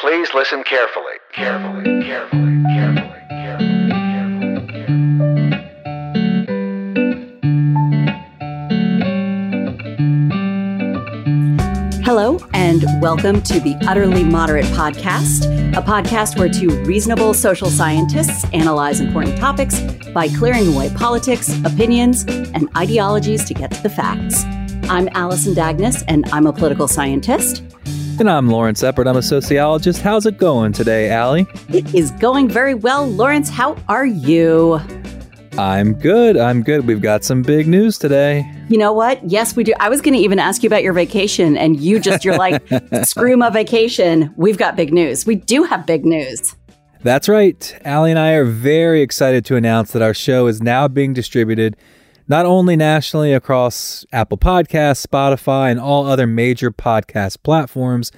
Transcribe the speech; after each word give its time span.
Please 0.00 0.32
listen 0.32 0.62
carefully. 0.62 1.14
Carefully, 1.32 2.04
carefully, 2.04 2.62
carefully, 2.68 3.02
carefully, 3.28 3.90
carefully, 3.90 4.68
carefully. 4.68 5.18
Hello, 12.04 12.38
and 12.54 12.84
welcome 13.02 13.42
to 13.42 13.58
the 13.58 13.74
Utterly 13.88 14.22
Moderate 14.22 14.66
Podcast, 14.66 15.46
a 15.76 15.82
podcast 15.82 16.38
where 16.38 16.48
two 16.48 16.68
reasonable 16.84 17.34
social 17.34 17.68
scientists 17.68 18.44
analyze 18.52 19.00
important 19.00 19.36
topics 19.36 19.80
by 20.14 20.28
clearing 20.28 20.72
away 20.72 20.90
politics, 20.94 21.48
opinions, 21.64 22.24
and 22.54 22.68
ideologies 22.76 23.44
to 23.46 23.54
get 23.54 23.72
to 23.72 23.82
the 23.82 23.90
facts. 23.90 24.44
I'm 24.88 25.08
Alison 25.14 25.54
Dagnes, 25.54 26.04
and 26.06 26.24
I'm 26.26 26.46
a 26.46 26.52
political 26.52 26.86
scientist. 26.86 27.64
And 28.18 28.28
I'm 28.28 28.48
Lawrence 28.48 28.82
Eppard. 28.82 29.08
I'm 29.08 29.16
a 29.16 29.22
sociologist. 29.22 30.02
How's 30.02 30.26
it 30.26 30.38
going 30.38 30.72
today, 30.72 31.08
Allie? 31.08 31.46
It 31.68 31.94
is 31.94 32.10
going 32.10 32.48
very 32.48 32.74
well. 32.74 33.06
Lawrence, 33.06 33.48
how 33.48 33.76
are 33.88 34.06
you? 34.06 34.80
I'm 35.56 35.94
good. 35.94 36.36
I'm 36.36 36.64
good. 36.64 36.88
We've 36.88 37.00
got 37.00 37.22
some 37.22 37.42
big 37.42 37.68
news 37.68 37.96
today. 37.96 38.44
You 38.68 38.76
know 38.76 38.92
what? 38.92 39.22
Yes, 39.30 39.54
we 39.54 39.62
do. 39.62 39.72
I 39.78 39.88
was 39.88 40.00
going 40.00 40.14
to 40.14 40.20
even 40.20 40.40
ask 40.40 40.64
you 40.64 40.66
about 40.66 40.82
your 40.82 40.94
vacation, 40.94 41.56
and 41.56 41.78
you 41.78 42.00
just, 42.00 42.24
you're 42.24 42.36
like, 42.36 42.60
screw 43.04 43.36
my 43.36 43.50
vacation. 43.50 44.34
We've 44.36 44.58
got 44.58 44.74
big 44.74 44.92
news. 44.92 45.24
We 45.24 45.36
do 45.36 45.62
have 45.62 45.86
big 45.86 46.04
news. 46.04 46.56
That's 47.04 47.28
right. 47.28 47.78
Allie 47.84 48.10
and 48.10 48.18
I 48.18 48.32
are 48.32 48.44
very 48.44 49.00
excited 49.00 49.44
to 49.44 49.54
announce 49.54 49.92
that 49.92 50.02
our 50.02 50.14
show 50.14 50.48
is 50.48 50.60
now 50.60 50.88
being 50.88 51.12
distributed 51.12 51.76
not 52.28 52.44
only 52.44 52.76
nationally 52.76 53.32
across 53.32 54.04
Apple 54.12 54.36
Podcasts, 54.36 55.06
Spotify, 55.06 55.70
and 55.70 55.80
all 55.80 56.06
other 56.06 56.26
major 56.26 56.70
podcast 56.70 57.42
platforms, 57.42 58.12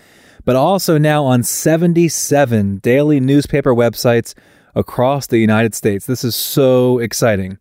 but 0.44 0.56
also 0.56 0.98
now 0.98 1.25
on 1.25 1.44
77 1.44 2.78
daily 2.78 3.20
newspaper 3.20 3.72
websites 3.72 4.34
across 4.75 5.28
the 5.28 5.38
United 5.38 5.75
States. 5.75 6.06
This 6.06 6.25
is 6.25 6.34
so 6.34 6.98
exciting. 6.98 7.58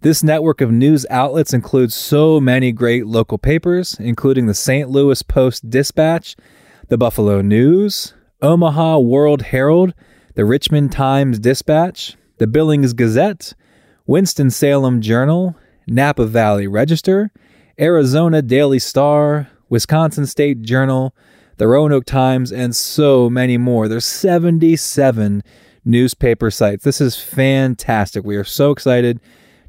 This 0.00 0.24
network 0.24 0.60
of 0.60 0.72
news 0.72 1.06
outlets 1.10 1.54
includes 1.54 1.94
so 1.94 2.40
many 2.40 2.72
great 2.72 3.06
local 3.06 3.38
papers, 3.38 3.96
including 4.00 4.46
the 4.46 4.54
St. 4.54 4.90
Louis 4.90 5.22
Post 5.22 5.70
Dispatch, 5.70 6.34
the 6.88 6.98
Buffalo 6.98 7.40
News, 7.40 8.14
Omaha 8.40 8.98
World 8.98 9.42
Herald, 9.42 9.94
the 10.34 10.44
Richmond 10.44 10.90
Times 10.90 11.38
Dispatch, 11.38 12.16
the 12.38 12.48
Billings 12.48 12.92
Gazette, 12.92 13.54
Winston-Salem 14.06 15.00
Journal, 15.00 15.54
Napa 15.92 16.24
Valley 16.24 16.66
Register, 16.66 17.30
Arizona 17.78 18.40
Daily 18.40 18.78
Star, 18.78 19.50
Wisconsin 19.68 20.26
State 20.26 20.62
Journal, 20.62 21.14
the 21.58 21.68
Roanoke 21.68 22.06
Times, 22.06 22.50
and 22.50 22.74
so 22.74 23.28
many 23.28 23.58
more. 23.58 23.88
There's 23.88 24.06
77 24.06 25.42
newspaper 25.84 26.50
sites. 26.50 26.84
This 26.84 27.00
is 27.00 27.16
fantastic. 27.16 28.24
We 28.24 28.36
are 28.36 28.44
so 28.44 28.70
excited 28.70 29.20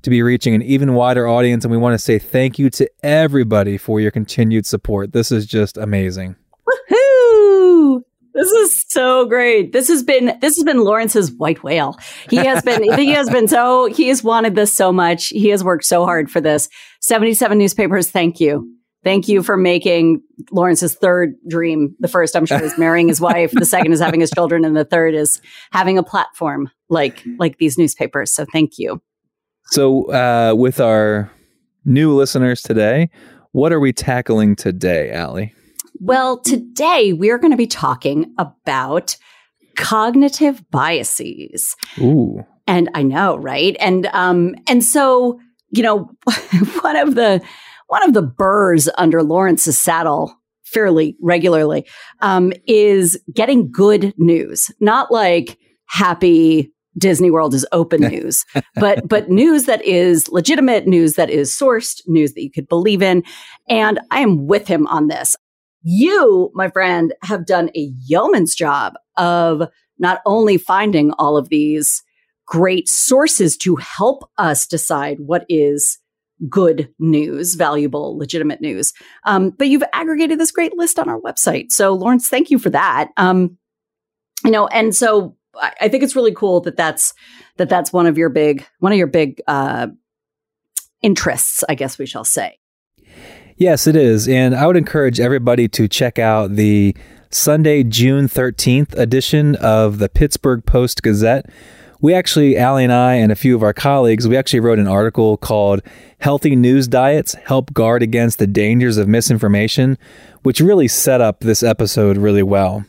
to 0.01 0.09
be 0.09 0.21
reaching 0.21 0.55
an 0.55 0.61
even 0.61 0.93
wider 0.93 1.27
audience, 1.27 1.65
and 1.65 1.71
we 1.71 1.77
want 1.77 1.93
to 1.93 1.97
say 1.97 2.19
thank 2.19 2.57
you 2.57 2.69
to 2.69 2.89
everybody 3.03 3.77
for 3.77 3.99
your 3.99 4.11
continued 4.11 4.65
support. 4.65 5.11
This 5.11 5.29
is 5.29 5.45
just 5.45 5.77
amazing. 5.77 6.37
Woohoo! 6.65 8.03
This 8.33 8.51
is 8.51 8.85
so 8.87 9.25
great. 9.25 9.73
This 9.73 9.87
has 9.89 10.03
been 10.03 10.37
this 10.41 10.55
has 10.55 10.63
been 10.63 10.83
Lawrence's 10.83 11.31
white 11.31 11.63
whale. 11.63 11.97
He 12.29 12.37
has 12.37 12.63
been 12.63 12.83
he 12.97 13.11
has 13.11 13.29
been 13.29 13.47
so 13.47 13.85
he 13.85 14.07
has 14.07 14.23
wanted 14.23 14.55
this 14.55 14.73
so 14.73 14.91
much. 14.91 15.27
He 15.27 15.49
has 15.49 15.63
worked 15.63 15.85
so 15.85 16.05
hard 16.05 16.31
for 16.31 16.41
this. 16.41 16.69
77 17.01 17.57
newspapers, 17.57 18.09
thank 18.09 18.39
you. 18.39 18.69
Thank 19.03 19.27
you 19.27 19.43
for 19.43 19.57
making 19.57 20.21
Lawrence's 20.51 20.95
third 20.95 21.35
dream. 21.47 21.93
The 21.99 22.07
first, 22.07 22.37
I'm 22.37 22.45
sure, 22.45 22.63
is 22.63 22.77
marrying 22.77 23.09
his 23.09 23.19
wife. 23.19 23.51
The 23.51 23.65
second 23.65 23.91
is 23.91 23.99
having 23.99 24.21
his 24.21 24.31
children, 24.31 24.63
and 24.63 24.77
the 24.77 24.85
third 24.85 25.13
is 25.13 25.41
having 25.71 25.97
a 25.97 26.03
platform 26.03 26.69
like 26.89 27.21
like 27.37 27.57
these 27.57 27.77
newspapers. 27.77 28.33
So 28.33 28.45
thank 28.51 28.77
you. 28.77 29.01
So, 29.67 30.05
uh, 30.11 30.55
with 30.55 30.79
our 30.79 31.29
new 31.83 32.13
listeners 32.13 32.61
today, 32.61 33.09
what 33.51 33.73
are 33.73 33.79
we 33.79 33.91
tackling 33.91 34.55
today, 34.55 35.11
Allie? 35.11 35.53
Well, 35.99 36.39
today 36.39 37.13
we 37.13 37.29
are 37.29 37.37
going 37.37 37.51
to 37.51 37.57
be 37.57 37.67
talking 37.67 38.33
about 38.37 39.15
cognitive 39.75 40.69
biases. 40.71 41.75
Ooh. 41.99 42.43
And 42.67 42.89
I 42.93 43.03
know, 43.03 43.37
right? 43.37 43.75
And 43.79 44.07
um 44.07 44.55
and 44.67 44.83
so, 44.83 45.39
you 45.71 45.83
know, 45.83 46.09
one 46.81 46.95
of 46.95 47.15
the 47.15 47.41
one 47.87 48.03
of 48.03 48.13
the 48.13 48.21
burrs 48.21 48.89
under 48.97 49.21
Lawrence's 49.21 49.77
saddle 49.77 50.35
fairly 50.63 51.15
regularly 51.21 51.85
um, 52.21 52.51
is 52.67 53.21
getting 53.33 53.71
good 53.71 54.13
news, 54.17 54.71
not 54.79 55.11
like 55.11 55.57
happy 55.85 56.71
Disney 56.97 57.31
World 57.31 57.53
is 57.53 57.65
open 57.71 58.01
news, 58.09 58.45
but 58.75 59.07
but 59.07 59.29
news 59.29 59.65
that 59.65 59.83
is 59.85 60.27
legitimate, 60.29 60.87
news 60.87 61.15
that 61.15 61.29
is 61.29 61.51
sourced, 61.51 62.01
news 62.07 62.33
that 62.33 62.43
you 62.43 62.51
could 62.51 62.67
believe 62.67 63.01
in. 63.01 63.23
And 63.69 63.99
I 64.11 64.19
am 64.19 64.47
with 64.47 64.67
him 64.67 64.87
on 64.87 65.07
this. 65.07 65.35
You, 65.83 66.51
my 66.53 66.69
friend, 66.69 67.13
have 67.23 67.45
done 67.45 67.69
a 67.75 67.91
yeoman's 68.05 68.55
job 68.55 68.93
of 69.17 69.69
not 69.99 70.21
only 70.25 70.57
finding 70.57 71.11
all 71.13 71.37
of 71.37 71.49
these 71.49 72.03
great 72.45 72.87
sources 72.87 73.57
to 73.57 73.75
help 73.75 74.29
us 74.37 74.65
decide 74.67 75.17
what 75.19 75.45
is 75.49 75.99
good 76.49 76.89
news, 76.99 77.55
valuable, 77.55 78.17
legitimate 78.17 78.59
news. 78.59 78.93
Um, 79.25 79.51
but 79.51 79.67
you've 79.67 79.83
aggregated 79.93 80.39
this 80.39 80.51
great 80.51 80.75
list 80.75 80.99
on 80.99 81.07
our 81.07 81.19
website. 81.21 81.71
So, 81.71 81.93
Lawrence, 81.93 82.27
thank 82.27 82.51
you 82.51 82.59
for 82.59 82.69
that. 82.71 83.11
Um, 83.17 83.57
you 84.43 84.51
know, 84.51 84.67
and 84.67 84.95
so 84.95 85.37
I, 85.55 85.73
I 85.81 85.89
think 85.89 86.03
it's 86.03 86.15
really 86.15 86.33
cool 86.33 86.61
that 86.61 86.75
that's 86.75 87.13
that 87.57 87.69
that's 87.69 87.93
one 87.93 88.07
of 88.07 88.17
your 88.17 88.29
big 88.29 88.65
one 88.79 88.91
of 88.91 88.97
your 88.97 89.07
big 89.07 89.41
uh, 89.47 89.87
interests, 91.01 91.63
I 91.69 91.75
guess 91.75 91.97
we 91.97 92.05
shall 92.05 92.25
say. 92.25 92.59
Yes, 93.57 93.85
it 93.85 93.95
is. 93.95 94.27
And 94.27 94.55
I 94.55 94.65
would 94.65 94.77
encourage 94.77 95.19
everybody 95.19 95.67
to 95.69 95.87
check 95.87 96.17
out 96.17 96.55
the 96.55 96.95
Sunday, 97.29 97.83
June 97.83 98.27
13th 98.27 98.97
edition 98.97 99.55
of 99.57 99.99
the 99.99 100.09
Pittsburgh 100.09 100.65
Post 100.65 101.03
Gazette. 101.03 101.49
We 102.01 102.13
actually, 102.13 102.57
Allie 102.57 102.83
and 102.83 102.91
I, 102.91 103.13
and 103.13 103.31
a 103.31 103.35
few 103.35 103.55
of 103.55 103.63
our 103.63 103.73
colleagues, 103.73 104.27
we 104.27 104.35
actually 104.35 104.59
wrote 104.59 104.79
an 104.79 104.87
article 104.87 105.37
called 105.37 105.81
Healthy 106.19 106.55
News 106.55 106.87
Diets 106.87 107.33
Help 107.45 107.73
Guard 107.73 108.03
Against 108.03 108.39
the 108.39 108.47
Dangers 108.47 108.97
of 108.97 109.07
Misinformation, 109.07 109.97
which 110.41 110.59
really 110.59 110.87
set 110.87 111.21
up 111.21 111.39
this 111.39 111.63
episode 111.63 112.17
really 112.17 112.43
well. 112.43 112.85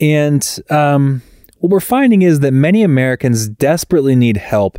And 0.00 0.46
um, 0.68 1.22
what 1.58 1.70
we're 1.70 1.80
finding 1.80 2.22
is 2.22 2.40
that 2.40 2.52
many 2.52 2.82
Americans 2.82 3.48
desperately 3.48 4.16
need 4.16 4.36
help 4.36 4.78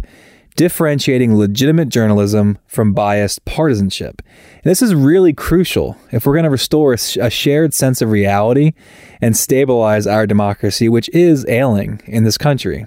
differentiating 0.55 1.35
legitimate 1.35 1.89
journalism 1.89 2.57
from 2.67 2.93
biased 2.93 3.43
partisanship. 3.45 4.21
And 4.63 4.69
this 4.69 4.81
is 4.81 4.93
really 4.93 5.33
crucial 5.33 5.97
if 6.11 6.25
we're 6.25 6.33
going 6.33 6.43
to 6.43 6.49
restore 6.49 6.93
a, 6.93 6.97
shared 6.97 7.73
sense 7.73 8.01
of 8.01 8.09
reality 8.09 8.73
and 9.21 9.35
stabilize 9.35 10.07
our 10.07 10.27
democracy, 10.27 10.89
which 10.89 11.09
is 11.09 11.45
ailing 11.47 12.01
in 12.05 12.23
this 12.23 12.37
country. 12.37 12.85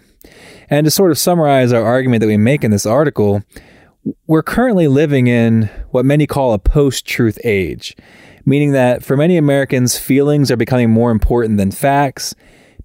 And 0.70 0.84
to 0.84 0.90
sort 0.90 1.10
of 1.10 1.18
summarize 1.18 1.72
our 1.72 1.84
argument 1.84 2.20
that 2.20 2.26
we 2.26 2.36
make 2.36 2.64
in 2.64 2.70
this 2.70 2.86
article, 2.86 3.42
we're 4.26 4.42
currently 4.42 4.88
living 4.88 5.26
in 5.26 5.70
what 5.90 6.04
many 6.04 6.26
call 6.26 6.52
a 6.52 6.58
post 6.58 7.06
truth 7.06 7.38
age, 7.44 7.96
meaning 8.44 8.72
that 8.72 9.02
for 9.02 9.16
many 9.16 9.36
Americans, 9.36 9.98
feelings 9.98 10.50
are 10.50 10.56
becoming 10.56 10.90
more 10.90 11.10
important 11.10 11.58
than 11.58 11.70
facts. 11.70 12.34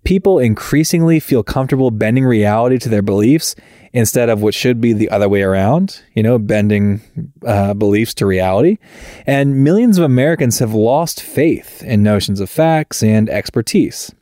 People 0.03 0.39
increasingly 0.39 1.19
feel 1.19 1.43
comfortable 1.43 1.91
bending 1.91 2.25
reality 2.25 2.77
to 2.79 2.89
their 2.89 3.01
beliefs 3.01 3.55
instead 3.93 4.29
of 4.29 4.41
what 4.41 4.53
should 4.53 4.79
be 4.79 4.93
the 4.93 5.09
other 5.09 5.27
way 5.27 5.41
around, 5.41 6.01
you 6.13 6.23
know, 6.23 6.39
bending 6.39 7.01
uh, 7.45 7.73
beliefs 7.73 8.13
to 8.15 8.25
reality. 8.25 8.77
And 9.25 9.63
millions 9.63 9.97
of 9.97 10.03
Americans 10.03 10.59
have 10.59 10.73
lost 10.73 11.21
faith 11.21 11.83
in 11.83 12.03
notions 12.03 12.39
of 12.39 12.49
facts 12.49 13.03
and 13.03 13.29
expertise. 13.29 14.13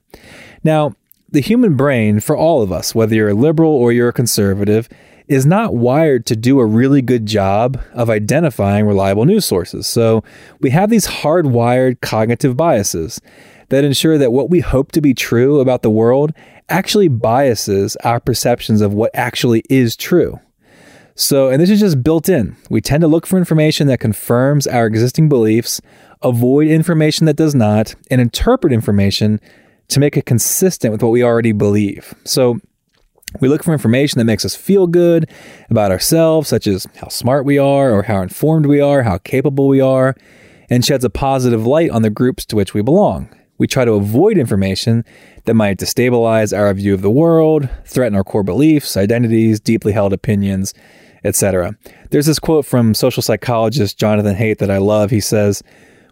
Now, 0.64 0.96
the 1.30 1.42
human 1.42 1.76
brain, 1.76 2.20
for 2.20 2.38
all 2.38 2.62
of 2.62 2.72
us, 2.72 2.96
whether 2.96 3.16
you're 3.16 3.30
a 3.30 3.34
liberal 3.34 3.72
or 3.72 3.92
you're 3.92 4.10
a 4.10 4.14
conservative, 4.14 4.88
is 5.28 5.46
not 5.46 5.76
wired 5.76 6.26
to 6.26 6.36
do 6.36 6.60
a 6.60 6.66
really 6.66 7.02
good 7.02 7.26
job 7.26 7.80
of 7.94 8.10
identifying 8.10 8.86
reliable 8.86 9.26
news 9.26 9.46
sources. 9.46 9.86
So 9.86 10.24
we 10.62 10.70
have 10.70 10.90
these 10.90 11.08
hardwired 11.08 12.00
cognitive 12.00 12.56
biases 12.56 13.20
that 13.70 13.84
ensure 13.84 14.18
that 14.18 14.32
what 14.32 14.50
we 14.50 14.60
hope 14.60 14.92
to 14.94 15.02
be 15.02 15.14
true 15.14 15.60
about 15.60 15.82
the 15.82 15.90
world 15.90 16.34
actually 16.70 17.08
biases 17.08 17.96
our 17.98 18.20
perceptions 18.20 18.82
of 18.82 18.94
what 18.94 19.12
actually 19.14 19.64
is 19.70 19.96
true. 19.96 20.40
So, 21.16 21.50
and 21.50 21.62
this 21.62 21.70
is 21.70 21.80
just 21.80 22.04
built 22.04 22.30
in. 22.30 22.56
We 22.70 22.80
tend 22.80 23.02
to 23.02 23.08
look 23.08 23.26
for 23.26 23.38
information 23.38 23.88
that 23.88 24.00
confirms 24.00 24.68
our 24.68 24.86
existing 24.86 25.30
beliefs, 25.30 25.82
avoid 26.22 26.68
information 26.68 27.26
that 27.26 27.36
does 27.36 27.56
not, 27.56 27.96
and 28.12 28.22
interpret 28.22 28.72
information 28.72 29.40
to 29.88 30.00
make 30.00 30.16
it 30.16 30.26
consistent 30.26 30.92
with 30.92 31.02
what 31.02 31.10
we 31.10 31.24
already 31.24 31.54
believe. 31.54 32.14
So, 32.24 32.60
we 33.42 33.50
look 33.50 33.64
for 33.64 33.74
information 33.74 34.20
that 34.20 34.26
makes 34.26 34.46
us 34.46 34.56
feel 34.56 34.88
good 34.88 35.30
about 35.70 35.92
ourselves, 35.92 36.48
such 36.48 36.66
as 36.66 36.88
how 36.96 37.10
smart 37.10 37.46
we 37.46 37.58
are, 37.58 37.92
or 37.92 38.04
how 38.04 38.22
informed 38.22 38.66
we 38.66 38.80
are, 38.80 39.04
how 39.04 39.18
capable 39.18 39.68
we 39.68 39.82
are, 39.82 40.16
and 40.70 40.86
sheds 40.86 41.04
a 41.04 41.10
positive 41.10 41.66
light 41.66 41.90
on 41.90 42.04
the 42.04 42.10
groups 42.10 42.46
to 42.46 42.56
which 42.56 42.74
we 42.74 42.82
belong. 42.82 43.30
We 43.58 43.68
try 43.68 43.86
to 43.86 43.94
avoid 43.94 44.38
information 44.38 45.04
that 45.46 45.54
might 45.54 45.78
destabilize 45.78 46.58
our 46.58 46.74
view 46.74 46.94
of 46.94 47.02
the 47.02 47.12
world, 47.12 47.70
threaten 47.86 48.16
our 48.16 48.24
core 48.24 48.44
beliefs, 48.44 48.96
identities, 48.96 49.60
deeply 49.60 49.94
held 49.94 50.14
opinions, 50.14 50.74
etc. 51.24 51.76
There's 52.12 52.28
this 52.28 52.40
quote 52.40 52.66
from 52.66 52.94
social 52.94 53.24
psychologist 53.24 53.98
Jonathan 53.98 54.36
Haidt 54.36 54.60
that 54.60 54.72
I 54.72 54.78
love. 54.78 55.10
He 55.10 55.20
says, 55.20 55.64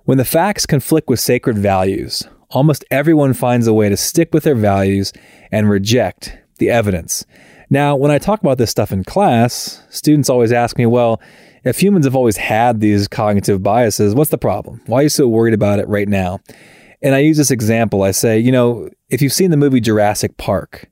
When 0.05 0.17
the 0.17 0.25
facts 0.25 0.65
conflict 0.65 1.07
with 1.07 1.19
sacred 1.19 1.57
values, 1.57 2.23
almost 2.49 2.85
everyone 2.89 3.33
finds 3.33 3.67
a 3.67 3.73
way 3.73 3.89
to 3.89 3.97
stick 3.97 4.33
with 4.33 4.43
their 4.43 4.55
values 4.55 5.13
and 5.51 5.69
reject 5.69 6.37
the 6.57 6.69
evidence. 6.69 7.25
Now, 7.69 7.95
when 7.95 8.11
I 8.11 8.19
talk 8.19 8.41
about 8.41 8.57
this 8.57 8.71
stuff 8.71 8.91
in 8.91 9.03
class, 9.03 9.83
students 9.89 10.29
always 10.29 10.51
ask 10.51 10.77
me, 10.77 10.85
well, 10.85 11.21
if 11.63 11.81
humans 11.81 12.05
have 12.05 12.15
always 12.15 12.37
had 12.37 12.79
these 12.79 13.07
cognitive 13.07 13.63
biases, 13.63 14.13
what's 14.13 14.29
the 14.29 14.37
problem? 14.37 14.81
Why 14.85 14.99
are 14.99 15.03
you 15.03 15.09
so 15.09 15.27
worried 15.27 15.55
about 15.55 15.79
it 15.79 15.87
right 15.87 16.07
now? 16.07 16.39
And 17.01 17.15
I 17.15 17.19
use 17.19 17.37
this 17.37 17.51
example. 17.51 18.03
I 18.03 18.11
say, 18.11 18.39
you 18.39 18.51
know, 18.51 18.89
if 19.09 19.21
you've 19.21 19.33
seen 19.33 19.51
the 19.51 19.57
movie 19.57 19.79
Jurassic 19.79 20.37
Park, 20.37 20.89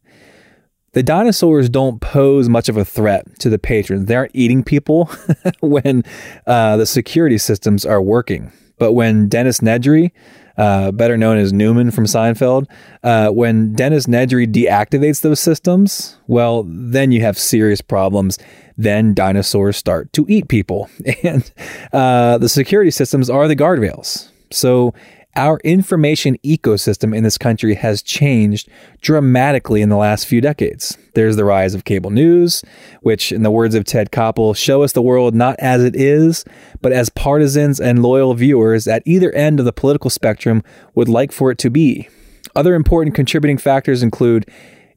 the 0.93 1.03
dinosaurs 1.03 1.69
don't 1.69 1.99
pose 2.01 2.47
much 2.47 2.69
of 2.69 2.77
a 2.77 2.85
threat 2.85 3.39
to 3.39 3.49
the 3.49 3.59
patrons. 3.59 4.05
They 4.05 4.15
aren't 4.15 4.35
eating 4.35 4.63
people 4.63 5.09
when 5.59 6.03
uh, 6.45 6.77
the 6.77 6.85
security 6.85 7.37
systems 7.37 7.85
are 7.85 8.01
working. 8.01 8.51
But 8.77 8.93
when 8.93 9.27
Dennis 9.27 9.59
Nedry, 9.59 10.11
uh, 10.57 10.91
better 10.91 11.17
known 11.17 11.37
as 11.37 11.51
Newman 11.51 11.89
from 11.89 12.05
Seinfeld, 12.05 12.67
uh, 13.03 13.29
when 13.29 13.73
Dennis 13.73 14.05
Nedry 14.05 14.45
deactivates 14.45 15.21
those 15.21 15.39
systems, 15.39 16.17
well, 16.27 16.63
then 16.67 17.11
you 17.11 17.21
have 17.21 17.37
serious 17.37 17.81
problems. 17.81 18.37
Then 18.77 19.13
dinosaurs 19.13 19.77
start 19.77 20.13
to 20.13 20.25
eat 20.29 20.47
people. 20.47 20.89
And 21.23 21.51
uh, 21.91 22.37
the 22.37 22.49
security 22.49 22.91
systems 22.91 23.29
are 23.29 23.47
the 23.47 23.55
guardrails. 23.55 24.29
So 24.51 24.93
our 25.35 25.59
information 25.63 26.37
ecosystem 26.43 27.15
in 27.15 27.23
this 27.23 27.37
country 27.37 27.75
has 27.75 28.01
changed 28.01 28.69
dramatically 29.01 29.81
in 29.81 29.89
the 29.89 29.97
last 29.97 30.27
few 30.27 30.41
decades. 30.41 30.97
There's 31.15 31.35
the 31.35 31.45
rise 31.45 31.73
of 31.73 31.85
cable 31.85 32.11
news, 32.11 32.63
which, 33.01 33.31
in 33.31 33.43
the 33.43 33.51
words 33.51 33.73
of 33.73 33.83
Ted 33.83 34.11
Koppel, 34.11 34.55
show 34.55 34.83
us 34.83 34.91
the 34.91 35.01
world 35.01 35.33
not 35.33 35.55
as 35.59 35.83
it 35.83 35.95
is, 35.95 36.45
but 36.81 36.91
as 36.91 37.09
partisans 37.09 37.79
and 37.79 38.03
loyal 38.03 38.33
viewers 38.35 38.87
at 38.87 39.03
either 39.05 39.31
end 39.31 39.59
of 39.59 39.65
the 39.65 39.73
political 39.73 40.09
spectrum 40.09 40.63
would 40.93 41.09
like 41.09 41.31
for 41.31 41.49
it 41.49 41.57
to 41.59 41.69
be. 41.69 42.07
Other 42.55 42.75
important 42.75 43.15
contributing 43.15 43.57
factors 43.57 44.03
include 44.03 44.47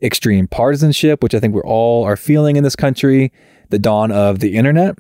extreme 0.02 0.46
partisanship, 0.46 1.22
which 1.22 1.34
I 1.34 1.40
think 1.40 1.54
we're 1.54 1.64
all 1.64 2.04
are 2.04 2.16
feeling 2.16 2.56
in 2.56 2.64
this 2.64 2.76
country, 2.76 3.32
the 3.70 3.78
dawn 3.78 4.12
of 4.12 4.40
the 4.40 4.56
internet, 4.56 4.98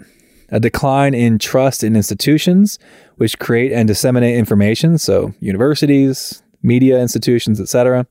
a 0.50 0.60
decline 0.60 1.14
in 1.14 1.38
trust 1.38 1.82
in 1.82 1.96
institutions, 1.96 2.78
which 3.16 3.38
create 3.38 3.72
and 3.72 3.88
disseminate 3.88 4.36
information, 4.36 4.98
so 4.98 5.32
universities, 5.40 6.42
media 6.62 7.00
institutions, 7.00 7.60
etc. 7.60 8.06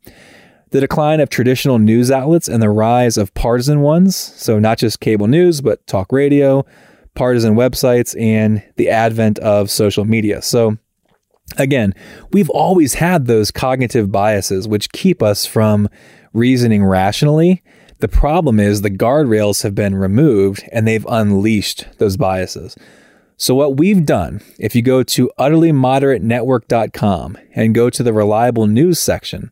The 0.71 0.81
decline 0.81 1.19
of 1.19 1.29
traditional 1.29 1.79
news 1.79 2.11
outlets 2.11 2.47
and 2.47 2.61
the 2.61 2.69
rise 2.69 3.17
of 3.17 3.33
partisan 3.33 3.81
ones, 3.81 4.15
so 4.15 4.59
not 4.59 4.77
just 4.77 4.99
cable 4.99 5.27
news, 5.27 5.61
but 5.61 5.85
talk 5.87 6.11
radio, 6.11 6.65
partisan 7.13 7.55
websites, 7.55 8.19
and 8.19 8.63
the 8.75 8.89
advent 8.89 9.39
of 9.39 9.71
social 9.71 10.05
media. 10.05 10.41
So, 10.41 10.77
again, 11.57 11.93
we've 12.31 12.49
always 12.49 12.95
had 12.95 13.25
those 13.25 13.51
cognitive 13.51 14.11
biases 14.11 14.67
which 14.67 14.91
keep 14.91 15.23
us 15.23 15.45
from 15.45 15.87
reasoning 16.33 16.83
rationally 16.83 17.63
the 17.99 18.07
problem 18.07 18.59
is 18.59 18.81
the 18.81 18.89
guardrails 18.89 19.61
have 19.63 19.75
been 19.75 19.95
removed 19.95 20.63
and 20.71 20.87
they've 20.87 21.05
unleashed 21.07 21.85
those 21.97 22.17
biases. 22.17 22.75
So, 23.37 23.55
what 23.55 23.77
we've 23.77 24.05
done, 24.05 24.41
if 24.59 24.75
you 24.75 24.81
go 24.81 25.03
to 25.03 25.31
utterlymoderatenetwork.com 25.37 27.37
and 27.53 27.75
go 27.75 27.89
to 27.89 28.03
the 28.03 28.13
reliable 28.13 28.67
news 28.67 28.99
section, 28.99 29.51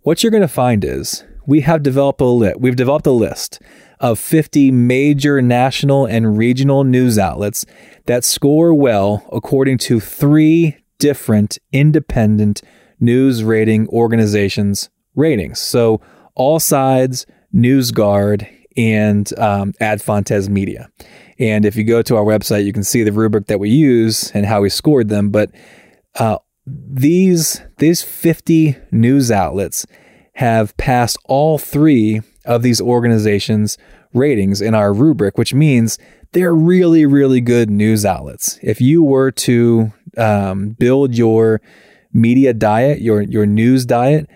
what 0.00 0.22
you're 0.22 0.30
going 0.30 0.40
to 0.40 0.48
find 0.48 0.84
is 0.84 1.24
we 1.46 1.60
have 1.60 1.82
developed 1.82 2.20
a 2.20 2.26
li- 2.26 2.54
we've 2.58 2.76
developed 2.76 3.06
a 3.06 3.10
list 3.10 3.60
of 4.00 4.18
50 4.18 4.70
major 4.70 5.42
national 5.42 6.06
and 6.06 6.38
regional 6.38 6.84
news 6.84 7.18
outlets 7.18 7.66
that 8.06 8.24
score 8.24 8.72
well 8.72 9.26
according 9.32 9.76
to 9.78 10.00
three 10.00 10.78
different 10.98 11.58
independent 11.72 12.62
news 13.00 13.44
rating 13.44 13.88
organizations 13.88 14.88
ratings. 15.14 15.58
So, 15.58 16.00
AllSides 16.38 17.26
NewsGuard, 17.54 18.48
and 18.76 19.36
um, 19.38 19.74
Ad 19.80 20.00
Fontes 20.00 20.48
Media. 20.48 20.88
And 21.38 21.64
if 21.64 21.76
you 21.76 21.84
go 21.84 22.00
to 22.02 22.16
our 22.16 22.24
website, 22.24 22.64
you 22.64 22.72
can 22.72 22.84
see 22.84 23.02
the 23.02 23.12
rubric 23.12 23.46
that 23.46 23.60
we 23.60 23.70
use 23.70 24.30
and 24.32 24.46
how 24.46 24.62
we 24.62 24.68
scored 24.68 25.08
them. 25.08 25.30
But 25.30 25.50
uh, 26.14 26.38
these 26.66 27.62
these 27.78 28.02
50 28.02 28.76
news 28.92 29.30
outlets 29.30 29.86
have 30.34 30.76
passed 30.76 31.18
all 31.24 31.58
three 31.58 32.20
of 32.44 32.62
these 32.62 32.80
organizations' 32.80 33.76
ratings 34.14 34.60
in 34.60 34.74
our 34.74 34.92
rubric, 34.92 35.36
which 35.36 35.52
means 35.52 35.98
they're 36.32 36.54
really, 36.54 37.06
really 37.06 37.40
good 37.40 37.70
news 37.70 38.04
outlets. 38.04 38.58
If 38.62 38.80
you 38.80 39.02
were 39.02 39.30
to 39.32 39.92
um, 40.16 40.70
build 40.70 41.16
your 41.16 41.60
media 42.12 42.54
diet, 42.54 43.00
your 43.00 43.22
your 43.22 43.46
news 43.46 43.86
diet 43.86 44.28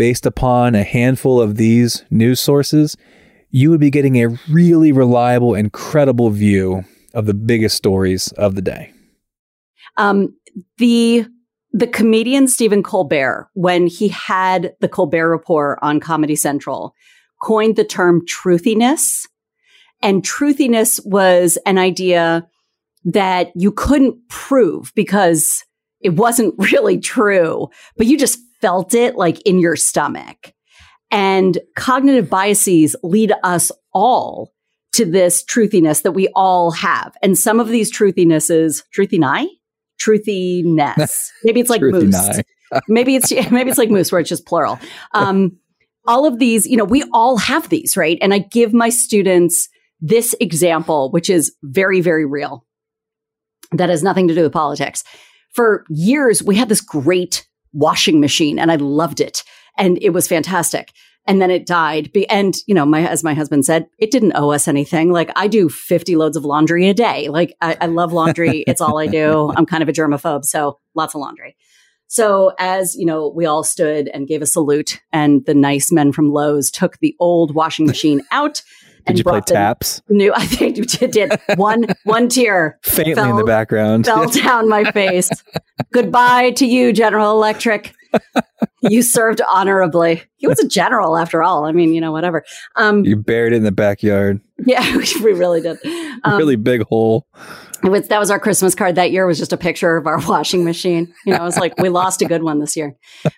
based 0.00 0.24
upon 0.24 0.74
a 0.74 0.82
handful 0.82 1.42
of 1.42 1.56
these 1.56 2.06
news 2.08 2.40
sources, 2.40 2.96
you 3.50 3.68
would 3.68 3.80
be 3.80 3.90
getting 3.90 4.16
a 4.16 4.28
really 4.48 4.92
reliable 4.92 5.54
and 5.54 5.74
credible 5.74 6.30
view 6.30 6.82
of 7.12 7.26
the 7.26 7.34
biggest 7.34 7.76
stories 7.76 8.32
of 8.32 8.54
the 8.54 8.62
day. 8.62 8.90
Um, 9.98 10.34
the 10.78 11.26
the 11.72 11.86
comedian 11.86 12.48
Stephen 12.48 12.82
Colbert, 12.82 13.50
when 13.52 13.88
he 13.88 14.08
had 14.08 14.72
the 14.80 14.88
Colbert 14.88 15.28
Report 15.28 15.78
on 15.82 16.00
Comedy 16.00 16.34
Central, 16.34 16.94
coined 17.42 17.76
the 17.76 17.84
term 17.84 18.24
truthiness. 18.24 19.26
And 20.00 20.24
truthiness 20.24 20.98
was 21.04 21.58
an 21.66 21.76
idea 21.76 22.48
that 23.04 23.52
you 23.54 23.70
couldn't 23.70 24.16
prove 24.30 24.92
because 24.94 25.62
it 26.00 26.10
wasn't 26.10 26.54
really 26.72 26.98
true, 26.98 27.68
but 27.96 28.06
you 28.06 28.18
just 28.18 28.38
felt 28.60 28.94
it 28.94 29.16
like 29.16 29.40
in 29.42 29.58
your 29.58 29.76
stomach. 29.76 30.52
And 31.10 31.58
cognitive 31.74 32.30
biases 32.30 32.94
lead 33.02 33.32
us 33.42 33.72
all 33.92 34.52
to 34.92 35.04
this 35.04 35.44
truthiness 35.44 36.02
that 36.02 36.12
we 36.12 36.28
all 36.34 36.70
have. 36.72 37.14
And 37.22 37.38
some 37.38 37.58
of 37.58 37.68
these 37.68 37.90
truthinesses, 37.90 38.84
truthiness, 38.96 39.46
truthiness, 40.00 41.28
maybe 41.44 41.60
it's 41.60 41.70
like 41.70 41.80
moose. 41.80 42.40
maybe 42.88 43.16
it's, 43.16 43.32
maybe 43.50 43.70
it's 43.70 43.78
like 43.78 43.90
moose 43.90 44.12
where 44.12 44.20
it's 44.20 44.28
just 44.28 44.46
plural. 44.46 44.78
Um, 45.12 45.58
all 46.06 46.26
of 46.26 46.38
these, 46.38 46.66
you 46.66 46.76
know, 46.76 46.84
we 46.84 47.04
all 47.12 47.36
have 47.36 47.68
these, 47.68 47.96
right? 47.96 48.18
And 48.20 48.32
I 48.32 48.38
give 48.38 48.72
my 48.72 48.88
students 48.88 49.68
this 50.00 50.34
example, 50.40 51.10
which 51.10 51.28
is 51.28 51.54
very, 51.62 52.00
very 52.00 52.24
real. 52.24 52.64
That 53.72 53.90
has 53.90 54.02
nothing 54.02 54.28
to 54.28 54.34
do 54.34 54.42
with 54.42 54.52
politics. 54.52 55.04
For 55.52 55.84
years, 55.88 56.42
we 56.42 56.56
had 56.56 56.68
this 56.68 56.80
great 56.80 57.46
washing 57.72 58.20
machine 58.20 58.58
and 58.58 58.70
I 58.70 58.76
loved 58.76 59.20
it. 59.20 59.42
And 59.76 59.98
it 60.02 60.10
was 60.10 60.28
fantastic. 60.28 60.92
And 61.26 61.40
then 61.40 61.50
it 61.50 61.66
died. 61.66 62.10
And, 62.28 62.56
you 62.66 62.74
know, 62.74 62.86
my, 62.86 63.06
as 63.06 63.22
my 63.22 63.34
husband 63.34 63.64
said, 63.64 63.86
it 63.98 64.10
didn't 64.10 64.32
owe 64.34 64.50
us 64.50 64.66
anything. 64.66 65.12
Like 65.12 65.30
I 65.36 65.48
do 65.48 65.68
50 65.68 66.16
loads 66.16 66.36
of 66.36 66.44
laundry 66.44 66.88
a 66.88 66.94
day. 66.94 67.28
Like 67.28 67.54
I, 67.60 67.76
I 67.80 67.86
love 67.86 68.12
laundry. 68.12 68.64
it's 68.66 68.80
all 68.80 68.98
I 68.98 69.06
do. 69.06 69.52
I'm 69.56 69.66
kind 69.66 69.82
of 69.82 69.88
a 69.88 69.92
germaphobe. 69.92 70.44
So 70.44 70.78
lots 70.94 71.14
of 71.14 71.20
laundry. 71.20 71.56
So 72.08 72.52
as, 72.58 72.96
you 72.96 73.06
know, 73.06 73.28
we 73.28 73.46
all 73.46 73.62
stood 73.62 74.08
and 74.08 74.26
gave 74.26 74.42
a 74.42 74.46
salute 74.46 75.00
and 75.12 75.46
the 75.46 75.54
nice 75.54 75.92
men 75.92 76.10
from 76.10 76.32
Lowe's 76.32 76.68
took 76.68 76.98
the 76.98 77.14
old 77.20 77.54
washing 77.54 77.86
machine 77.86 78.22
out 78.32 78.62
did 79.06 79.18
you 79.18 79.24
play 79.24 79.40
taps? 79.40 80.02
New, 80.08 80.32
I 80.34 80.46
think 80.46 80.76
you 80.76 80.84
did. 80.84 81.32
One 81.56 81.86
one 82.04 82.28
tear 82.28 82.78
faintly 82.82 83.14
fell, 83.14 83.30
in 83.30 83.36
the 83.36 83.44
background 83.44 84.06
fell 84.06 84.28
down 84.30 84.68
my 84.68 84.90
face. 84.92 85.30
Goodbye 85.92 86.50
to 86.52 86.66
you, 86.66 86.92
General 86.92 87.30
Electric. 87.32 87.94
you 88.82 89.02
served 89.02 89.40
honorably. 89.48 90.22
He 90.36 90.46
was 90.48 90.58
a 90.58 90.66
general 90.66 91.16
after 91.16 91.42
all. 91.42 91.64
I 91.64 91.72
mean, 91.72 91.94
you 91.94 92.00
know, 92.00 92.10
whatever. 92.12 92.44
Um, 92.76 93.04
You 93.04 93.16
buried 93.16 93.52
it 93.52 93.56
in 93.56 93.62
the 93.62 93.70
backyard. 93.72 94.40
yeah, 94.66 94.96
we 95.22 95.32
really 95.32 95.60
did. 95.60 95.78
Um, 96.24 96.36
really 96.38 96.56
big 96.56 96.82
hole. 96.82 97.26
it 97.84 97.88
was, 97.88 98.08
that 98.08 98.18
was 98.18 98.30
our 98.30 98.40
Christmas 98.40 98.74
card 98.74 98.96
that 98.96 99.12
year 99.12 99.26
was 99.26 99.38
just 99.38 99.52
a 99.52 99.56
picture 99.56 99.96
of 99.96 100.06
our 100.08 100.18
washing 100.26 100.64
machine. 100.64 101.12
You 101.24 101.34
know, 101.34 101.40
it 101.42 101.44
was 101.46 101.56
like, 101.58 101.78
we 101.78 101.88
lost 101.88 102.20
a 102.20 102.24
good 102.24 102.42
one 102.42 102.58
this 102.58 102.76
year. 102.76 102.94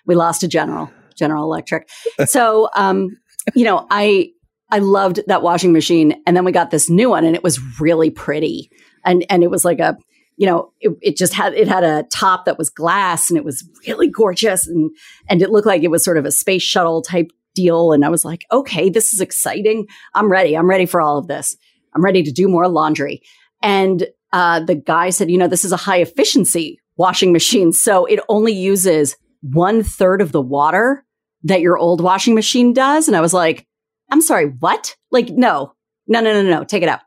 We 0.07 0.15
lost 0.15 0.41
a 0.43 0.47
general, 0.47 0.89
General 1.15 1.43
Electric. 1.43 1.87
So, 2.25 2.69
um, 2.75 3.15
you 3.53 3.65
know, 3.65 3.85
I, 3.91 4.31
I 4.73 4.79
loved 4.79 5.19
that 5.27 5.43
washing 5.43 5.71
machine. 5.71 6.19
And 6.25 6.35
then 6.35 6.45
we 6.45 6.51
got 6.51 6.71
this 6.71 6.89
new 6.89 7.11
one 7.11 7.25
and 7.25 7.35
it 7.35 7.43
was 7.43 7.79
really 7.79 8.09
pretty. 8.09 8.71
And, 9.05 9.23
and 9.29 9.43
it 9.43 9.51
was 9.51 9.63
like 9.63 9.79
a, 9.79 9.95
you 10.35 10.47
know, 10.47 10.71
it, 10.81 10.97
it 10.99 11.15
just 11.15 11.35
had, 11.35 11.53
it 11.53 11.67
had 11.67 11.83
a 11.83 12.07
top 12.11 12.45
that 12.45 12.57
was 12.57 12.71
glass 12.71 13.29
and 13.29 13.37
it 13.37 13.45
was 13.45 13.63
really 13.87 14.07
gorgeous. 14.09 14.65
And, 14.65 14.89
and 15.29 15.43
it 15.43 15.51
looked 15.51 15.67
like 15.67 15.83
it 15.83 15.91
was 15.91 16.03
sort 16.03 16.17
of 16.17 16.25
a 16.25 16.31
space 16.31 16.63
shuttle 16.63 17.03
type 17.03 17.29
deal. 17.53 17.91
And 17.91 18.03
I 18.03 18.09
was 18.09 18.25
like, 18.25 18.45
okay, 18.51 18.89
this 18.89 19.13
is 19.13 19.21
exciting. 19.21 19.85
I'm 20.15 20.27
ready. 20.27 20.57
I'm 20.57 20.67
ready 20.67 20.87
for 20.87 20.99
all 20.99 21.19
of 21.19 21.27
this. 21.27 21.55
I'm 21.93 22.03
ready 22.03 22.23
to 22.23 22.31
do 22.31 22.47
more 22.47 22.67
laundry. 22.67 23.21
And 23.61 24.07
uh, 24.31 24.61
the 24.61 24.73
guy 24.73 25.11
said, 25.11 25.29
you 25.29 25.37
know, 25.37 25.47
this 25.47 25.65
is 25.65 25.71
a 25.71 25.77
high 25.77 25.99
efficiency 25.99 26.79
washing 26.97 27.31
machine. 27.31 27.73
So 27.73 28.07
it 28.07 28.19
only 28.27 28.53
uses 28.53 29.17
one 29.41 29.83
third 29.83 30.19
of 30.19 30.31
the 30.31 30.41
water 30.41 31.05
that 31.43 31.61
your 31.61 31.77
old 31.77 32.01
washing 32.01 32.33
machine 32.33 32.73
does. 32.73 33.07
And 33.07 33.15
I 33.15 33.21
was 33.21 33.35
like, 33.35 33.67
I'm 34.11 34.21
sorry, 34.21 34.45
what? 34.59 34.95
Like, 35.11 35.29
no, 35.29 35.73
no, 36.07 36.21
no, 36.21 36.33
no, 36.33 36.49
no, 36.49 36.63
take 36.63 36.83
it 36.83 36.89
out. 36.89 37.01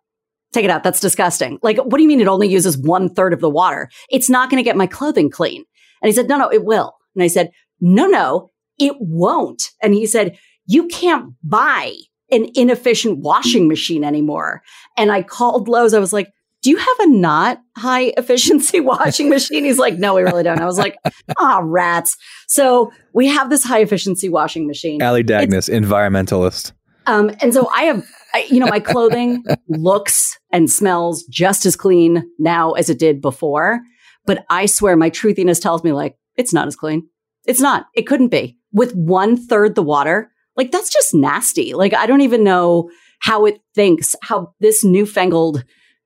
Take 0.52 0.64
it 0.64 0.70
out. 0.70 0.82
That's 0.82 1.00
disgusting. 1.00 1.58
Like, 1.62 1.76
what 1.78 1.96
do 1.96 2.02
you 2.02 2.08
mean 2.08 2.20
it 2.20 2.28
only 2.28 2.48
uses 2.48 2.78
one 2.78 3.12
third 3.12 3.32
of 3.32 3.40
the 3.40 3.50
water? 3.50 3.90
It's 4.10 4.30
not 4.30 4.48
going 4.48 4.58
to 4.58 4.64
get 4.64 4.76
my 4.76 4.86
clothing 4.86 5.30
clean. 5.30 5.64
And 6.00 6.08
he 6.08 6.12
said, 6.12 6.28
no, 6.28 6.38
no, 6.38 6.48
it 6.48 6.64
will. 6.64 6.94
And 7.14 7.22
I 7.22 7.26
said, 7.26 7.50
no, 7.80 8.06
no, 8.06 8.50
it 8.78 8.94
won't. 8.98 9.70
And 9.82 9.92
he 9.92 10.06
said, 10.06 10.38
you 10.66 10.86
can't 10.88 11.34
buy 11.42 11.94
an 12.30 12.48
inefficient 12.54 13.18
washing 13.18 13.68
machine 13.68 14.04
anymore. 14.04 14.62
And 14.96 15.12
I 15.12 15.22
called 15.22 15.68
Lowe's. 15.68 15.94
I 15.94 15.98
was 15.98 16.12
like, 16.12 16.32
do 16.62 16.70
you 16.70 16.76
have 16.76 17.00
a 17.00 17.06
not 17.08 17.60
high 17.76 18.12
efficiency 18.16 18.80
washing 18.80 19.28
machine? 19.28 19.64
He's 19.64 19.78
like, 19.78 19.98
no, 19.98 20.14
we 20.14 20.22
really 20.22 20.42
don't. 20.42 20.60
I 20.60 20.64
was 20.64 20.78
like, 20.78 20.96
ah, 21.38 21.60
rats. 21.62 22.16
So 22.48 22.92
we 23.12 23.28
have 23.28 23.50
this 23.50 23.62
high 23.62 23.80
efficiency 23.80 24.28
washing 24.28 24.66
machine. 24.66 25.00
Allie 25.00 25.22
Dagnes, 25.22 25.68
environmentalist. 25.68 26.72
Um, 27.06 27.30
and 27.40 27.54
so 27.54 27.68
I 27.72 27.84
have, 27.84 28.04
I, 28.34 28.46
you 28.50 28.60
know, 28.60 28.66
my 28.66 28.80
clothing 28.80 29.44
looks 29.68 30.38
and 30.52 30.70
smells 30.70 31.24
just 31.24 31.64
as 31.64 31.76
clean 31.76 32.28
now 32.38 32.72
as 32.72 32.90
it 32.90 32.98
did 32.98 33.20
before. 33.20 33.80
But 34.26 34.44
I 34.50 34.66
swear 34.66 34.96
my 34.96 35.10
truthiness 35.10 35.60
tells 35.60 35.84
me 35.84 35.92
like, 35.92 36.16
it's 36.36 36.52
not 36.52 36.66
as 36.66 36.76
clean. 36.76 37.08
It's 37.46 37.60
not. 37.60 37.86
It 37.94 38.06
couldn't 38.06 38.28
be 38.28 38.58
with 38.72 38.94
one 38.94 39.36
third 39.36 39.74
the 39.74 39.82
water. 39.82 40.30
Like 40.56 40.72
that's 40.72 40.92
just 40.92 41.14
nasty. 41.14 41.74
Like 41.74 41.94
I 41.94 42.06
don't 42.06 42.20
even 42.22 42.44
know 42.44 42.90
how 43.20 43.46
it 43.46 43.60
thinks, 43.74 44.14
how 44.22 44.52
this 44.60 44.84
newfangled 44.84 45.64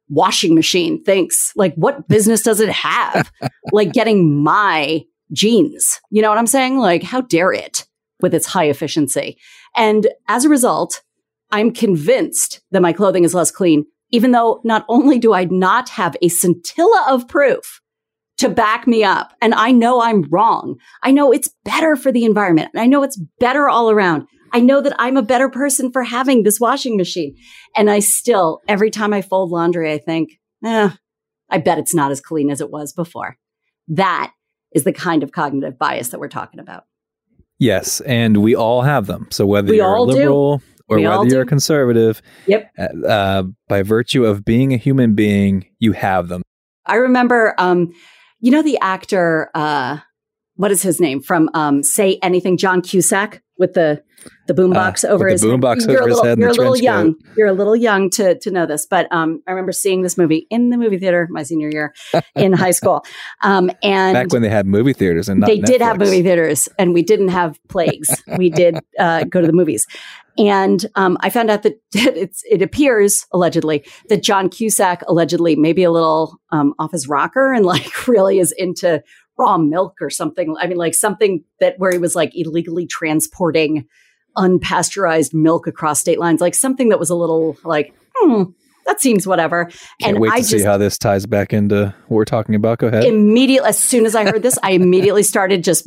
washing 0.09 0.55
machine 0.55 1.03
thinks. 1.03 1.53
Like 1.57 1.75
what 1.75 2.09
business 2.09 2.43
does 2.43 2.61
it 2.61 2.71
have? 2.71 3.33
like 3.73 3.93
getting 3.93 4.43
my 4.43 5.03
jeans. 5.33 6.01
You 6.11 6.23
know 6.23 6.29
what 6.29 6.39
I'm 6.39 6.47
saying? 6.47 6.79
Like 6.79 7.03
how 7.03 7.23
dare 7.23 7.53
it 7.53 7.87
with 8.21 8.35
its 8.35 8.47
high 8.47 8.69
efficiency? 8.69 9.39
And 9.77 10.09
as 10.29 10.45
a 10.45 10.49
result, 10.49 11.03
I'm 11.51 11.73
convinced 11.73 12.61
that 12.71 12.83
my 12.83 12.93
clothing 12.93 13.25
is 13.25 13.35
less 13.35 13.51
clean, 13.51 13.85
even 14.11 14.33
though 14.33 14.61
not 14.65 14.85
only 14.89 15.19
do 15.19 15.33
I 15.33 15.45
not 15.45 15.89
have 15.91 16.17
a 16.23 16.29
scintilla 16.29 17.07
of 17.09 17.29
proof 17.29 17.81
to 18.39 18.49
back 18.49 18.87
me 18.87 19.05
up, 19.05 19.35
and 19.43 19.53
I 19.55 19.71
know 19.71 20.01
I'm 20.01 20.23
wrong. 20.31 20.77
I 21.03 21.11
know 21.11 21.31
it's 21.31 21.51
better 21.65 21.95
for 21.95 22.11
the 22.11 22.25
environment. 22.25 22.71
And 22.73 22.81
I 22.81 22.87
know 22.87 23.03
it's 23.03 23.21
better 23.39 23.69
all 23.69 23.91
around. 23.91 24.27
I 24.53 24.61
know 24.61 24.81
that 24.81 24.97
I'm 24.99 25.17
a 25.17 25.23
better 25.23 25.49
person 25.49 25.93
for 25.93 26.03
having 26.03 26.43
this 26.43 26.59
washing 26.59 26.97
machine. 26.97 27.37
And 27.77 27.91
I 27.91 28.01
still, 28.01 28.61
every 28.67 28.91
time 28.91 29.13
I 29.13 29.23
fold 29.23 29.51
laundry, 29.51 29.93
I 29.93 29.99
think, 29.99 30.31
eh, 30.65 30.91
I 31.51 31.59
bet 31.59 31.79
it's 31.79 31.95
not 31.95 32.11
as 32.11 32.21
clean 32.21 32.51
as 32.51 32.61
it 32.61 32.71
was 32.71 32.93
before. 32.93 33.37
That 33.89 34.33
is 34.73 34.85
the 34.85 34.93
kind 34.93 35.23
of 35.23 35.33
cognitive 35.33 35.79
bias 35.79 36.09
that 36.09 36.21
we're 36.21 36.29
talking 36.29 36.61
about. 36.61 36.85
Yes, 37.61 38.01
and 38.01 38.39
we 38.39 38.57
all 38.57 38.83
have 38.83 39.07
them. 39.07 39.29
So 39.31 39.47
whether 39.47 39.71
We 39.71 39.77
you're 39.77 39.87
a 39.87 39.97
all 39.97 40.07
do. 40.07 40.15
liberal 40.15 40.63
or 40.89 40.97
We 40.97 41.07
whether 41.07 41.27
you're 41.27 41.43
a 41.43 41.47
conservative, 41.47 42.21
Yep. 42.47 42.73
uh, 42.77 43.07
uh, 43.07 43.43
by 43.69 43.83
virtue 43.83 44.25
of 44.25 44.45
being 44.45 44.73
a 44.73 44.77
human 44.77 45.15
being, 45.15 45.67
you 45.79 45.93
have 45.93 46.27
them. 46.29 46.43
I 46.87 46.97
remember, 46.97 47.55
um, 47.59 47.93
you 48.41 48.51
know, 48.51 48.63
the 48.63 48.79
actor, 48.81 49.51
uh, 49.55 49.99
what 50.57 50.73
is 50.73 50.83
his 50.83 51.01
name 51.01 51.21
from 51.21 51.49
um, 51.55 51.83
Say 51.83 52.19
Anything? 52.23 52.57
John 52.57 52.81
Cusack 52.83 53.43
with 53.61 53.75
the 53.75 54.03
the 54.47 54.55
boombox 54.55 55.05
Uh, 55.05 55.09
over 55.09 55.29
his 55.29 55.43
the 55.43 55.49
boombox 55.49 55.87
You're 55.87 56.03
a 56.03 56.07
little, 56.07 56.25
head 56.25 56.39
You're 56.39 56.49
a 56.49 56.53
little 56.53 56.77
young. 56.77 57.15
coat. 57.15 57.23
You're 57.37 57.47
a 57.47 57.53
little 57.53 57.77
young 57.77 58.11
to 58.11 58.37
to 58.39 58.51
know 58.51 58.67
this, 58.67 58.87
but 58.87 59.07
um, 59.13 59.43
I 59.47 59.53
remember 59.53 59.71
seeing 59.71 60.03
this 60.03 60.19
movie 60.19 60.47
in 60.51 60.71
the 60.71 60.77
movie 60.77 60.99
theater 60.99 61.29
my 61.31 61.45
senior 61.45 61.71
year 61.71 61.95
in 62.35 62.53
high 62.55 62.73
school, 62.73 63.05
um, 63.43 63.71
and 63.83 64.15
Back 64.15 64.33
when 64.33 64.43
they 64.43 64.49
had 64.49 64.67
movie 64.67 64.95
theaters 64.95 65.29
and 65.29 65.41
not 65.41 65.47
they 65.47 65.59
did 65.61 65.81
have 65.81 65.99
movie 65.99 66.23
theaters 66.23 66.69
and 66.79 66.93
we 66.95 67.03
didn't 67.03 67.29
have 67.29 67.61
plagues. 67.69 68.11
We 68.39 68.49
did 68.49 68.79
uh, 68.99 69.25
go 69.25 69.41
to 69.41 69.47
the 69.47 69.53
movies. 69.53 69.87
And 70.39 70.87
um, 70.95 71.19
i 71.21 71.29
found 71.29 71.51
out 71.51 71.63
that 71.65 71.75
it's, 71.93 72.43
it 72.49 72.63
appears 72.63 73.27
allegedly 73.33 73.85
that 74.09 74.23
john 74.23 74.49
cusack 74.49 75.03
allegedly 75.09 75.57
maybe 75.57 75.83
a 75.83 75.91
little 75.91 76.39
um, 76.51 76.73
off 76.79 76.93
his 76.93 77.09
rocker 77.09 77.53
and 77.53 77.67
like 77.67 78.09
really 78.09 78.39
is 78.39 78.53
into 78.57 79.03
raw 79.41 79.57
milk 79.57 79.97
or 80.01 80.11
something 80.11 80.55
i 80.61 80.67
mean 80.67 80.77
like 80.77 80.95
something 80.95 81.43
that 81.61 81.75
where 81.79 81.91
he 81.91 81.99
was 81.99 82.15
like 82.15 82.31
illegally 82.35 82.87
transporting 82.87 83.87
unpasteurized 84.37 85.33
milk 85.33 85.67
across 85.67 86.01
state 86.01 86.19
lines 86.19 86.41
like 86.41 86.55
something 86.55 86.91
that 86.91 86.99
was 86.99 87.11
a 87.11 87.15
little 87.15 87.57
like 87.65 87.95
hmm 88.17 88.45
that 88.87 89.01
seems 89.01 89.27
whatever 89.27 89.67
Can't 90.01 90.15
and 90.15 90.19
wait 90.19 90.33
i 90.33 90.37
to 90.37 90.41
just 90.43 90.51
see 90.51 90.63
how 90.63 90.77
this 90.77 90.99
ties 90.99 91.27
back 91.27 91.53
into 91.53 91.95
what 92.09 92.17
we're 92.17 92.25
talking 92.25 92.55
about. 92.55 92.79
Go 92.79 92.89
ahead. 92.89 93.05
immediately 93.05 93.69
as 93.69 93.79
soon 93.79 94.07
as 94.07 94.15
I 94.15 94.25
heard 94.25 94.43
this, 94.43 94.59
I 94.63 94.73
immediately 94.73 95.23
started 95.23 95.63
just 95.65 95.87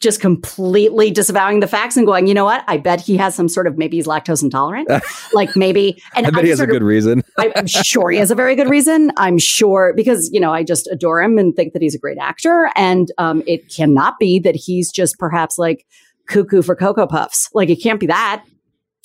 just 0.00 0.20
completely 0.20 1.10
disavowing 1.10 1.60
the 1.60 1.66
facts 1.66 1.96
and 1.96 2.06
going, 2.06 2.26
you 2.26 2.34
know 2.34 2.44
what? 2.44 2.64
I 2.66 2.76
bet 2.76 3.00
he 3.00 3.16
has 3.16 3.34
some 3.34 3.48
sort 3.48 3.66
of 3.66 3.78
maybe 3.78 3.96
he's 3.96 4.06
lactose 4.06 4.42
intolerant, 4.42 4.88
like 5.32 5.56
maybe. 5.56 6.02
And 6.14 6.26
I 6.26 6.30
bet 6.30 6.44
he 6.44 6.50
has 6.50 6.58
a 6.58 6.62
sort 6.62 6.70
of- 6.70 6.74
good 6.74 6.82
reason. 6.82 7.22
I- 7.38 7.52
I'm 7.56 7.66
sure 7.66 8.10
he 8.10 8.18
has 8.18 8.30
a 8.30 8.34
very 8.34 8.54
good 8.54 8.68
reason. 8.68 9.12
I'm 9.16 9.38
sure 9.38 9.92
because 9.96 10.30
you 10.32 10.40
know 10.40 10.52
I 10.52 10.62
just 10.62 10.86
adore 10.88 11.22
him 11.22 11.38
and 11.38 11.54
think 11.54 11.72
that 11.72 11.82
he's 11.82 11.94
a 11.94 11.98
great 11.98 12.18
actor, 12.18 12.70
and 12.76 13.10
um, 13.18 13.42
it 13.46 13.68
cannot 13.74 14.18
be 14.18 14.38
that 14.40 14.56
he's 14.56 14.90
just 14.90 15.18
perhaps 15.18 15.58
like 15.58 15.86
cuckoo 16.28 16.62
for 16.62 16.76
cocoa 16.76 17.06
puffs. 17.06 17.48
Like 17.54 17.70
it 17.70 17.76
can't 17.76 18.00
be 18.00 18.06
that 18.06 18.44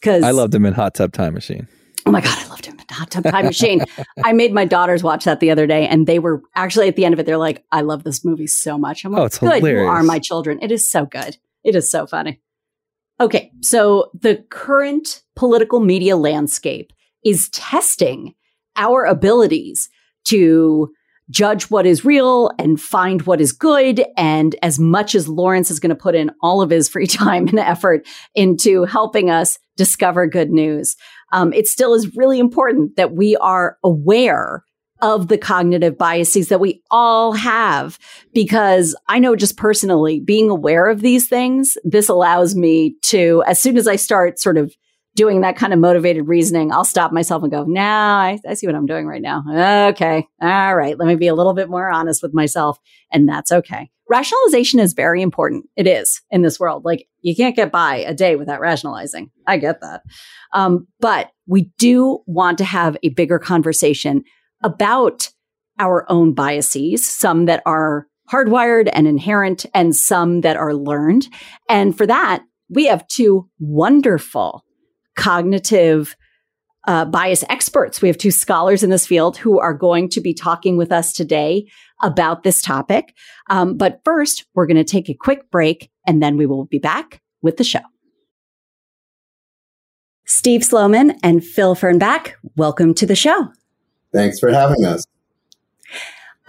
because 0.01 0.23
I 0.23 0.31
loved 0.31 0.53
him 0.53 0.65
in 0.65 0.73
Hot 0.73 0.93
Tub 0.93 1.13
Time 1.13 1.33
Machine. 1.33 1.67
Oh 2.07 2.11
my 2.11 2.21
God, 2.21 2.37
I 2.37 2.47
loved 2.47 2.65
him 2.65 2.77
Hot 2.97 3.11
Tub 3.11 3.23
Time 3.23 3.45
Machine. 3.45 3.83
I 4.23 4.33
made 4.33 4.53
my 4.53 4.65
daughters 4.65 5.03
watch 5.03 5.25
that 5.25 5.39
the 5.39 5.51
other 5.51 5.67
day, 5.67 5.87
and 5.87 6.07
they 6.07 6.19
were 6.19 6.41
actually 6.55 6.87
at 6.87 6.95
the 6.95 7.05
end 7.05 7.13
of 7.13 7.19
it, 7.19 7.25
they're 7.25 7.37
like, 7.37 7.63
I 7.71 7.81
love 7.81 8.03
this 8.03 8.25
movie 8.25 8.47
so 8.47 8.77
much. 8.77 9.05
I'm 9.05 9.13
oh, 9.13 9.17
like, 9.17 9.21
Oh, 9.21 9.25
it's 9.25 9.39
good. 9.39 9.53
hilarious. 9.55 9.83
You 9.83 9.89
are 9.89 10.03
my 10.03 10.19
children. 10.19 10.59
It 10.61 10.71
is 10.71 10.89
so 10.89 11.05
good. 11.05 11.37
It 11.63 11.75
is 11.75 11.89
so 11.89 12.07
funny. 12.07 12.41
Okay, 13.19 13.51
so 13.61 14.11
the 14.13 14.37
current 14.49 15.23
political 15.35 15.79
media 15.79 16.15
landscape 16.17 16.93
is 17.25 17.49
testing 17.49 18.35
our 18.75 19.05
abilities 19.05 19.89
to 20.25 20.91
judge 21.29 21.65
what 21.65 21.85
is 21.85 22.05
real 22.05 22.51
and 22.57 22.79
find 22.79 23.23
what 23.23 23.41
is 23.41 23.51
good. 23.51 24.05
And 24.15 24.55
as 24.61 24.79
much 24.79 25.13
as 25.13 25.27
Lawrence 25.27 25.69
is 25.69 25.79
going 25.79 25.89
to 25.89 25.95
put 25.95 26.15
in 26.15 26.31
all 26.41 26.61
of 26.61 26.69
his 26.69 26.87
free 26.87 27.07
time 27.07 27.47
and 27.47 27.59
effort 27.59 28.07
into 28.33 28.83
helping 28.83 29.29
us 29.29 29.59
discover 29.75 30.25
good 30.25 30.51
news, 30.51 30.95
um, 31.31 31.53
it 31.53 31.67
still 31.67 31.93
is 31.93 32.15
really 32.15 32.39
important 32.39 32.95
that 32.95 33.13
we 33.13 33.35
are 33.37 33.77
aware 33.83 34.63
of 35.01 35.27
the 35.27 35.37
cognitive 35.37 35.97
biases 35.97 36.49
that 36.49 36.59
we 36.59 36.81
all 36.89 37.33
have. 37.33 37.99
Because 38.33 38.95
I 39.07 39.19
know 39.19 39.35
just 39.35 39.57
personally, 39.57 40.19
being 40.19 40.49
aware 40.49 40.87
of 40.87 41.01
these 41.01 41.27
things, 41.27 41.77
this 41.83 42.09
allows 42.09 42.55
me 42.55 42.95
to, 43.03 43.43
as 43.45 43.59
soon 43.59 43.77
as 43.77 43.87
I 43.87 43.95
start 43.95 44.39
sort 44.39 44.57
of 44.57 44.73
doing 45.15 45.41
that 45.41 45.55
kind 45.55 45.73
of 45.73 45.79
motivated 45.79 46.27
reasoning, 46.27 46.71
I'll 46.71 46.85
stop 46.85 47.11
myself 47.11 47.41
and 47.41 47.51
go, 47.51 47.63
no, 47.63 47.81
I, 47.81 48.39
I 48.47 48.53
see 48.53 48.67
what 48.67 48.75
I'm 48.75 48.85
doing 48.85 49.07
right 49.07 49.21
now. 49.21 49.43
Okay. 49.89 50.27
All 50.41 50.75
right. 50.75 50.97
Let 50.97 51.07
me 51.07 51.15
be 51.15 51.27
a 51.27 51.33
little 51.33 51.53
bit 51.53 51.69
more 51.69 51.89
honest 51.89 52.21
with 52.21 52.35
myself. 52.35 52.77
And 53.11 53.27
that's 53.27 53.51
okay. 53.51 53.89
Rationalization 54.09 54.79
is 54.79 54.93
very 54.93 55.21
important. 55.21 55.65
It 55.75 55.87
is 55.87 56.21
in 56.31 56.41
this 56.41 56.59
world. 56.59 56.85
Like 56.85 57.07
you 57.21 57.35
can't 57.35 57.55
get 57.55 57.71
by 57.71 57.97
a 57.97 58.13
day 58.13 58.35
without 58.35 58.61
rationalizing. 58.61 59.31
I 59.45 59.57
get 59.57 59.81
that. 59.81 60.03
Um, 60.53 60.87
but 60.99 61.31
we 61.45 61.71
do 61.77 62.19
want 62.25 62.57
to 62.59 62.63
have 62.63 62.97
a 63.03 63.09
bigger 63.09 63.39
conversation 63.39 64.23
about 64.63 65.29
our 65.79 66.05
own 66.09 66.33
biases, 66.33 67.07
some 67.07 67.45
that 67.45 67.61
are 67.65 68.07
hardwired 68.31 68.89
and 68.93 69.07
inherent, 69.07 69.65
and 69.73 69.95
some 69.95 70.41
that 70.41 70.57
are 70.57 70.73
learned. 70.73 71.27
And 71.69 71.97
for 71.97 72.05
that, 72.05 72.43
we 72.69 72.85
have 72.85 73.07
two 73.07 73.49
wonderful 73.59 74.63
cognitive 75.15 76.15
uh, 76.87 77.05
bias 77.05 77.43
experts. 77.49 78.01
We 78.01 78.07
have 78.07 78.17
two 78.17 78.31
scholars 78.31 78.81
in 78.81 78.89
this 78.89 79.05
field 79.05 79.37
who 79.37 79.59
are 79.59 79.73
going 79.73 80.09
to 80.09 80.21
be 80.21 80.33
talking 80.33 80.77
with 80.77 80.91
us 80.91 81.13
today 81.13 81.67
about 82.01 82.43
this 82.43 82.61
topic. 82.61 83.15
Um, 83.49 83.77
but 83.77 84.01
first, 84.03 84.45
we're 84.53 84.67
going 84.67 84.77
to 84.77 84.83
take 84.83 85.09
a 85.09 85.13
quick 85.13 85.49
break 85.51 85.89
and 86.05 86.21
then 86.21 86.37
we 86.37 86.45
will 86.45 86.65
be 86.65 86.79
back 86.79 87.21
with 87.41 87.57
the 87.57 87.63
show. 87.63 87.79
Steve 90.25 90.63
Sloman 90.63 91.17
and 91.23 91.43
Phil 91.43 91.75
Fernbach, 91.75 92.33
welcome 92.55 92.93
to 92.95 93.05
the 93.05 93.15
show. 93.15 93.47
Thanks 94.13 94.39
for 94.39 94.51
having 94.51 94.83
us. 94.85 95.05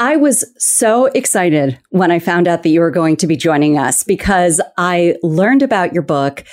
I 0.01 0.17
was 0.17 0.45
so 0.59 1.07
excited 1.07 1.79
when 1.91 2.11
I 2.11 2.21
found 2.21 2.47
out 2.47 2.63
that 2.63 2.69
you 2.69 2.81
were 2.81 2.91
going 2.91 3.17
to 3.17 3.27
be 3.27 3.37
joining 3.37 3.79
us 3.79 4.05
because 4.05 4.61
I 4.77 5.17
learned 5.23 5.63
about 5.63 5.93
your 5.93 6.05
book 6.05 6.45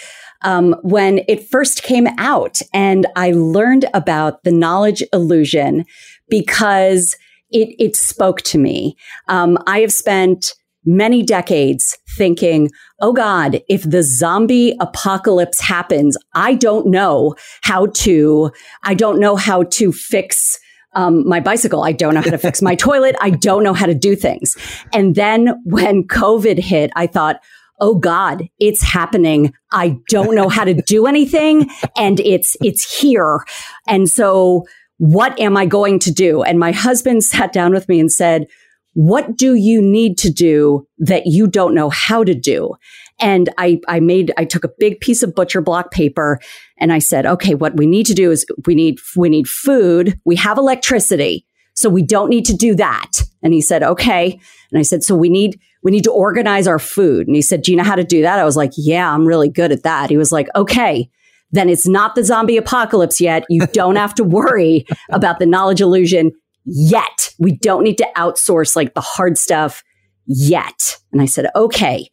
um, 0.41 0.75
when 0.81 1.21
it 1.27 1.47
first 1.47 1.83
came 1.83 2.07
out, 2.17 2.59
and 2.73 3.07
I 3.15 3.31
learned 3.31 3.85
about 3.93 4.43
the 4.43 4.51
knowledge 4.51 5.03
illusion 5.11 5.85
because 6.29 7.15
it 7.55 7.75
it 7.79 7.95
spoke 7.95 8.41
to 8.43 8.57
me. 8.57 8.95
Um, 9.27 9.57
I 9.65 9.79
have 9.79 9.93
spent 9.93 10.53
many 10.85 11.23
decades 11.23 11.97
thinking, 12.15 12.69
oh 13.01 13.11
God, 13.11 13.61
if 13.67 13.89
the 13.89 14.03
zombie 14.03 14.75
apocalypse 14.79 15.59
happens, 15.59 16.15
I 16.35 16.53
don't 16.53 16.87
know 16.87 17.35
how 17.63 17.87
to, 17.87 18.51
I 18.83 18.93
don't 18.93 19.19
know 19.19 19.35
how 19.35 19.63
to 19.63 19.91
fix 19.91 20.59
um, 20.93 21.27
my 21.27 21.39
bicycle. 21.39 21.83
I 21.83 21.91
don't 21.91 22.13
know 22.13 22.21
how 22.21 22.29
to 22.29 22.37
fix 22.37 22.61
my 22.61 22.75
toilet. 22.87 23.15
I 23.19 23.31
don't 23.31 23.63
know 23.63 23.73
how 23.73 23.87
to 23.87 23.95
do 23.95 24.15
things. 24.15 24.55
And 24.93 25.15
then 25.15 25.59
when 25.65 26.03
COVID 26.03 26.59
hit, 26.59 26.91
I 26.95 27.07
thought, 27.07 27.41
oh 27.81 27.95
God, 27.95 28.47
it's 28.59 28.81
happening. 28.81 29.53
I 29.71 29.97
don't 30.07 30.35
know 30.35 30.47
how 30.47 30.63
to 30.63 30.73
do 30.73 31.07
anything. 31.07 31.69
And 31.97 32.19
it's, 32.21 32.55
it's 32.61 33.01
here. 33.01 33.39
And 33.87 34.07
so 34.07 34.65
what 34.97 35.39
am 35.39 35.57
I 35.57 35.65
going 35.65 35.99
to 35.99 36.11
do? 36.11 36.43
And 36.43 36.59
my 36.59 36.71
husband 36.71 37.23
sat 37.23 37.53
down 37.53 37.73
with 37.73 37.89
me 37.89 37.99
and 37.99 38.11
said, 38.11 38.47
what 38.93 39.35
do 39.35 39.55
you 39.55 39.81
need 39.81 40.17
to 40.19 40.31
do 40.31 40.87
that 40.99 41.23
you 41.25 41.47
don't 41.47 41.75
know 41.75 41.89
how 41.89 42.23
to 42.23 42.33
do? 42.33 42.75
And 43.19 43.49
I, 43.57 43.79
I 43.89 43.99
made, 43.99 44.33
I 44.37 44.45
took 44.45 44.63
a 44.63 44.71
big 44.79 45.01
piece 45.01 45.21
of 45.21 45.35
butcher 45.35 45.61
block 45.61 45.91
paper 45.91 46.39
and 46.79 46.93
I 46.93 46.99
said, 46.99 47.25
okay, 47.25 47.55
what 47.55 47.75
we 47.75 47.85
need 47.85 48.05
to 48.05 48.13
do 48.13 48.31
is 48.31 48.45
we 48.65 48.73
need, 48.73 48.99
we 49.15 49.29
need 49.29 49.49
food. 49.49 50.19
We 50.25 50.37
have 50.37 50.57
electricity. 50.57 51.45
So 51.73 51.89
we 51.89 52.03
don't 52.03 52.29
need 52.29 52.45
to 52.45 52.55
do 52.55 52.73
that. 52.75 53.21
And 53.43 53.53
he 53.53 53.61
said, 53.61 53.83
okay. 53.83 54.39
And 54.71 54.79
I 54.79 54.81
said, 54.81 55.03
so 55.03 55.13
we 55.13 55.29
need, 55.29 55.59
we 55.83 55.91
need 55.91 56.05
to 56.05 56.11
organize 56.11 56.67
our 56.67 56.79
food. 56.79 57.27
And 57.27 57.35
he 57.35 57.41
said, 57.41 57.63
do 57.63 57.71
you 57.71 57.77
know 57.77 57.83
how 57.83 57.95
to 57.95 58.03
do 58.03 58.21
that? 58.21 58.39
I 58.39 58.45
was 58.45 58.55
like, 58.55 58.71
yeah, 58.77 59.11
I'm 59.11 59.25
really 59.25 59.49
good 59.49 59.73
at 59.73 59.83
that. 59.83 60.09
He 60.09 60.17
was 60.17 60.31
like, 60.31 60.47
okay, 60.55 61.09
then 61.51 61.69
it's 61.69 61.87
not 61.87 62.15
the 62.15 62.23
zombie 62.23 62.57
apocalypse 62.57 63.21
yet. 63.21 63.45
You 63.49 63.65
don't 63.73 63.95
have 63.95 64.15
to 64.15 64.23
worry 64.23 64.85
about 65.11 65.39
the 65.39 65.45
knowledge 65.45 65.81
illusion 65.81 66.31
yet. 66.65 67.33
We 67.39 67.57
don't 67.57 67.83
need 67.83 67.97
to 67.99 68.07
outsource 68.15 68.75
like 68.75 68.93
the 68.93 69.01
hard 69.01 69.37
stuff 69.37 69.83
yet. 70.25 70.97
And 71.11 71.21
I 71.21 71.25
said, 71.25 71.49
okay, 71.55 72.09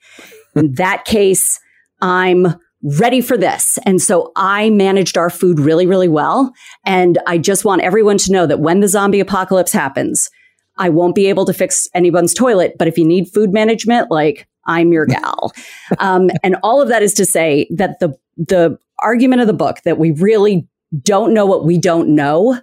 in 0.54 0.74
that 0.74 1.04
case, 1.04 1.58
I'm 2.00 2.54
ready 2.82 3.20
for 3.20 3.36
this. 3.36 3.78
And 3.86 4.02
so 4.02 4.32
I 4.34 4.70
managed 4.70 5.16
our 5.16 5.30
food 5.30 5.60
really, 5.60 5.86
really 5.86 6.08
well. 6.08 6.52
And 6.84 7.18
I 7.26 7.38
just 7.38 7.64
want 7.64 7.82
everyone 7.82 8.18
to 8.18 8.32
know 8.32 8.46
that 8.46 8.60
when 8.60 8.80
the 8.80 8.88
zombie 8.88 9.20
apocalypse 9.20 9.72
happens, 9.72 10.30
I 10.78 10.88
won't 10.88 11.14
be 11.14 11.26
able 11.26 11.44
to 11.44 11.52
fix 11.52 11.88
anyone's 11.94 12.34
toilet. 12.34 12.74
But 12.78 12.88
if 12.88 12.98
you 12.98 13.04
need 13.04 13.28
food 13.28 13.52
management, 13.52 14.10
like 14.10 14.48
I'm 14.66 14.92
your 14.92 15.06
gal. 15.06 15.52
um, 15.98 16.30
and 16.42 16.56
all 16.62 16.82
of 16.82 16.88
that 16.88 17.02
is 17.02 17.14
to 17.14 17.24
say 17.24 17.68
that 17.70 18.00
the, 18.00 18.16
the 18.36 18.78
argument 19.02 19.40
of 19.40 19.46
the 19.46 19.52
book 19.52 19.78
that 19.84 19.98
we 19.98 20.12
really 20.12 20.68
don't 21.02 21.32
know 21.32 21.46
what 21.46 21.64
we 21.64 21.78
don't 21.78 22.14
know 22.14 22.60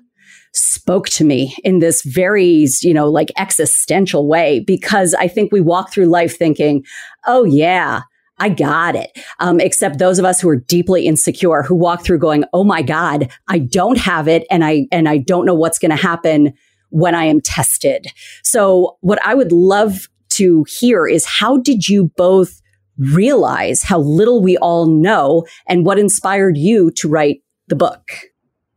spoke 0.54 1.08
to 1.10 1.24
me 1.24 1.56
in 1.64 1.80
this 1.80 2.04
very, 2.04 2.68
you 2.82 2.94
know, 2.94 3.08
like 3.08 3.32
existential 3.38 4.28
way 4.28 4.60
because 4.60 5.14
I 5.14 5.28
think 5.28 5.52
we 5.52 5.62
walk 5.62 5.92
through 5.92 6.06
life 6.06 6.38
thinking, 6.38 6.84
oh, 7.28 7.44
yeah, 7.44 8.02
I 8.40 8.50
got 8.50 8.96
it. 8.96 9.12
Um, 9.40 9.60
except 9.60 10.00
those 10.00 10.18
of 10.18 10.26
us 10.26 10.42
who 10.42 10.50
are 10.50 10.56
deeply 10.56 11.06
insecure 11.06 11.62
who 11.62 11.76
walk 11.76 12.04
through 12.04 12.20
going, 12.20 12.46
oh 12.54 12.64
my 12.64 12.82
God, 12.82 13.30
I 13.48 13.60
don't 13.60 13.98
have 13.98 14.28
it. 14.28 14.48
And 14.50 14.64
I, 14.64 14.88
and 14.92 15.08
I 15.08 15.18
don't 15.18 15.46
know 15.46 15.54
what's 15.54 15.80
going 15.80 15.92
to 15.92 15.98
happen 15.98 16.54
when 16.90 17.16
I 17.16 17.26
am 17.26 17.42
tested. 17.42 18.08
So 18.44 18.98
what 19.02 19.24
I 19.26 19.36
would 19.36 19.52
love 19.52 20.08
to 20.30 20.66
hear 20.68 21.08
is 21.08 21.26
how 21.26 21.58
did 21.58 21.88
you 21.88 22.12
both 22.16 22.59
realize 23.00 23.84
how 23.84 24.00
little 24.00 24.42
we 24.42 24.58
all 24.58 24.86
know 24.86 25.46
and 25.68 25.86
what 25.86 25.98
inspired 25.98 26.58
you 26.58 26.92
to 26.92 27.08
write 27.08 27.42
the 27.68 27.76
book? 27.76 28.12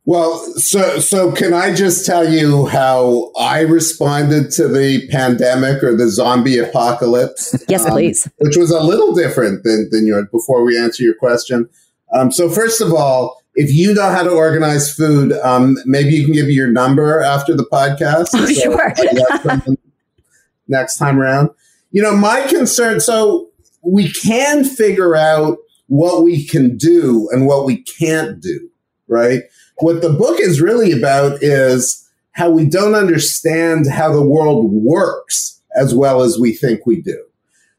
Well, 0.05 0.37
so 0.57 0.99
so 0.99 1.31
can 1.31 1.53
I 1.53 1.73
just 1.73 2.05
tell 2.05 2.29
you 2.29 2.65
how 2.65 3.31
I 3.39 3.61
responded 3.61 4.51
to 4.51 4.67
the 4.67 5.07
pandemic 5.07 5.81
or 5.81 5.95
the 5.95 6.09
zombie 6.09 6.57
apocalypse? 6.57 7.55
Yes, 7.69 7.85
um, 7.85 7.91
please. 7.91 8.29
Which 8.39 8.57
was 8.57 8.69
a 8.69 8.81
little 8.81 9.15
different 9.15 9.63
than 9.63 9.87
than 9.91 10.05
yours. 10.05 10.27
Before 10.31 10.63
we 10.63 10.77
answer 10.77 11.03
your 11.03 11.15
question, 11.15 11.69
um, 12.13 12.31
so 12.31 12.49
first 12.49 12.81
of 12.81 12.93
all, 12.93 13.41
if 13.55 13.71
you 13.71 13.93
know 13.93 14.09
how 14.09 14.23
to 14.23 14.29
organize 14.29 14.93
food, 14.93 15.31
um, 15.43 15.77
maybe 15.85 16.09
you 16.09 16.25
can 16.25 16.33
give 16.33 16.47
me 16.47 16.53
your 16.53 16.71
number 16.71 17.21
after 17.21 17.55
the 17.55 17.65
podcast. 17.65 18.27
Oh, 18.33 18.45
so 18.45 18.53
sure. 18.53 19.77
next 20.67 20.97
time 20.97 21.19
around, 21.19 21.49
you 21.91 22.01
know 22.01 22.15
my 22.15 22.41
concern. 22.47 22.99
So 22.99 23.49
we 23.83 24.11
can 24.11 24.63
figure 24.63 25.15
out 25.15 25.57
what 25.87 26.23
we 26.23 26.45
can 26.45 26.77
do 26.77 27.29
and 27.31 27.45
what 27.45 27.65
we 27.65 27.83
can't 27.83 28.41
do, 28.41 28.69
right? 29.07 29.43
What 29.77 30.01
the 30.01 30.13
book 30.13 30.39
is 30.39 30.61
really 30.61 30.91
about 30.91 31.43
is 31.43 32.09
how 32.31 32.49
we 32.49 32.65
don't 32.65 32.95
understand 32.95 33.87
how 33.87 34.11
the 34.11 34.25
world 34.25 34.71
works 34.71 35.61
as 35.75 35.93
well 35.93 36.21
as 36.21 36.39
we 36.39 36.53
think 36.53 36.85
we 36.85 37.01
do. 37.01 37.23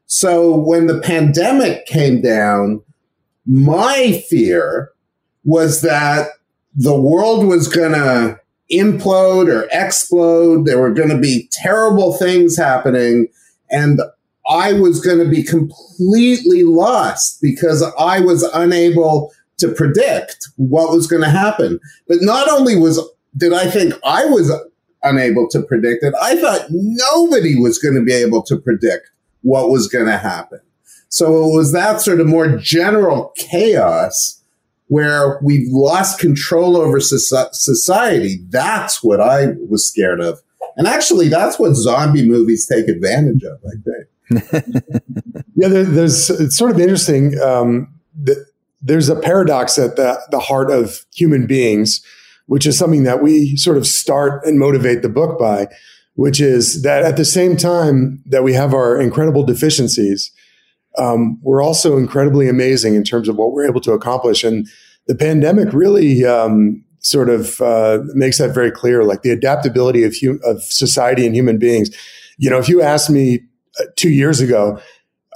So 0.06 0.56
when 0.56 0.86
the 0.86 1.00
pandemic 1.00 1.86
came 1.86 2.20
down, 2.20 2.82
my 3.46 4.22
fear 4.28 4.90
was 5.44 5.82
that 5.82 6.28
the 6.74 6.98
world 6.98 7.46
was 7.46 7.68
going 7.68 7.92
to 7.92 8.40
implode 8.72 9.48
or 9.48 9.68
explode. 9.70 10.66
There 10.66 10.80
were 10.80 10.92
going 10.92 11.10
to 11.10 11.18
be 11.18 11.48
terrible 11.52 12.14
things 12.14 12.56
happening. 12.56 13.28
And 13.70 14.00
I 14.48 14.74
was 14.74 15.00
going 15.00 15.18
to 15.18 15.28
be 15.28 15.42
completely 15.42 16.64
lost 16.64 17.40
because 17.40 17.82
I 17.98 18.20
was 18.20 18.42
unable 18.42 19.32
to 19.58 19.68
predict 19.68 20.48
what 20.56 20.90
was 20.90 21.06
going 21.06 21.22
to 21.22 21.30
happen. 21.30 21.80
But 22.08 22.18
not 22.20 22.48
only 22.50 22.76
was 22.76 23.00
did 23.36 23.52
I 23.52 23.70
think 23.70 23.94
I 24.04 24.24
was 24.26 24.52
unable 25.02 25.48
to 25.50 25.62
predict 25.62 26.04
it, 26.04 26.14
I 26.20 26.36
thought 26.36 26.66
nobody 26.70 27.58
was 27.58 27.78
going 27.78 27.94
to 27.94 28.02
be 28.02 28.12
able 28.12 28.42
to 28.44 28.56
predict 28.56 29.10
what 29.42 29.70
was 29.70 29.88
going 29.88 30.06
to 30.06 30.18
happen. 30.18 30.60
So 31.08 31.26
it 31.44 31.56
was 31.56 31.72
that 31.72 32.00
sort 32.00 32.20
of 32.20 32.26
more 32.26 32.56
general 32.56 33.32
chaos 33.36 34.42
where 34.88 35.38
we've 35.42 35.68
lost 35.70 36.18
control 36.18 36.76
over 36.76 37.00
society. 37.00 38.38
That's 38.48 39.02
what 39.02 39.20
I 39.20 39.52
was 39.68 39.88
scared 39.88 40.20
of. 40.20 40.40
And 40.76 40.86
actually, 40.86 41.28
that's 41.28 41.58
what 41.58 41.74
zombie 41.74 42.28
movies 42.28 42.66
take 42.66 42.88
advantage 42.88 43.44
of, 43.44 43.58
I 43.64 43.76
think. 43.84 44.08
yeah, 44.30 45.68
there, 45.68 45.84
there's, 45.84 46.30
it's 46.30 46.56
sort 46.56 46.70
of 46.70 46.80
interesting. 46.80 47.38
Um, 47.40 47.94
that 48.22 48.46
there's 48.84 49.08
a 49.08 49.16
paradox 49.16 49.78
at 49.78 49.96
the, 49.96 50.20
the 50.30 50.38
heart 50.38 50.70
of 50.70 51.04
human 51.14 51.46
beings, 51.46 52.04
which 52.46 52.66
is 52.66 52.78
something 52.78 53.04
that 53.04 53.22
we 53.22 53.56
sort 53.56 53.76
of 53.76 53.86
start 53.86 54.44
and 54.44 54.58
motivate 54.58 55.02
the 55.02 55.08
book 55.08 55.38
by, 55.38 55.66
which 56.14 56.40
is 56.40 56.82
that 56.82 57.02
at 57.02 57.16
the 57.16 57.24
same 57.24 57.56
time 57.56 58.22
that 58.26 58.44
we 58.44 58.52
have 58.52 58.74
our 58.74 59.00
incredible 59.00 59.42
deficiencies, 59.42 60.30
um, 60.98 61.40
we're 61.42 61.62
also 61.62 61.96
incredibly 61.96 62.48
amazing 62.48 62.94
in 62.94 63.02
terms 63.02 63.28
of 63.28 63.36
what 63.36 63.52
we're 63.52 63.66
able 63.66 63.80
to 63.80 63.92
accomplish. 63.92 64.44
And 64.44 64.68
the 65.06 65.14
pandemic 65.14 65.72
really 65.72 66.24
um, 66.24 66.84
sort 67.00 67.30
of 67.30 67.60
uh, 67.60 68.00
makes 68.14 68.38
that 68.38 68.54
very 68.54 68.70
clear, 68.70 69.02
like 69.02 69.22
the 69.22 69.30
adaptability 69.30 70.04
of, 70.04 70.14
hum- 70.20 70.40
of 70.44 70.62
society 70.62 71.26
and 71.26 71.34
human 71.34 71.58
beings. 71.58 71.90
You 72.38 72.50
know, 72.50 72.58
if 72.58 72.68
you 72.68 72.82
asked 72.82 73.10
me 73.10 73.40
two 73.96 74.10
years 74.10 74.40
ago, 74.40 74.80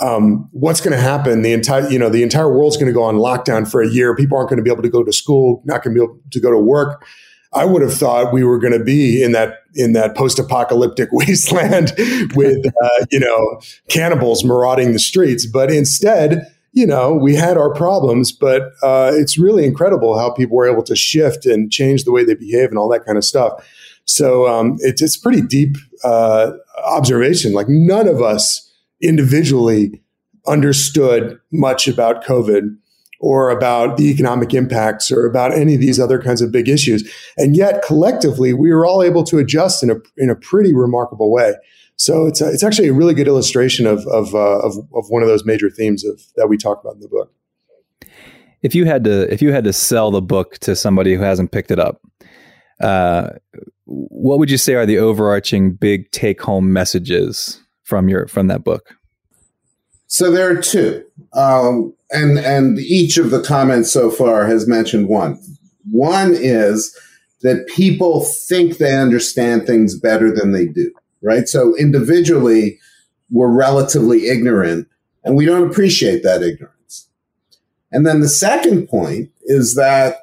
um, 0.01 0.48
what's 0.53 0.81
going 0.81 0.96
to 0.96 1.03
happen? 1.03 1.42
The 1.42 1.53
entire, 1.53 1.88
you 1.90 1.98
know, 1.98 2.09
the 2.09 2.22
entire 2.22 2.53
world's 2.53 2.77
going 2.77 2.87
to 2.87 2.92
go 2.92 3.03
on 3.03 3.16
lockdown 3.16 3.68
for 3.68 3.83
a 3.83 3.88
year. 3.88 4.14
People 4.14 4.37
aren't 4.37 4.48
going 4.48 4.59
to 4.59 4.62
be 4.62 4.70
able 4.70 4.83
to 4.83 4.88
go 4.88 5.03
to 5.03 5.12
school, 5.12 5.62
not 5.64 5.83
going 5.83 5.94
to 5.94 6.01
be 6.01 6.05
able 6.05 6.20
to 6.31 6.40
go 6.40 6.51
to 6.51 6.59
work. 6.59 7.05
I 7.53 7.64
would 7.64 7.83
have 7.83 7.94
thought 7.94 8.33
we 8.33 8.44
were 8.44 8.59
going 8.59 8.74
to 8.74 8.85
be 8.85 9.22
in 9.22 9.33
that 9.33 9.61
in 9.74 9.94
that 9.94 10.14
post-apocalyptic 10.14 11.09
wasteland 11.12 11.92
with 12.35 12.66
uh, 12.66 13.07
you 13.11 13.18
know 13.18 13.61
cannibals 13.88 14.44
marauding 14.44 14.92
the 14.92 14.98
streets, 14.98 15.46
but 15.46 15.70
instead, 15.70 16.46
you 16.72 16.87
know, 16.87 17.14
we 17.14 17.35
had 17.35 17.57
our 17.57 17.72
problems. 17.72 18.33
But 18.33 18.62
uh, 18.83 19.12
it's 19.14 19.38
really 19.38 19.64
incredible 19.64 20.18
how 20.18 20.31
people 20.31 20.57
were 20.57 20.70
able 20.70 20.83
to 20.85 20.94
shift 20.94 21.46
and 21.46 21.72
change 21.72 22.05
the 22.05 22.12
way 22.12 22.22
they 22.22 22.35
behave 22.35 22.68
and 22.68 22.79
all 22.79 22.88
that 22.90 23.05
kind 23.05 23.16
of 23.16 23.24
stuff. 23.24 23.64
So 24.05 24.46
um, 24.46 24.77
it's 24.81 25.03
it's 25.03 25.16
pretty 25.16 25.42
deep 25.42 25.77
uh, 26.05 26.53
observation. 26.85 27.53
Like 27.53 27.69
none 27.69 28.09
of 28.09 28.23
us 28.23 28.71
individually 29.01 30.03
understood 30.47 31.38
much 31.53 31.88
about 31.88 32.25
COVID 32.25 32.77
or 33.21 33.51
about 33.51 33.97
the 33.97 34.11
economic 34.11 34.55
impacts 34.55 35.11
or 35.11 35.27
about 35.27 35.53
any 35.53 35.75
of 35.75 35.81
these 35.81 35.99
other 35.99 36.21
kinds 36.21 36.41
of 36.41 36.53
big 36.53 36.69
issues. 36.69 37.12
And 37.37 37.57
yet 37.57 37.83
collectively, 37.83 38.53
we 38.53 38.73
were 38.73 38.87
all 38.87 39.03
able 39.03 39.25
to 39.25 39.38
adjust 39.38 39.83
in 39.83 39.91
a, 39.91 39.97
in 40.17 40.31
a 40.31 40.37
pretty 40.37 40.73
remarkable 40.73 41.33
way. 41.33 41.55
So 41.97 42.27
it's, 42.27 42.41
a, 42.41 42.49
it's 42.49 42.62
actually 42.62 42.87
a 42.88 42.93
really 42.93 43.14
good 43.14 43.27
illustration 43.27 43.87
of, 43.87 44.07
of, 44.07 44.35
uh, 44.35 44.61
of, 44.61 44.77
of 44.95 45.07
one 45.09 45.23
of 45.23 45.29
those 45.29 45.45
major 45.45 45.69
themes 45.69 46.05
of, 46.05 46.23
that 46.37 46.49
we 46.49 46.57
talk 46.57 46.81
about 46.81 46.95
in 46.95 47.01
the 47.01 47.09
book. 47.09 47.33
If 48.62 48.75
you 48.75 48.85
had 48.85 49.05
to, 49.05 49.33
if 49.33 49.43
you 49.43 49.53
had 49.53 49.64
to 49.64 49.73
sell 49.73 50.12
the 50.12 50.23
book 50.23 50.59
to 50.59 50.77
somebody 50.77 51.14
who 51.14 51.23
hasn't 51.23 51.51
picked 51.51 51.73
it 51.73 51.81
up, 51.81 52.01
uh, 52.81 53.31
what 53.88 54.38
would 54.38 54.51
you 54.51 54.59
say 54.59 54.74
are 54.74 54.85
the 54.85 54.98
overarching 54.98 55.72
big 55.72 56.11
take 56.11 56.42
home 56.42 56.72
messages 56.72 57.61
from 57.85 58.09
your 58.09 58.29
from 58.29 58.46
that 58.48 58.62
book? 58.62 58.94
So 60.07 60.31
there 60.31 60.51
are 60.51 60.61
two, 60.61 61.05
um, 61.33 61.94
and 62.11 62.38
and 62.38 62.79
each 62.79 63.16
of 63.16 63.31
the 63.31 63.42
comments 63.42 63.90
so 63.90 64.11
far 64.11 64.46
has 64.46 64.68
mentioned 64.68 65.09
one. 65.09 65.40
One 65.90 66.35
is 66.35 66.94
that 67.42 67.66
people 67.68 68.27
think 68.46 68.77
they 68.77 68.96
understand 68.96 69.66
things 69.66 69.98
better 69.98 70.31
than 70.31 70.53
they 70.53 70.66
do, 70.66 70.92
right? 71.22 71.48
So 71.48 71.74
individually, 71.77 72.79
we're 73.31 73.51
relatively 73.51 74.29
ignorant, 74.29 74.87
and 75.24 75.35
we 75.35 75.46
don't 75.46 75.68
appreciate 75.70 76.22
that 76.24 76.42
ignorance. 76.42 77.09
And 77.90 78.07
then 78.07 78.20
the 78.20 78.29
second 78.29 78.87
point 78.88 79.31
is 79.44 79.77
that 79.77 80.16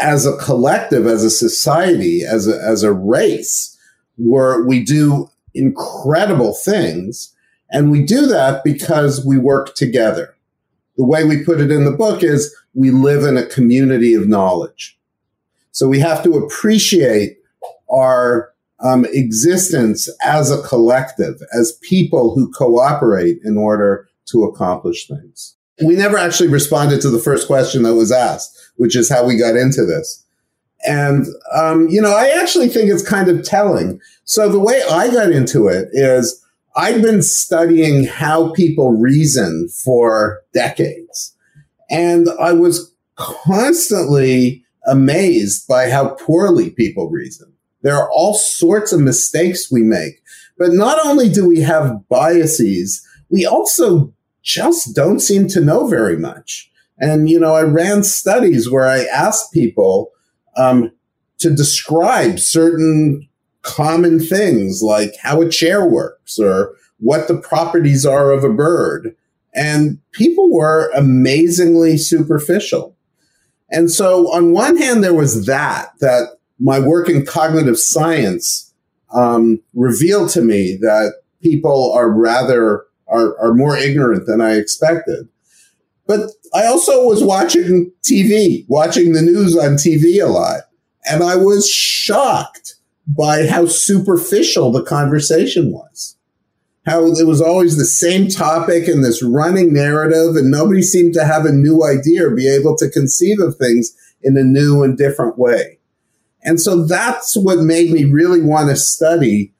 as 0.00 0.26
a 0.26 0.36
collective, 0.38 1.06
as 1.06 1.22
a 1.22 1.30
society, 1.30 2.22
as 2.24 2.48
a, 2.48 2.60
as 2.60 2.82
a 2.82 2.92
race, 2.92 3.76
where 4.16 4.62
we 4.64 4.82
do 4.82 5.30
incredible 5.54 6.54
things. 6.54 7.34
And 7.70 7.90
we 7.90 8.02
do 8.02 8.26
that 8.26 8.64
because 8.64 9.24
we 9.24 9.38
work 9.38 9.74
together. 9.74 10.34
The 10.96 11.04
way 11.04 11.24
we 11.24 11.44
put 11.44 11.60
it 11.60 11.70
in 11.70 11.84
the 11.84 11.92
book 11.92 12.22
is 12.22 12.54
we 12.74 12.90
live 12.90 13.24
in 13.24 13.36
a 13.36 13.46
community 13.46 14.14
of 14.14 14.28
knowledge. 14.28 14.98
So 15.72 15.88
we 15.88 16.00
have 16.00 16.22
to 16.24 16.34
appreciate 16.34 17.38
our 17.90 18.52
um, 18.80 19.06
existence 19.12 20.08
as 20.22 20.50
a 20.50 20.62
collective, 20.62 21.40
as 21.52 21.78
people 21.82 22.34
who 22.34 22.50
cooperate 22.52 23.38
in 23.44 23.56
order 23.56 24.08
to 24.26 24.44
accomplish 24.44 25.06
things. 25.06 25.56
We 25.84 25.96
never 25.96 26.18
actually 26.18 26.48
responded 26.48 27.00
to 27.02 27.10
the 27.10 27.18
first 27.18 27.46
question 27.46 27.82
that 27.84 27.94
was 27.94 28.12
asked 28.12 28.59
which 28.80 28.96
is 28.96 29.10
how 29.10 29.26
we 29.26 29.36
got 29.36 29.56
into 29.56 29.84
this. 29.84 30.24
And, 30.86 31.26
um, 31.54 31.90
you 31.90 32.00
know, 32.00 32.16
I 32.16 32.28
actually 32.40 32.68
think 32.68 32.90
it's 32.90 33.06
kind 33.06 33.28
of 33.28 33.44
telling. 33.44 34.00
So 34.24 34.48
the 34.48 34.58
way 34.58 34.82
I 34.90 35.12
got 35.12 35.30
into 35.30 35.68
it 35.68 35.90
is 35.92 36.42
I've 36.76 37.02
been 37.02 37.20
studying 37.20 38.04
how 38.04 38.52
people 38.52 38.92
reason 38.92 39.68
for 39.68 40.40
decades. 40.54 41.36
And 41.90 42.28
I 42.40 42.54
was 42.54 42.90
constantly 43.16 44.64
amazed 44.86 45.68
by 45.68 45.90
how 45.90 46.14
poorly 46.14 46.70
people 46.70 47.10
reason. 47.10 47.52
There 47.82 47.96
are 47.96 48.10
all 48.10 48.32
sorts 48.32 48.94
of 48.94 49.00
mistakes 49.00 49.70
we 49.70 49.82
make. 49.82 50.22
But 50.56 50.72
not 50.72 51.04
only 51.04 51.28
do 51.28 51.46
we 51.46 51.60
have 51.60 52.08
biases, 52.08 53.06
we 53.28 53.44
also 53.44 54.14
just 54.42 54.96
don't 54.96 55.20
seem 55.20 55.48
to 55.48 55.60
know 55.60 55.86
very 55.86 56.16
much. 56.16 56.69
And, 57.00 57.28
you 57.30 57.40
know, 57.40 57.54
I 57.54 57.62
ran 57.62 58.04
studies 58.04 58.70
where 58.70 58.86
I 58.86 59.04
asked 59.04 59.52
people 59.52 60.10
um, 60.56 60.92
to 61.38 61.50
describe 61.50 62.38
certain 62.38 63.26
common 63.62 64.20
things 64.20 64.82
like 64.82 65.14
how 65.22 65.40
a 65.40 65.48
chair 65.48 65.86
works 65.86 66.38
or 66.38 66.74
what 66.98 67.26
the 67.28 67.36
properties 67.36 68.04
are 68.04 68.30
of 68.30 68.44
a 68.44 68.52
bird. 68.52 69.16
And 69.54 69.98
people 70.12 70.52
were 70.52 70.90
amazingly 70.94 71.96
superficial. 71.96 72.94
And 73.70 73.90
so 73.90 74.30
on 74.32 74.52
one 74.52 74.76
hand, 74.76 75.02
there 75.02 75.14
was 75.14 75.46
that, 75.46 75.92
that 76.00 76.38
my 76.58 76.78
work 76.78 77.08
in 77.08 77.24
cognitive 77.24 77.78
science 77.78 78.72
um, 79.14 79.60
revealed 79.74 80.28
to 80.30 80.42
me 80.42 80.76
that 80.82 81.14
people 81.42 81.92
are 81.92 82.10
rather, 82.10 82.84
are, 83.08 83.38
are 83.40 83.54
more 83.54 83.76
ignorant 83.76 84.26
than 84.26 84.40
I 84.40 84.56
expected. 84.56 85.28
But 86.10 86.32
I 86.52 86.66
also 86.66 87.04
was 87.04 87.22
watching 87.22 87.92
TV, 88.02 88.64
watching 88.66 89.12
the 89.12 89.22
news 89.22 89.56
on 89.56 89.74
TV 89.74 90.20
a 90.20 90.26
lot. 90.26 90.62
And 91.08 91.22
I 91.22 91.36
was 91.36 91.70
shocked 91.70 92.74
by 93.06 93.46
how 93.46 93.66
superficial 93.66 94.72
the 94.72 94.82
conversation 94.82 95.70
was. 95.70 96.16
How 96.84 97.06
it 97.06 97.28
was 97.28 97.40
always 97.40 97.76
the 97.76 97.84
same 97.84 98.26
topic 98.26 98.88
and 98.88 99.04
this 99.04 99.22
running 99.22 99.72
narrative, 99.72 100.34
and 100.34 100.50
nobody 100.50 100.82
seemed 100.82 101.14
to 101.14 101.24
have 101.24 101.46
a 101.46 101.52
new 101.52 101.84
idea 101.84 102.26
or 102.26 102.34
be 102.34 102.52
able 102.52 102.76
to 102.78 102.90
conceive 102.90 103.38
of 103.38 103.54
things 103.54 103.96
in 104.20 104.36
a 104.36 104.42
new 104.42 104.82
and 104.82 104.98
different 104.98 105.38
way. 105.38 105.78
And 106.42 106.60
so 106.60 106.84
that's 106.84 107.36
what 107.36 107.60
made 107.60 107.92
me 107.92 108.04
really 108.04 108.42
want 108.42 108.68
to 108.70 108.74
study 108.74 109.54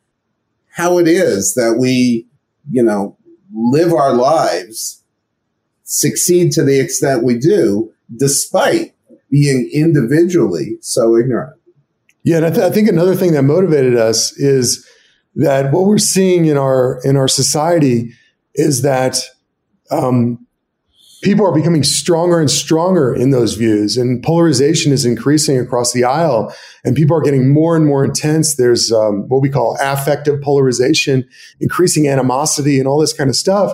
how 0.72 0.98
it 0.98 1.06
is 1.06 1.54
that 1.54 1.76
we, 1.78 2.26
you 2.68 2.82
know, 2.82 3.16
live 3.54 3.92
our 3.92 4.14
lives 4.14 4.99
succeed 5.90 6.52
to 6.52 6.62
the 6.62 6.80
extent 6.80 7.24
we 7.24 7.36
do, 7.36 7.92
despite 8.16 8.94
being 9.28 9.68
individually 9.72 10.78
so 10.80 11.16
ignorant. 11.16 11.56
Yeah, 12.22 12.36
and 12.36 12.46
I, 12.46 12.50
th- 12.50 12.62
I, 12.62 12.70
think 12.70 12.88
another 12.88 13.14
thing 13.14 13.32
that 13.32 13.42
motivated 13.42 13.96
us 13.96 14.32
is 14.38 14.86
that 15.34 15.72
what 15.72 15.86
we're 15.86 15.98
seeing 15.98 16.46
in 16.46 16.56
our 16.56 17.00
in 17.02 17.16
our 17.16 17.28
society 17.28 18.12
is 18.54 18.82
that 18.82 19.18
um, 19.90 20.46
people 21.22 21.46
are 21.46 21.54
becoming 21.54 21.82
stronger 21.82 22.38
and 22.38 22.50
stronger 22.50 23.14
in 23.14 23.30
those 23.30 23.54
views, 23.54 23.96
and 23.96 24.22
polarization 24.22 24.92
is 24.92 25.04
increasing 25.04 25.58
across 25.58 25.92
the 25.92 26.04
aisle, 26.04 26.54
and 26.84 26.94
people 26.94 27.16
are 27.16 27.22
getting 27.22 27.52
more 27.52 27.74
and 27.74 27.86
more 27.86 28.04
intense. 28.04 28.56
There's 28.56 28.92
um, 28.92 29.26
what 29.28 29.40
we 29.40 29.48
call 29.48 29.76
affective 29.80 30.40
polarization, 30.42 31.26
increasing 31.58 32.06
animosity, 32.06 32.78
and 32.78 32.86
all 32.86 33.00
this 33.00 33.14
kind 33.14 33.30
of 33.30 33.36
stuff. 33.36 33.72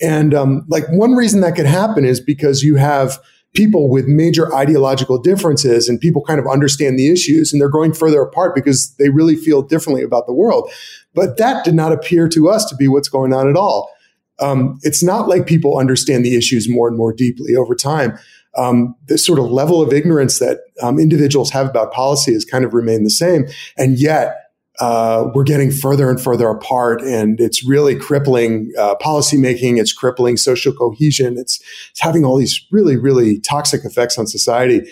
And 0.00 0.34
um, 0.34 0.64
like 0.68 0.84
one 0.90 1.12
reason 1.12 1.40
that 1.40 1.56
could 1.56 1.66
happen 1.66 2.04
is 2.04 2.20
because 2.20 2.62
you 2.62 2.76
have 2.76 3.18
people 3.54 3.88
with 3.88 4.06
major 4.06 4.54
ideological 4.54 5.18
differences 5.18 5.88
and 5.88 5.98
people 5.98 6.22
kind 6.22 6.38
of 6.38 6.46
understand 6.46 6.98
the 6.98 7.10
issues 7.10 7.52
and 7.52 7.60
they're 7.60 7.70
going 7.70 7.92
further 7.92 8.20
apart 8.20 8.54
because 8.54 8.94
they 8.96 9.08
really 9.08 9.34
feel 9.34 9.62
differently 9.62 10.02
about 10.02 10.26
the 10.26 10.34
world. 10.34 10.70
But 11.14 11.38
that 11.38 11.64
did 11.64 11.74
not 11.74 11.92
appear 11.92 12.28
to 12.28 12.48
us 12.50 12.66
to 12.66 12.76
be 12.76 12.86
what's 12.86 13.08
going 13.08 13.32
on 13.32 13.48
at 13.48 13.56
all. 13.56 13.90
Um, 14.38 14.78
it's 14.82 15.02
not 15.02 15.28
like 15.28 15.46
people 15.46 15.78
understand 15.78 16.24
the 16.24 16.36
issues 16.36 16.68
more 16.68 16.88
and 16.88 16.96
more 16.96 17.12
deeply 17.12 17.56
over 17.56 17.74
time. 17.74 18.18
Um, 18.58 18.94
the 19.08 19.18
sort 19.18 19.38
of 19.38 19.46
level 19.46 19.80
of 19.80 19.92
ignorance 19.92 20.38
that 20.38 20.60
um, 20.82 20.98
individuals 20.98 21.50
have 21.50 21.68
about 21.68 21.92
policy 21.92 22.34
has 22.34 22.44
kind 22.44 22.64
of 22.64 22.74
remained 22.74 23.06
the 23.06 23.10
same. 23.10 23.46
And 23.76 23.98
yet, 23.98 24.45
uh, 24.78 25.28
we're 25.34 25.44
getting 25.44 25.70
further 25.70 26.10
and 26.10 26.20
further 26.20 26.48
apart, 26.48 27.00
and 27.02 27.40
it's 27.40 27.66
really 27.66 27.96
crippling 27.96 28.72
uh, 28.78 28.94
policymaking. 28.96 29.78
It's 29.78 29.92
crippling 29.92 30.36
social 30.36 30.72
cohesion. 30.72 31.38
It's, 31.38 31.60
it's 31.90 32.00
having 32.00 32.24
all 32.24 32.36
these 32.36 32.60
really, 32.70 32.96
really 32.96 33.40
toxic 33.40 33.84
effects 33.84 34.18
on 34.18 34.26
society. 34.26 34.82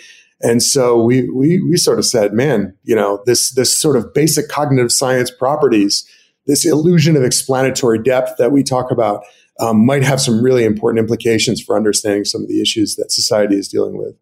And 0.41 0.61
so 0.61 1.01
we, 1.01 1.29
we, 1.29 1.61
we 1.61 1.77
sort 1.77 1.99
of 1.99 2.05
said, 2.05 2.33
man, 2.33 2.75
you 2.83 2.95
know, 2.95 3.23
this, 3.25 3.53
this 3.53 3.79
sort 3.79 3.95
of 3.95 4.13
basic 4.13 4.49
cognitive 4.49 4.91
science 4.91 5.31
properties, 5.31 6.07
this 6.45 6.65
illusion 6.65 7.15
of 7.15 7.23
explanatory 7.23 8.01
depth 8.01 8.37
that 8.37 8.51
we 8.51 8.63
talk 8.63 8.91
about, 8.91 9.23
um, 9.59 9.85
might 9.85 10.03
have 10.03 10.19
some 10.19 10.43
really 10.43 10.65
important 10.65 10.99
implications 10.99 11.61
for 11.61 11.77
understanding 11.77 12.25
some 12.25 12.41
of 12.41 12.49
the 12.49 12.61
issues 12.61 12.95
that 12.95 13.11
society 13.11 13.55
is 13.55 13.69
dealing 13.69 13.97
with 13.97 14.15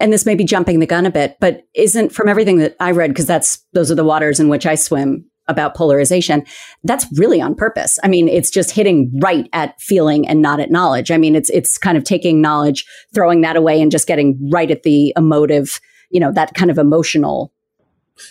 and 0.00 0.12
this 0.12 0.26
may 0.26 0.34
be 0.34 0.44
jumping 0.44 0.78
the 0.78 0.86
gun 0.86 1.06
a 1.06 1.10
bit, 1.10 1.36
but 1.40 1.62
isn't 1.74 2.12
from 2.12 2.28
everything 2.28 2.58
that 2.58 2.76
I 2.80 2.92
read, 2.92 3.10
because 3.10 3.26
that's 3.26 3.64
those 3.72 3.90
are 3.90 3.96
the 3.96 4.04
waters 4.04 4.40
in 4.40 4.48
which 4.48 4.66
I 4.66 4.74
swim 4.74 5.24
about 5.48 5.74
polarization, 5.74 6.44
that's 6.84 7.06
really 7.18 7.40
on 7.40 7.54
purpose. 7.54 7.98
I 8.04 8.08
mean, 8.08 8.28
it's 8.28 8.50
just 8.50 8.70
hitting 8.70 9.10
right 9.22 9.48
at 9.52 9.80
feeling 9.80 10.28
and 10.28 10.42
not 10.42 10.60
at 10.60 10.70
knowledge. 10.70 11.10
I 11.10 11.16
mean, 11.16 11.34
it's 11.34 11.50
it's 11.50 11.78
kind 11.78 11.96
of 11.96 12.04
taking 12.04 12.40
knowledge, 12.40 12.84
throwing 13.14 13.40
that 13.40 13.56
away, 13.56 13.80
and 13.80 13.90
just 13.90 14.06
getting 14.06 14.38
right 14.52 14.70
at 14.70 14.82
the 14.82 15.12
emotive, 15.16 15.80
you 16.10 16.20
know, 16.20 16.32
that 16.32 16.54
kind 16.54 16.70
of 16.70 16.78
emotional. 16.78 17.52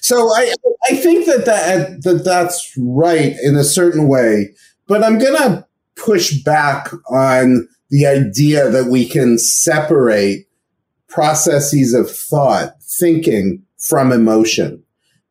So 0.01 0.29
I 0.35 0.53
I 0.89 0.95
think 0.95 1.25
that 1.25 1.45
that, 1.45 2.03
that 2.03 2.23
that's 2.23 2.73
right 2.77 3.35
in 3.41 3.55
a 3.55 3.63
certain 3.63 4.07
way, 4.07 4.53
but 4.87 5.03
I'm 5.03 5.17
gonna 5.17 5.65
push 5.95 6.43
back 6.43 6.91
on 7.09 7.67
the 7.89 8.05
idea 8.05 8.69
that 8.69 8.85
we 8.85 9.07
can 9.07 9.37
separate 9.37 10.46
processes 11.09 11.93
of 11.93 12.09
thought, 12.09 12.73
thinking 12.81 13.63
from 13.77 14.11
emotion. 14.11 14.83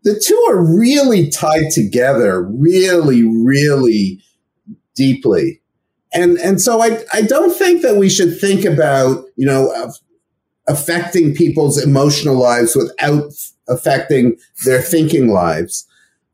The 0.04 0.18
two 0.24 0.46
are 0.48 0.78
really 0.78 1.30
tied 1.30 1.70
together, 1.72 2.42
really, 2.42 3.22
really 3.24 4.20
deeply. 4.94 5.60
And, 6.12 6.38
and 6.38 6.60
so 6.60 6.80
I, 6.80 7.04
I 7.12 7.22
don't 7.22 7.56
think 7.56 7.82
that 7.82 7.96
we 7.96 8.08
should 8.08 8.38
think 8.40 8.64
about, 8.64 9.24
you 9.36 9.44
know, 9.46 9.92
affecting 10.68 11.34
people's 11.34 11.82
emotional 11.82 12.36
lives 12.36 12.74
without 12.76 13.32
affecting 13.68 14.36
their 14.64 14.80
thinking 14.80 15.28
lives. 15.28 15.86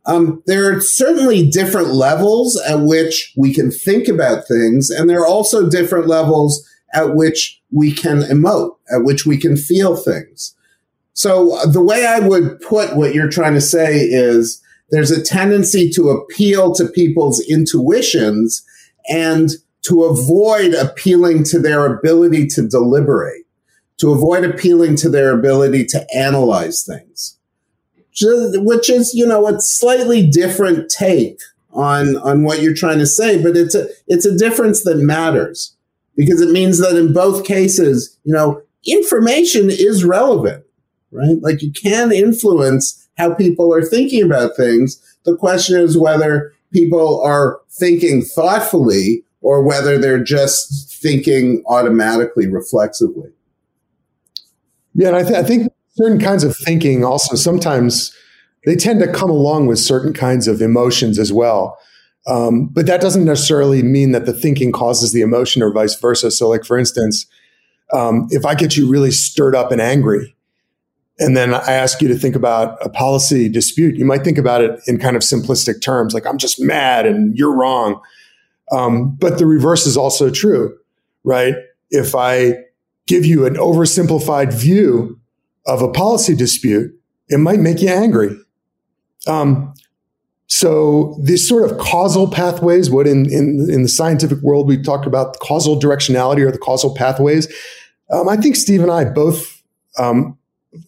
Um, 0.05 0.43
there 0.47 0.71
are 0.71 0.81
certainly 0.81 1.49
different 1.49 1.89
levels 1.89 2.61
at 2.69 2.81
which 2.81 3.33
we 3.37 3.55
can 3.55 3.71
think 3.71 4.09
about 4.09 4.49
things, 4.49 4.91
and 4.91 5.09
there 5.09 5.21
are 5.21 5.27
also 5.27 5.69
different 5.69 6.09
levels 6.09 6.69
at 6.93 7.15
which 7.15 7.62
we 7.73 7.93
can 7.93 8.21
emote, 8.21 8.77
at 8.95 9.03
which 9.03 9.27
we 9.27 9.39
can 9.39 9.57
feel 9.57 9.97
things. 9.97 10.55
So 11.15 11.57
uh, 11.57 11.67
the 11.67 11.83
way 11.83 12.07
I 12.07 12.21
would 12.21 12.61
put 12.61 12.97
what 12.97 13.15
you're 13.15 13.31
trying 13.31 13.55
to 13.55 13.61
say 13.61 13.99
is 13.99 14.63
there's 14.91 15.11
a 15.11 15.23
tendency 15.23 15.91
to 15.91 16.11
appeal 16.11 16.75
to 16.75 16.87
people's 16.87 17.41
intuitions 17.49 18.63
and 19.09 19.51
to 19.83 20.05
avoid 20.05 20.75
appealing 20.75 21.45
to 21.45 21.59
their 21.59 21.87
ability 21.87 22.47
to 22.49 22.69
deliberate, 22.69 23.45
to 23.99 24.13
avoid 24.13 24.45
appealing 24.45 24.97
to 24.97 25.09
their 25.09 25.33
ability 25.33 25.85
to 25.87 26.07
analyze 26.15 26.85
things, 26.85 27.39
which 28.23 28.91
is, 28.91 29.13
you 29.15 29.27
know, 29.27 29.49
a 29.49 29.61
slightly 29.61 30.27
different 30.27 30.91
take 30.91 31.41
on, 31.73 32.17
on 32.19 32.45
what 32.45 32.61
you're 32.61 32.75
trying 32.75 32.99
to 32.99 33.07
say, 33.07 33.43
but 33.43 33.57
it's 33.57 33.75
a, 33.75 33.89
it's 34.07 34.27
a 34.27 34.37
difference 34.37 34.85
that 34.85 34.99
matters 34.99 35.75
because 36.17 36.41
it 36.41 36.51
means 36.51 36.79
that 36.79 36.97
in 36.97 37.13
both 37.13 37.45
cases, 37.45 38.19
you 38.25 38.33
know, 38.33 38.63
information 38.87 39.71
is 39.71 40.05
relevant, 40.05 40.65
right? 41.11 41.37
Like 41.41 41.63
you 41.63 41.73
can 41.73 42.13
influence 42.13 43.09
how 43.17 43.35
people 43.35 43.73
are 43.73 43.83
thinking 43.83 44.23
about 44.23 44.57
things. 44.57 45.01
The 45.25 45.37
question 45.37 45.81
is 45.81 45.97
whether 45.97 46.53
people 46.73 47.23
are 47.23 47.61
thinking 47.71 48.23
thoughtfully 48.23 49.25
or 49.41 49.63
whether 49.63 49.99
they're 49.99 50.23
just 50.23 51.01
thinking 51.01 51.63
automatically, 51.67 52.47
reflexively. 52.47 53.31
Yeah, 54.95 55.09
and 55.09 55.17
I, 55.17 55.23
th- 55.23 55.35
I 55.35 55.43
think 55.43 55.73
certain 55.97 56.21
kinds 56.21 56.45
of 56.45 56.57
thinking 56.57 57.05
also 57.05 57.37
sometimes 57.37 58.17
they 58.65 58.77
tend 58.77 59.01
to 59.01 59.13
come 59.13 59.31
along 59.31 59.67
with 59.67 59.79
certain 59.79 60.13
kinds 60.13 60.47
of 60.47 60.63
emotions 60.63 61.19
as 61.19 61.33
well. 61.33 61.79
Um, 62.27 62.67
but 62.67 62.87
that 62.87 63.01
doesn't 63.01 63.25
necessarily 63.25 63.83
mean 63.83 64.13
that 64.13 64.27
the 64.27 64.33
thinking 64.33 64.71
causes 64.71 65.13
the 65.13 65.23
emotion 65.23 65.63
or 65.63 65.73
vice 65.73 65.99
versa. 65.99 66.31
So, 66.31 66.49
like 66.49 66.65
for 66.65 66.79
instance, 66.79 67.27
um, 67.93 68.29
if 68.31 68.47
I 68.47 68.55
get 68.55 68.77
you 68.77 68.89
really 68.89 69.11
stirred 69.11 69.55
up 69.55 69.73
and 69.73 69.81
angry, 69.81 70.35
and 71.19 71.37
then 71.37 71.55
I 71.55 71.73
ask 71.73 72.01
you 72.01 72.09
to 72.09 72.17
think 72.17 72.35
about 72.35 72.79
a 72.85 72.89
policy 72.89 73.49
dispute, 73.49 73.97
you 73.97 74.05
might 74.05 74.25
think 74.25 74.39
about 74.39 74.63
it 74.63 74.81
in 74.87 74.99
kind 74.99 75.15
of 75.15 75.23
simplistic 75.23 75.83
terms, 75.83 76.15
like 76.15 76.27
I'm 76.27 76.39
just 76.39 76.61
mad 76.61 77.07
and 77.07 77.37
you're 77.37 77.55
wrong. 77.55 78.01
Um, 78.73 79.15
but 79.17 79.39
the 79.39 79.47
reverse 79.47 79.87
is 79.87 79.97
also 79.97 80.31
true, 80.31 80.77
right? 81.25 81.55
If 81.91 82.15
I 82.15 82.55
give 83.07 83.27
you 83.27 83.45
an 83.45 83.55
oversimplified 83.55 84.53
view 84.53 85.21
of 85.67 85.83
a 85.83 85.91
policy 85.91 86.35
dispute, 86.35 86.93
it 87.29 87.39
might 87.39 87.61
make 87.61 87.81
you 87.81 87.89
angry. 87.89 88.37
Um, 89.27 89.75
so 90.55 91.19
these 91.19 91.49
sort 91.49 91.69
of 91.69 91.79
causal 91.79 92.29
pathways, 92.29 92.91
what 92.91 93.07
in, 93.07 93.25
in, 93.33 93.71
in 93.71 93.85
the 93.85 93.89
scientific 93.89 94.39
world 94.43 94.69
we 94.69 94.77
talk 94.77 95.07
about 95.07 95.39
causal 95.39 95.81
directionality 95.81 96.47
or 96.47 96.53
the 96.53 96.59
causal 96.59 96.95
pathways. 96.95 97.51
Um, 98.11 98.29
I 98.29 98.37
think 98.37 98.57
Steve 98.57 98.83
and 98.83 98.91
I 98.91 99.07
both 99.07 99.63
um, 99.99 100.37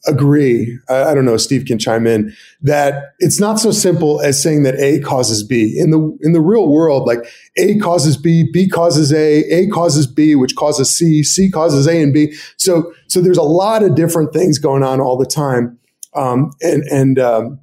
agree. 0.07 0.79
I, 0.90 1.05
I, 1.05 1.14
don't 1.14 1.24
know. 1.24 1.38
Steve 1.38 1.64
can 1.64 1.79
chime 1.79 2.07
in 2.07 2.37
that 2.61 3.14
it's 3.20 3.40
not 3.40 3.59
so 3.59 3.70
simple 3.70 4.20
as 4.20 4.40
saying 4.40 4.64
that 4.64 4.74
A 4.74 5.00
causes 5.00 5.42
B. 5.42 5.74
In 5.79 5.90
the 5.90 6.14
in 6.20 6.35
the 6.35 6.42
real 6.42 6.68
world, 6.68 7.07
like 7.07 7.24
A 7.57 7.79
causes 7.79 8.18
B, 8.18 8.46
B 8.53 8.68
causes 8.68 9.14
A, 9.14 9.44
A 9.50 9.68
causes 9.70 10.07
B, 10.07 10.35
which 10.35 10.57
causes 10.57 10.90
C, 10.90 11.22
C 11.22 11.50
causes 11.50 11.87
A 11.87 12.03
and 12.03 12.12
B. 12.12 12.35
So 12.59 12.92
so 13.09 13.22
there's 13.22 13.38
a 13.38 13.42
lot 13.42 13.83
of 13.83 13.94
different 13.94 14.35
things 14.35 14.59
going 14.59 14.83
on 14.83 15.00
all 15.00 15.16
the 15.16 15.24
time, 15.24 15.79
um, 16.12 16.50
and 16.61 16.83
and 16.90 17.18
um, 17.18 17.61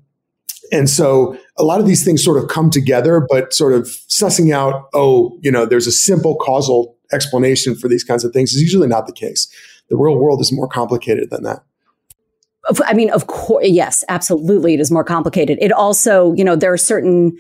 and 0.72 0.90
so 0.90 1.38
a 1.58 1.64
lot 1.64 1.80
of 1.80 1.86
these 1.86 2.04
things 2.04 2.24
sort 2.24 2.42
of 2.42 2.50
come 2.50 2.70
together, 2.70 3.26
but 3.30 3.54
sort 3.54 3.74
of 3.74 3.84
sussing 4.10 4.54
out, 4.54 4.90
oh, 4.94 5.38
you 5.42 5.52
know, 5.52 5.66
there's 5.66 5.88
a 5.88 5.92
simple 5.92 6.36
causal 6.36 6.98
explanation 7.12 7.76
for 7.76 7.88
these 7.88 8.04
kinds 8.04 8.24
of 8.24 8.32
things 8.32 8.54
is 8.54 8.62
usually 8.62 8.88
not 8.88 9.06
the 9.06 9.14
case. 9.14 9.54
The 9.90 9.98
real 9.98 10.18
world 10.18 10.40
is 10.40 10.52
more 10.52 10.68
complicated 10.68 11.30
than 11.30 11.44
that. 11.44 11.64
I 12.86 12.94
mean, 12.94 13.10
of 13.10 13.28
course, 13.28 13.68
yes, 13.68 14.04
absolutely. 14.08 14.76
It 14.76 14.80
is 14.80 14.92
more 14.92 15.04
complicated. 15.04 15.58
It 15.62 15.72
also, 15.72 16.34
you 16.34 16.44
know, 16.44 16.56
there 16.56 16.72
are 16.72 16.78
certain 16.78 17.36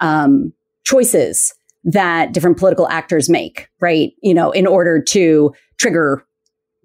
um, 0.00 0.52
choices 0.84 1.54
that 1.84 2.32
different 2.32 2.58
political 2.58 2.86
actors 2.88 3.28
make, 3.28 3.68
right? 3.80 4.12
You 4.22 4.34
know, 4.34 4.52
in 4.52 4.66
order 4.66 5.02
to 5.02 5.54
trigger, 5.78 6.24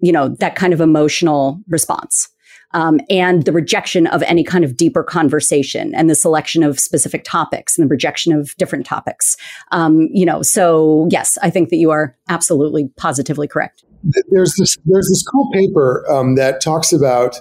you 0.00 0.10
know, 0.10 0.28
that 0.40 0.56
kind 0.56 0.72
of 0.72 0.80
emotional 0.80 1.60
response 1.68 2.31
um, 2.74 3.00
and 3.10 3.44
the 3.44 3.52
rejection 3.52 4.06
of 4.08 4.22
any 4.24 4.44
kind 4.44 4.64
of 4.64 4.76
deeper 4.76 5.02
conversation 5.02 5.94
and 5.94 6.08
the 6.08 6.14
selection 6.14 6.62
of 6.62 6.78
specific 6.78 7.24
topics 7.24 7.76
and 7.76 7.84
the 7.84 7.88
rejection 7.88 8.32
of 8.32 8.56
different 8.56 8.86
topics. 8.86 9.36
Um, 9.70 10.08
you 10.12 10.26
know, 10.26 10.42
so 10.42 11.08
yes, 11.10 11.38
I 11.42 11.50
think 11.50 11.70
that 11.70 11.76
you 11.76 11.90
are 11.90 12.16
absolutely 12.28 12.90
positively 12.96 13.48
correct. 13.48 13.84
There's 14.30 14.54
this 14.58 14.76
there's 14.84 15.08
this 15.08 15.24
cool 15.30 15.48
paper 15.52 16.04
um, 16.10 16.34
that 16.34 16.60
talks 16.60 16.92
about 16.92 17.40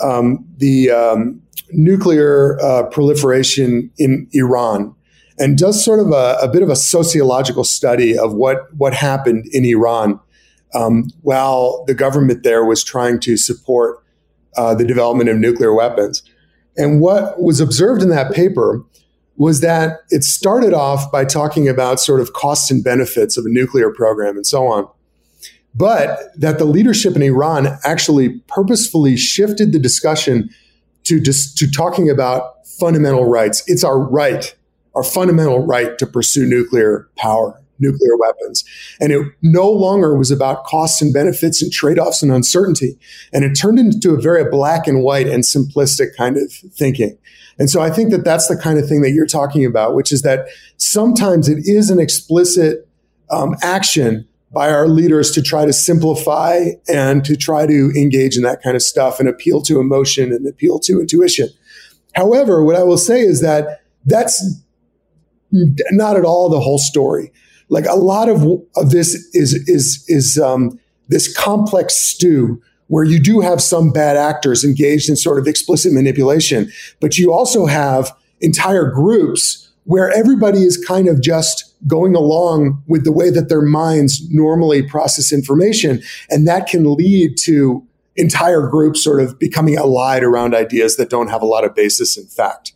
um, 0.00 0.44
the 0.58 0.90
um, 0.90 1.42
nuclear 1.70 2.58
uh, 2.60 2.84
proliferation 2.84 3.90
in 3.98 4.28
Iran 4.32 4.94
and 5.38 5.56
does 5.58 5.82
sort 5.84 6.00
of 6.00 6.08
a, 6.12 6.36
a, 6.42 6.48
bit 6.48 6.62
of 6.62 6.70
a 6.70 6.76
sociological 6.76 7.64
study 7.64 8.16
of 8.18 8.34
what 8.34 8.72
what 8.74 8.94
happened 8.94 9.46
in 9.52 9.64
Iran 9.64 10.20
um, 10.74 11.08
while 11.22 11.84
the 11.86 11.94
government 11.94 12.42
there 12.42 12.64
was 12.64 12.84
trying 12.84 13.20
to 13.20 13.36
support 13.36 14.02
uh, 14.56 14.74
the 14.74 14.84
development 14.84 15.30
of 15.30 15.36
nuclear 15.36 15.74
weapons. 15.74 16.22
And 16.76 17.00
what 17.00 17.40
was 17.40 17.60
observed 17.60 18.02
in 18.02 18.10
that 18.10 18.32
paper 18.32 18.82
was 19.36 19.60
that 19.60 20.00
it 20.10 20.24
started 20.24 20.72
off 20.72 21.10
by 21.12 21.24
talking 21.24 21.68
about 21.68 22.00
sort 22.00 22.20
of 22.20 22.32
costs 22.32 22.70
and 22.70 22.82
benefits 22.82 23.36
of 23.36 23.44
a 23.44 23.50
nuclear 23.50 23.92
program 23.92 24.36
and 24.36 24.46
so 24.46 24.66
on. 24.66 24.88
But 25.74 26.18
that 26.36 26.58
the 26.58 26.64
leadership 26.64 27.16
in 27.16 27.22
Iran 27.22 27.78
actually 27.84 28.40
purposefully 28.48 29.16
shifted 29.16 29.72
the 29.72 29.78
discussion 29.78 30.48
to, 31.04 31.20
to 31.20 31.70
talking 31.70 32.08
about 32.08 32.66
fundamental 32.66 33.26
rights. 33.26 33.62
It's 33.66 33.84
our 33.84 33.98
right, 33.98 34.54
our 34.94 35.02
fundamental 35.02 35.66
right 35.66 35.98
to 35.98 36.06
pursue 36.06 36.46
nuclear 36.46 37.08
power 37.16 37.60
nuclear 37.78 38.16
weapons. 38.16 38.64
And 39.00 39.12
it 39.12 39.26
no 39.42 39.70
longer 39.70 40.16
was 40.16 40.30
about 40.30 40.64
costs 40.64 41.02
and 41.02 41.12
benefits 41.12 41.62
and 41.62 41.72
trade 41.72 41.98
offs 41.98 42.22
and 42.22 42.32
uncertainty. 42.32 42.98
And 43.32 43.44
it 43.44 43.54
turned 43.54 43.78
into 43.78 44.14
a 44.14 44.20
very 44.20 44.48
black 44.50 44.86
and 44.86 45.02
white 45.02 45.26
and 45.26 45.44
simplistic 45.44 46.16
kind 46.16 46.36
of 46.36 46.52
thinking. 46.52 47.18
And 47.58 47.70
so 47.70 47.80
I 47.80 47.90
think 47.90 48.10
that 48.10 48.24
that's 48.24 48.48
the 48.48 48.56
kind 48.56 48.78
of 48.78 48.88
thing 48.88 49.02
that 49.02 49.12
you're 49.12 49.26
talking 49.26 49.64
about, 49.64 49.94
which 49.94 50.12
is 50.12 50.22
that 50.22 50.46
sometimes 50.76 51.48
it 51.48 51.58
is 51.66 51.90
an 51.90 51.98
explicit 51.98 52.88
um, 53.30 53.56
action 53.62 54.28
by 54.52 54.70
our 54.70 54.86
leaders 54.88 55.30
to 55.32 55.42
try 55.42 55.66
to 55.66 55.72
simplify 55.72 56.66
and 56.88 57.24
to 57.24 57.36
try 57.36 57.66
to 57.66 57.92
engage 57.96 58.36
in 58.36 58.42
that 58.42 58.62
kind 58.62 58.76
of 58.76 58.82
stuff 58.82 59.18
and 59.18 59.28
appeal 59.28 59.60
to 59.62 59.80
emotion 59.80 60.32
and 60.32 60.46
appeal 60.46 60.78
to 60.78 61.00
intuition. 61.00 61.48
However, 62.14 62.64
what 62.64 62.76
I 62.76 62.82
will 62.82 62.98
say 62.98 63.20
is 63.20 63.40
that 63.40 63.82
that's 64.04 64.42
not 65.52 66.16
at 66.16 66.24
all 66.24 66.48
the 66.48 66.60
whole 66.60 66.78
story 66.78 67.32
like 67.68 67.86
a 67.86 67.96
lot 67.96 68.28
of, 68.28 68.42
of 68.76 68.90
this 68.90 69.14
is 69.34 69.54
is 69.68 70.04
is 70.08 70.38
um, 70.38 70.78
this 71.08 71.34
complex 71.36 71.96
stew 71.96 72.60
where 72.88 73.04
you 73.04 73.18
do 73.18 73.40
have 73.40 73.60
some 73.60 73.90
bad 73.90 74.16
actors 74.16 74.64
engaged 74.64 75.08
in 75.08 75.16
sort 75.16 75.38
of 75.38 75.48
explicit 75.48 75.92
manipulation, 75.92 76.70
but 77.00 77.18
you 77.18 77.32
also 77.32 77.66
have 77.66 78.16
entire 78.40 78.90
groups 78.90 79.72
where 79.84 80.10
everybody 80.12 80.62
is 80.62 80.82
kind 80.84 81.08
of 81.08 81.20
just 81.20 81.74
going 81.86 82.14
along 82.14 82.82
with 82.86 83.04
the 83.04 83.12
way 83.12 83.30
that 83.30 83.48
their 83.48 83.62
minds 83.62 84.22
normally 84.30 84.82
process 84.82 85.32
information. 85.32 86.02
And 86.30 86.46
that 86.46 86.66
can 86.66 86.94
lead 86.94 87.36
to 87.42 87.86
entire 88.16 88.68
groups 88.68 89.02
sort 89.02 89.20
of 89.20 89.38
becoming 89.38 89.76
allied 89.76 90.24
around 90.24 90.54
ideas 90.54 90.96
that 90.96 91.10
don't 91.10 91.28
have 91.28 91.42
a 91.42 91.46
lot 91.46 91.64
of 91.64 91.74
basis 91.74 92.16
in 92.16 92.26
fact. 92.26 92.72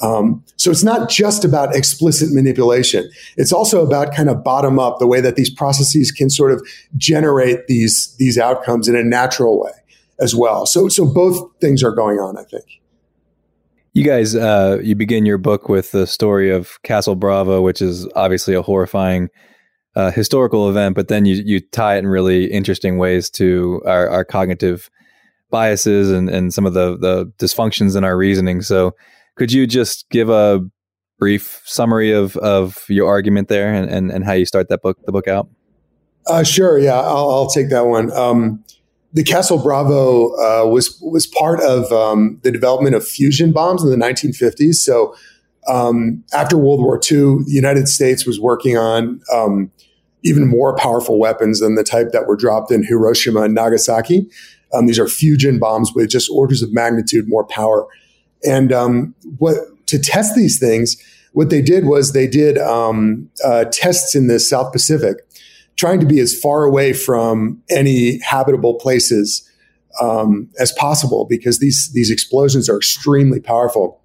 Um, 0.00 0.44
so 0.56 0.70
it's 0.70 0.82
not 0.82 1.08
just 1.08 1.44
about 1.44 1.74
explicit 1.74 2.32
manipulation. 2.32 3.08
It's 3.36 3.52
also 3.52 3.84
about 3.84 4.14
kind 4.14 4.28
of 4.28 4.42
bottom 4.42 4.78
up, 4.78 4.98
the 4.98 5.06
way 5.06 5.20
that 5.20 5.36
these 5.36 5.50
processes 5.50 6.10
can 6.10 6.30
sort 6.30 6.52
of 6.52 6.66
generate 6.96 7.66
these 7.68 8.14
these 8.18 8.36
outcomes 8.38 8.88
in 8.88 8.96
a 8.96 9.04
natural 9.04 9.60
way 9.60 9.72
as 10.20 10.34
well. 10.34 10.66
So 10.66 10.88
so 10.88 11.06
both 11.06 11.50
things 11.60 11.82
are 11.82 11.92
going 11.92 12.18
on, 12.18 12.36
I 12.36 12.44
think. 12.44 12.64
You 13.92 14.04
guys, 14.04 14.34
uh, 14.34 14.80
you 14.82 14.96
begin 14.96 15.24
your 15.24 15.38
book 15.38 15.68
with 15.68 15.92
the 15.92 16.06
story 16.08 16.50
of 16.50 16.82
Castle 16.82 17.14
Bravo, 17.14 17.62
which 17.62 17.80
is 17.80 18.08
obviously 18.16 18.52
a 18.54 18.62
horrifying 18.62 19.28
uh, 19.94 20.10
historical 20.10 20.68
event, 20.68 20.96
but 20.96 21.06
then 21.06 21.24
you 21.24 21.36
you 21.44 21.60
tie 21.60 21.94
it 21.94 22.00
in 22.00 22.08
really 22.08 22.46
interesting 22.46 22.98
ways 22.98 23.30
to 23.30 23.80
our, 23.86 24.08
our 24.08 24.24
cognitive 24.24 24.90
biases 25.50 26.10
and, 26.10 26.28
and 26.28 26.52
some 26.52 26.66
of 26.66 26.74
the 26.74 26.98
the 26.98 27.26
dysfunctions 27.38 27.96
in 27.96 28.02
our 28.02 28.16
reasoning. 28.16 28.62
So 28.62 28.96
could 29.36 29.52
you 29.52 29.66
just 29.66 30.08
give 30.10 30.28
a 30.28 30.60
brief 31.18 31.62
summary 31.64 32.12
of, 32.12 32.36
of 32.38 32.84
your 32.88 33.08
argument 33.08 33.48
there 33.48 33.72
and, 33.72 33.88
and, 33.90 34.10
and 34.10 34.24
how 34.24 34.32
you 34.32 34.44
start 34.44 34.68
that 34.68 34.82
book 34.82 34.98
the 35.06 35.12
book 35.12 35.28
out? 35.28 35.48
Uh, 36.26 36.42
sure. 36.42 36.78
Yeah, 36.78 37.00
I'll, 37.00 37.30
I'll 37.30 37.48
take 37.48 37.70
that 37.70 37.86
one. 37.86 38.10
Um, 38.12 38.64
the 39.12 39.22
Castle 39.22 39.58
Bravo 39.58 40.32
uh, 40.34 40.68
was 40.68 40.98
was 41.00 41.26
part 41.26 41.60
of 41.60 41.92
um, 41.92 42.40
the 42.42 42.50
development 42.50 42.96
of 42.96 43.06
fusion 43.06 43.52
bombs 43.52 43.84
in 43.84 43.90
the 43.90 43.96
1950s. 43.96 44.74
So 44.74 45.14
um, 45.68 46.24
after 46.32 46.58
World 46.58 46.80
War 46.80 46.96
II, 46.96 47.44
the 47.44 47.52
United 47.52 47.88
States 47.88 48.26
was 48.26 48.40
working 48.40 48.76
on 48.76 49.20
um, 49.32 49.70
even 50.24 50.48
more 50.48 50.74
powerful 50.76 51.18
weapons 51.18 51.60
than 51.60 51.76
the 51.76 51.84
type 51.84 52.10
that 52.12 52.26
were 52.26 52.36
dropped 52.36 52.72
in 52.72 52.82
Hiroshima 52.82 53.42
and 53.42 53.54
Nagasaki. 53.54 54.28
Um, 54.72 54.86
these 54.86 54.98
are 54.98 55.06
fusion 55.06 55.58
bombs 55.58 55.92
with 55.94 56.10
just 56.10 56.28
orders 56.30 56.62
of 56.62 56.72
magnitude 56.72 57.28
more 57.28 57.46
power. 57.46 57.86
And 58.46 58.72
um, 58.72 59.14
what 59.38 59.56
to 59.86 59.98
test 59.98 60.34
these 60.34 60.58
things, 60.58 60.96
what 61.32 61.50
they 61.50 61.62
did 61.62 61.86
was 61.86 62.12
they 62.12 62.26
did 62.26 62.58
um, 62.58 63.28
uh, 63.44 63.64
tests 63.72 64.14
in 64.14 64.26
the 64.26 64.38
South 64.38 64.72
Pacific, 64.72 65.16
trying 65.76 66.00
to 66.00 66.06
be 66.06 66.20
as 66.20 66.38
far 66.38 66.64
away 66.64 66.92
from 66.92 67.62
any 67.70 68.20
habitable 68.20 68.74
places 68.74 69.48
um, 70.00 70.48
as 70.58 70.72
possible 70.72 71.26
because 71.28 71.58
these 71.58 71.90
these 71.92 72.10
explosions 72.10 72.68
are 72.68 72.76
extremely 72.76 73.40
powerful. 73.40 74.00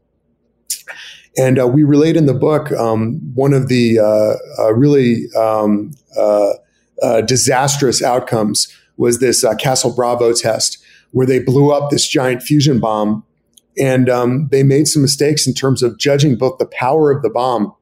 And 1.38 1.60
uh, 1.60 1.67
we 1.67 1.84
relate 1.84 2.17
in 2.17 2.25
the 2.25 2.34
book 2.34 2.71
um, 2.73 3.19
one 3.34 3.54
of 3.54 3.69
the 3.69 3.99
uh, 3.99 4.62
uh, 4.62 4.73
really 4.73 5.25
um, 5.38 5.91
uh, 6.17 6.54
uh, 7.02 7.21
disastrous 7.21 8.02
outcomes 8.02 8.67
was 8.97 9.19
this 9.19 9.43
uh, 9.43 9.56
Castle 9.56 9.93
Bravo 9.95 10.34
test 10.34 10.78
where 11.12 11.25
they 11.25 11.39
blew 11.39 11.71
up 11.71 11.89
this 11.89 12.08
giant 12.08 12.43
fusion 12.43 12.80
bomb. 12.80 13.23
And 13.80 14.10
um, 14.10 14.48
they 14.52 14.63
made 14.63 14.88
some 14.88 15.02
mistakes 15.02 15.48
in 15.48 15.54
terms 15.54 15.82
of 15.82 15.98
judging 15.98 16.38
both 16.38 16.58
the 16.58 16.65
power 16.65 17.12
of 17.12 17.22
the 17.22 17.30
bomb 17.30 17.74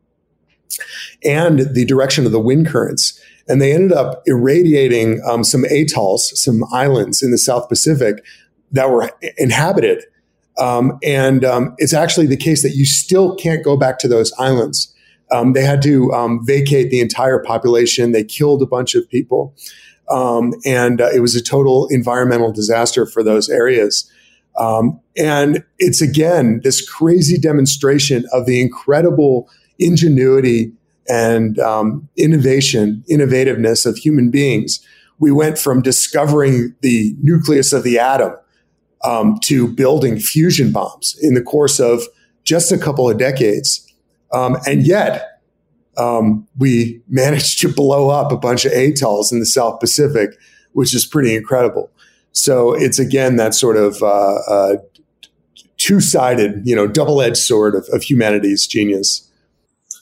and 1.24 1.74
the 1.74 1.86
direction 1.86 2.26
of 2.26 2.32
the 2.32 2.40
wind 2.40 2.68
currents. 2.68 3.20
And 3.48 3.62
they 3.62 3.74
ended 3.74 3.94
up 3.94 4.22
irradiating 4.26 5.22
um, 5.26 5.44
some 5.44 5.66
atolls, 5.66 6.32
some 6.42 6.64
islands 6.72 7.24
in 7.24 7.32
the 7.32 7.38
South 7.38 7.68
Pacific 7.70 8.24
that 8.72 8.90
were 8.90 9.12
inhabited 9.38 10.04
um, 10.58 10.98
and 11.04 11.46
um, 11.46 11.76
it's 11.78 11.94
actually 11.94 12.28
the 12.28 12.38
case 12.38 12.64
that 12.64 12.76
you 12.76 12.86
still 12.86 13.36
can't 13.36 13.64
go 13.64 13.78
back 13.78 14.00
to 14.00 14.08
those 14.08 14.34
islands. 14.40 14.94
Um, 15.32 15.54
they 15.54 15.64
had 15.64 15.82
to 15.84 16.12
um, 16.14 16.46
vacate 16.46 16.90
the 16.90 17.00
entire 17.00 17.40
population. 17.40 18.12
They 18.12 18.24
killed 18.24 18.62
a 18.62 18.66
bunch 18.66 18.96
of 18.96 19.08
people. 19.10 19.56
Um, 20.10 20.54
and 20.66 21.02
uh, 21.02 21.10
it 21.14 21.20
was 21.20 21.36
a 21.36 21.44
total 21.44 21.88
environmental 21.88 22.52
disaster 22.52 23.06
for 23.06 23.24
those 23.24 23.50
areas. 23.50 24.10
Um, 24.58 25.00
and 25.16 25.64
it's 25.78 26.02
again 26.02 26.62
this 26.64 26.88
crazy 26.88 27.38
demonstration 27.38 28.26
of 28.32 28.46
the 28.46 28.62
incredible 28.62 29.50
ingenuity 29.80 30.74
and 31.08 31.60
innovation, 32.18 33.04
innovativeness 33.10 33.86
of 33.86 33.98
human 33.98 34.30
beings. 34.30 34.86
We 35.20 35.32
went 35.32 35.58
from 35.58 35.82
discovering 35.82 36.76
the 36.82 37.16
nucleus 37.22 37.74
of 37.74 37.84
the 37.84 37.98
atom 38.00 38.34
um, 39.04 39.40
to 39.44 39.68
building 39.68 40.20
fusion 40.20 40.72
bombs 40.72 41.18
in 41.22 41.34
the 41.34 41.42
course 41.42 41.80
of 41.80 42.04
just 42.44 42.72
a 42.72 42.78
couple 42.78 43.10
of 43.10 43.18
decades. 43.18 43.84
Um, 44.32 44.58
and 44.66 44.86
yet, 44.86 45.42
um, 45.98 46.48
we 46.58 47.02
managed 47.08 47.60
to 47.62 47.70
blow 47.70 48.10
up 48.10 48.32
a 48.32 48.38
bunch 48.38 48.66
of 48.66 48.72
atolls 48.72 49.32
in 49.32 49.40
the 49.40 49.46
South 49.46 49.80
Pacific, 49.80 50.32
which 50.74 50.94
is 50.94 51.06
pretty 51.06 51.36
incredible. 51.36 51.90
So 52.38 52.74
it's 52.74 53.00
again 53.00 53.36
that 53.38 53.56
sort 53.56 53.78
of 53.78 54.04
uh, 54.04 54.36
uh, 54.48 54.76
two-sided, 55.78 56.62
you 56.66 56.76
know, 56.76 56.86
double-edged 56.86 57.38
sword 57.38 57.74
of, 57.74 57.88
of 57.92 58.04
humanity's 58.04 58.68
genius. 58.68 59.28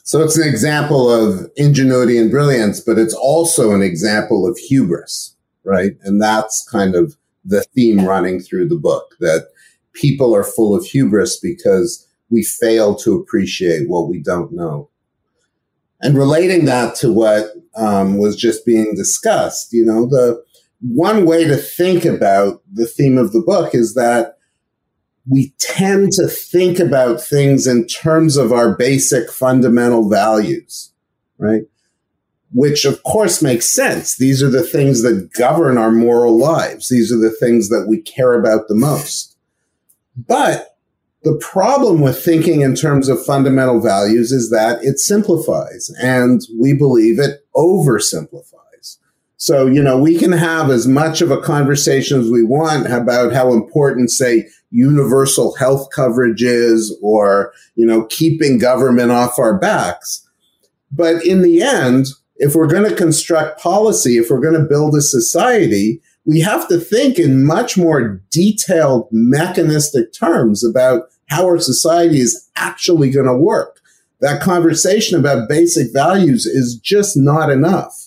So 0.04 0.22
it's 0.22 0.38
an 0.38 0.46
example 0.46 1.10
of 1.10 1.50
ingenuity 1.56 2.18
and 2.18 2.30
brilliance, 2.30 2.80
but 2.80 2.98
it's 2.98 3.14
also 3.14 3.74
an 3.74 3.82
example 3.82 4.46
of 4.46 4.58
hubris, 4.58 5.34
right? 5.64 5.92
And 6.02 6.20
that's 6.20 6.68
kind 6.70 6.94
of 6.94 7.16
the 7.44 7.62
theme 7.74 8.04
running 8.04 8.40
through 8.40 8.68
the 8.68 8.76
book 8.76 9.14
that 9.20 9.48
people 9.94 10.34
are 10.34 10.44
full 10.44 10.76
of 10.76 10.84
hubris 10.84 11.40
because 11.40 12.06
we 12.28 12.42
fail 12.42 12.94
to 12.96 13.18
appreciate 13.18 13.88
what 13.88 14.08
we 14.08 14.20
don't 14.20 14.52
know. 14.52 14.90
And 16.02 16.18
relating 16.18 16.66
that 16.66 16.94
to 16.96 17.10
what 17.10 17.52
um, 17.76 18.18
was 18.18 18.36
just 18.36 18.66
being 18.66 18.94
discussed, 18.94 19.72
you 19.72 19.84
know, 19.84 20.06
the 20.06 20.44
one 20.80 21.24
way 21.24 21.44
to 21.44 21.56
think 21.56 22.04
about 22.04 22.62
the 22.72 22.86
theme 22.86 23.18
of 23.18 23.32
the 23.32 23.40
book 23.40 23.74
is 23.74 23.94
that 23.94 24.38
we 25.28 25.52
tend 25.58 26.12
to 26.12 26.28
think 26.28 26.78
about 26.78 27.20
things 27.20 27.66
in 27.66 27.86
terms 27.86 28.36
of 28.36 28.52
our 28.52 28.76
basic 28.76 29.30
fundamental 29.30 30.08
values, 30.08 30.92
right? 31.38 31.62
which 32.52 32.84
of 32.84 33.02
course 33.02 33.42
makes 33.42 33.70
sense. 33.70 34.16
These 34.16 34.42
are 34.42 34.48
the 34.48 34.62
things 34.62 35.02
that 35.02 35.30
govern 35.32 35.76
our 35.76 35.90
moral 35.90 36.38
lives. 36.38 36.88
These 36.88 37.12
are 37.12 37.18
the 37.18 37.30
things 37.30 37.68
that 37.68 37.86
we 37.88 38.00
care 38.00 38.32
about 38.32 38.68
the 38.68 38.74
most. 38.74 39.36
But 40.16 40.78
the 41.22 41.36
problem 41.36 42.00
with 42.00 42.24
thinking 42.24 42.62
in 42.62 42.74
terms 42.74 43.08
of 43.08 43.24
fundamental 43.24 43.80
values 43.80 44.32
is 44.32 44.50
that 44.50 44.82
it 44.82 44.98
simplifies 44.98 45.90
and 46.00 46.40
we 46.58 46.72
believe 46.72 47.18
it 47.18 47.44
oversimplifies. 47.54 48.54
So, 49.38 49.66
you 49.66 49.82
know, 49.82 49.98
we 49.98 50.18
can 50.18 50.32
have 50.32 50.70
as 50.70 50.88
much 50.88 51.20
of 51.20 51.30
a 51.30 51.40
conversation 51.40 52.18
as 52.18 52.30
we 52.30 52.42
want 52.42 52.90
about 52.90 53.34
how 53.34 53.52
important, 53.52 54.10
say, 54.10 54.48
universal 54.70 55.54
health 55.56 55.88
coverage 55.94 56.42
is 56.42 56.96
or, 57.02 57.52
you 57.74 57.86
know, 57.86 58.06
keeping 58.06 58.58
government 58.58 59.10
off 59.10 59.38
our 59.38 59.58
backs. 59.58 60.26
But 60.90 61.24
in 61.24 61.42
the 61.42 61.62
end, 61.62 62.06
if 62.36 62.54
we're 62.54 62.66
going 62.66 62.88
to 62.88 62.96
construct 62.96 63.60
policy, 63.60 64.16
if 64.16 64.30
we're 64.30 64.40
going 64.40 64.60
to 64.60 64.68
build 64.68 64.94
a 64.94 65.02
society, 65.02 66.00
we 66.24 66.40
have 66.40 66.66
to 66.68 66.78
think 66.78 67.18
in 67.18 67.46
much 67.46 67.76
more 67.76 68.20
detailed 68.30 69.08
mechanistic 69.12 70.12
terms 70.12 70.64
about 70.64 71.08
how 71.28 71.44
our 71.44 71.58
society 71.58 72.18
is 72.18 72.48
actually 72.56 73.10
going 73.10 73.26
to 73.26 73.36
work. 73.36 73.80
That 74.20 74.40
conversation 74.40 75.18
about 75.18 75.48
basic 75.48 75.92
values 75.92 76.46
is 76.46 76.76
just 76.76 77.16
not 77.16 77.50
enough. 77.50 78.05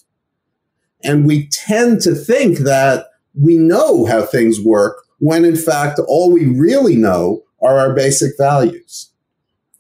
And 1.03 1.25
we 1.25 1.47
tend 1.47 2.01
to 2.01 2.13
think 2.13 2.59
that 2.59 3.07
we 3.33 3.57
know 3.57 4.05
how 4.05 4.23
things 4.23 4.59
work 4.59 5.03
when 5.19 5.45
in 5.45 5.55
fact 5.55 5.99
all 6.07 6.31
we 6.31 6.45
really 6.45 6.95
know 6.95 7.43
are 7.61 7.77
our 7.77 7.93
basic 7.93 8.37
values. 8.37 9.11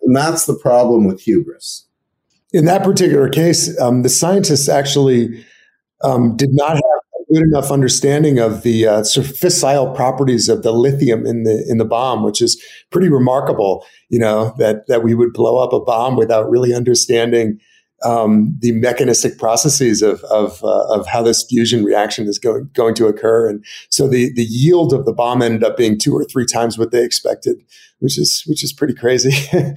And 0.01 0.15
that's 0.15 0.45
the 0.45 0.55
problem 0.55 1.05
with 1.05 1.21
hubris 1.21 1.85
in 2.51 2.65
that 2.65 2.83
particular 2.83 3.29
case, 3.29 3.79
um, 3.79 4.01
the 4.01 4.09
scientists 4.09 4.69
actually 4.69 5.45
um, 6.01 6.35
did 6.35 6.49
not 6.53 6.71
have 6.71 6.79
a 6.79 7.33
good 7.33 7.43
enough 7.43 7.71
understanding 7.71 8.39
of 8.39 8.63
the 8.63 8.87
uh, 8.87 9.03
sort 9.03 9.27
properties 9.95 10.49
of 10.49 10.63
the 10.63 10.71
lithium 10.71 11.25
in 11.25 11.43
the 11.43 11.65
in 11.67 11.77
the 11.77 11.85
bomb, 11.85 12.23
which 12.23 12.41
is 12.41 12.61
pretty 12.89 13.09
remarkable. 13.09 13.85
You 14.09 14.19
know 14.19 14.55
that 14.57 14.87
that 14.87 15.03
we 15.03 15.13
would 15.13 15.33
blow 15.33 15.57
up 15.57 15.73
a 15.73 15.79
bomb 15.79 16.15
without 16.15 16.49
really 16.49 16.73
understanding 16.73 17.59
um, 18.03 18.55
the 18.59 18.71
mechanistic 18.73 19.37
processes 19.37 20.01
of 20.01 20.23
of, 20.25 20.63
uh, 20.63 20.93
of 20.93 21.07
how 21.07 21.21
this 21.21 21.45
fusion 21.49 21.83
reaction 21.83 22.27
is 22.27 22.39
going 22.39 22.69
going 22.73 22.95
to 22.95 23.07
occur, 23.07 23.49
and 23.49 23.63
so 23.89 24.07
the 24.07 24.31
the 24.33 24.45
yield 24.45 24.93
of 24.93 25.05
the 25.05 25.13
bomb 25.13 25.41
ended 25.41 25.63
up 25.63 25.77
being 25.77 25.97
two 25.97 26.13
or 26.13 26.23
three 26.25 26.45
times 26.45 26.77
what 26.77 26.91
they 26.91 27.03
expected, 27.03 27.57
which 27.99 28.17
is 28.17 28.43
which 28.45 28.63
is 28.63 28.73
pretty 28.73 28.93
crazy. 28.93 29.33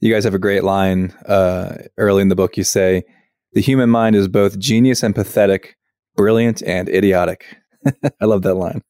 You 0.00 0.12
guys 0.12 0.24
have 0.24 0.34
a 0.34 0.38
great 0.38 0.62
line 0.62 1.12
uh, 1.26 1.76
early 1.96 2.22
in 2.22 2.28
the 2.28 2.36
book. 2.36 2.56
You 2.56 2.64
say, 2.64 3.04
The 3.52 3.60
human 3.60 3.90
mind 3.90 4.14
is 4.14 4.28
both 4.28 4.58
genius 4.58 5.02
and 5.02 5.14
pathetic, 5.14 5.76
brilliant 6.16 6.62
and 6.62 6.88
idiotic. 6.88 7.44
I 8.20 8.24
love 8.24 8.42
that 8.42 8.54
line. 8.54 8.82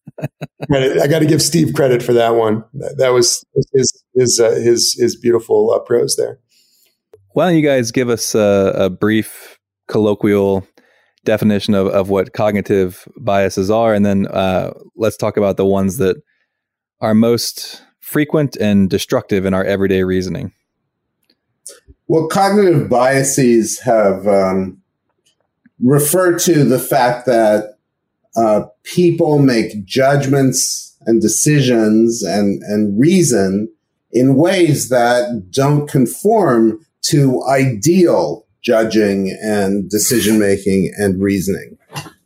I 0.70 1.06
got 1.06 1.20
to 1.20 1.26
give 1.26 1.40
Steve 1.40 1.72
credit 1.74 2.02
for 2.02 2.12
that 2.12 2.34
one. 2.34 2.64
That 2.96 3.10
was 3.10 3.44
his 3.72 4.04
his 4.14 4.40
uh, 4.40 4.50
his, 4.50 4.94
his 4.98 5.16
beautiful 5.16 5.72
uh, 5.72 5.78
prose 5.78 6.16
there. 6.16 6.40
Why 7.32 7.46
don't 7.46 7.56
you 7.56 7.66
guys 7.66 7.90
give 7.90 8.08
us 8.08 8.34
a, 8.34 8.72
a 8.74 8.90
brief 8.90 9.58
colloquial 9.86 10.66
definition 11.24 11.74
of, 11.74 11.86
of 11.88 12.08
what 12.08 12.32
cognitive 12.32 13.06
biases 13.18 13.70
are, 13.70 13.94
and 13.94 14.04
then 14.04 14.26
uh, 14.28 14.72
let's 14.96 15.16
talk 15.16 15.36
about 15.36 15.56
the 15.56 15.66
ones 15.66 15.98
that 15.98 16.16
are 17.00 17.14
most 17.14 17.82
frequent 18.00 18.56
and 18.56 18.88
destructive 18.88 19.44
in 19.44 19.54
our 19.54 19.64
everyday 19.64 20.02
reasoning. 20.02 20.52
Well, 22.06 22.26
cognitive 22.28 22.88
biases 22.88 23.80
have 23.80 24.26
um, 24.26 24.80
referred 25.78 26.38
to 26.40 26.64
the 26.64 26.78
fact 26.78 27.26
that 27.26 27.78
uh, 28.34 28.66
people 28.82 29.38
make 29.38 29.84
judgments 29.84 30.96
and 31.06 31.20
decisions 31.20 32.22
and, 32.22 32.62
and 32.62 32.98
reason 32.98 33.70
in 34.10 34.36
ways 34.36 34.88
that 34.88 35.50
don't 35.50 35.88
conform 35.88 36.84
to 37.02 37.42
ideal 37.48 38.46
judging 38.62 39.36
and 39.42 39.88
decision 39.88 40.38
making 40.38 40.92
and 40.96 41.22
reasoning. 41.22 41.78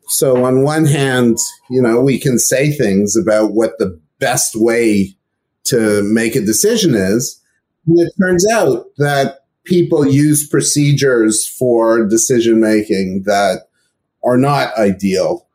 So 0.09 0.45
on 0.45 0.63
one 0.63 0.85
hand, 0.85 1.39
you 1.71 1.81
know, 1.81 2.01
we 2.01 2.19
can 2.19 2.39
say 2.39 2.71
things 2.71 3.17
about 3.17 3.53
what 3.53 3.79
the 3.79 3.99
best 4.19 4.55
way 4.55 5.17
to 5.65 6.03
make 6.03 6.37
a 6.37 6.41
decision 6.41 6.95
is. 6.95 7.41
And 7.87 7.99
it 8.01 8.13
turns 8.21 8.47
out 8.51 8.87
that 8.99 9.41
people 9.65 10.07
use 10.07 10.49
procedures 10.49 11.47
for 11.47 12.07
decision 12.07 12.61
making 12.61 13.23
that 13.27 13.69
are 14.25 14.37
not 14.37 14.77
ideal. 14.77 15.47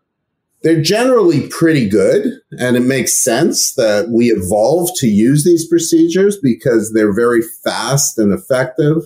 They're 0.64 0.82
generally 0.82 1.48
pretty 1.50 1.88
good, 1.88 2.42
and 2.60 2.76
it 2.76 2.82
makes 2.82 3.24
sense 3.24 3.74
that 3.76 4.10
we 4.10 4.32
evolve 4.32 4.90
to 4.98 5.08
use 5.08 5.44
these 5.44 5.68
procedures 5.68 6.38
because 6.38 6.94
they're 6.94 7.14
very 7.14 7.42
fast 7.64 8.18
and 8.18 8.34
effective, 8.34 9.04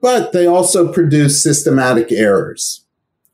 but 0.00 0.32
they 0.32 0.46
also 0.46 0.92
produce 0.92 1.42
systematic 1.42 2.10
errors. 2.10 2.84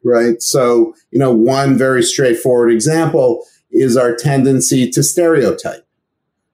right? 0.05 0.41
So, 0.41 0.95
you 1.11 1.19
know, 1.19 1.35
one 1.35 1.77
very 1.77 2.03
straightforward 2.03 2.73
example 2.73 3.45
is 3.71 3.97
our 3.97 4.15
tendency 4.15 4.91
to 4.91 5.03
stereotype, 5.03 5.87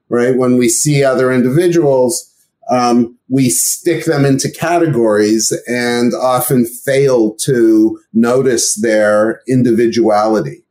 right? 0.09 0.37
When 0.37 0.57
we 0.59 0.68
see 0.68 1.03
other 1.05 1.32
individuals, 1.32 2.32
um, 2.68 3.16
we 3.28 3.49
stick 3.49 4.05
them 4.05 4.24
into 4.24 4.51
categories 4.51 5.53
and 5.66 6.12
often 6.14 6.66
fail 6.66 7.34
to 7.37 7.99
notice 8.12 8.74
their 8.80 9.43
individuality. 9.49 10.66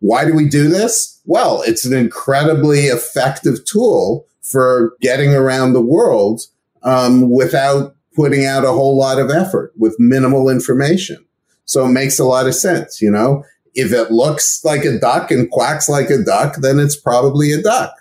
Why 0.00 0.24
do 0.24 0.34
we 0.34 0.48
do 0.48 0.68
this? 0.68 1.20
Well, 1.24 1.62
it's 1.66 1.84
an 1.84 1.96
incredibly 1.96 2.86
effective 2.86 3.64
tool 3.64 4.26
for 4.42 4.94
getting 5.00 5.34
around 5.34 5.72
the 5.72 5.82
world 5.82 6.42
um, 6.82 7.30
without 7.30 7.94
putting 8.14 8.44
out 8.44 8.64
a 8.64 8.72
whole 8.72 8.96
lot 8.96 9.18
of 9.18 9.30
effort 9.30 9.72
with 9.76 9.96
minimal 9.98 10.48
information. 10.48 11.24
So 11.64 11.84
it 11.84 11.90
makes 11.90 12.18
a 12.18 12.24
lot 12.24 12.46
of 12.46 12.54
sense, 12.54 13.02
you 13.02 13.10
know. 13.10 13.44
If 13.74 13.92
it 13.92 14.10
looks 14.10 14.64
like 14.64 14.84
a 14.84 14.98
duck 14.98 15.30
and 15.30 15.50
quacks 15.50 15.88
like 15.88 16.10
a 16.10 16.22
duck, 16.22 16.56
then 16.56 16.78
it's 16.78 16.96
probably 16.96 17.52
a 17.52 17.62
duck. 17.62 17.94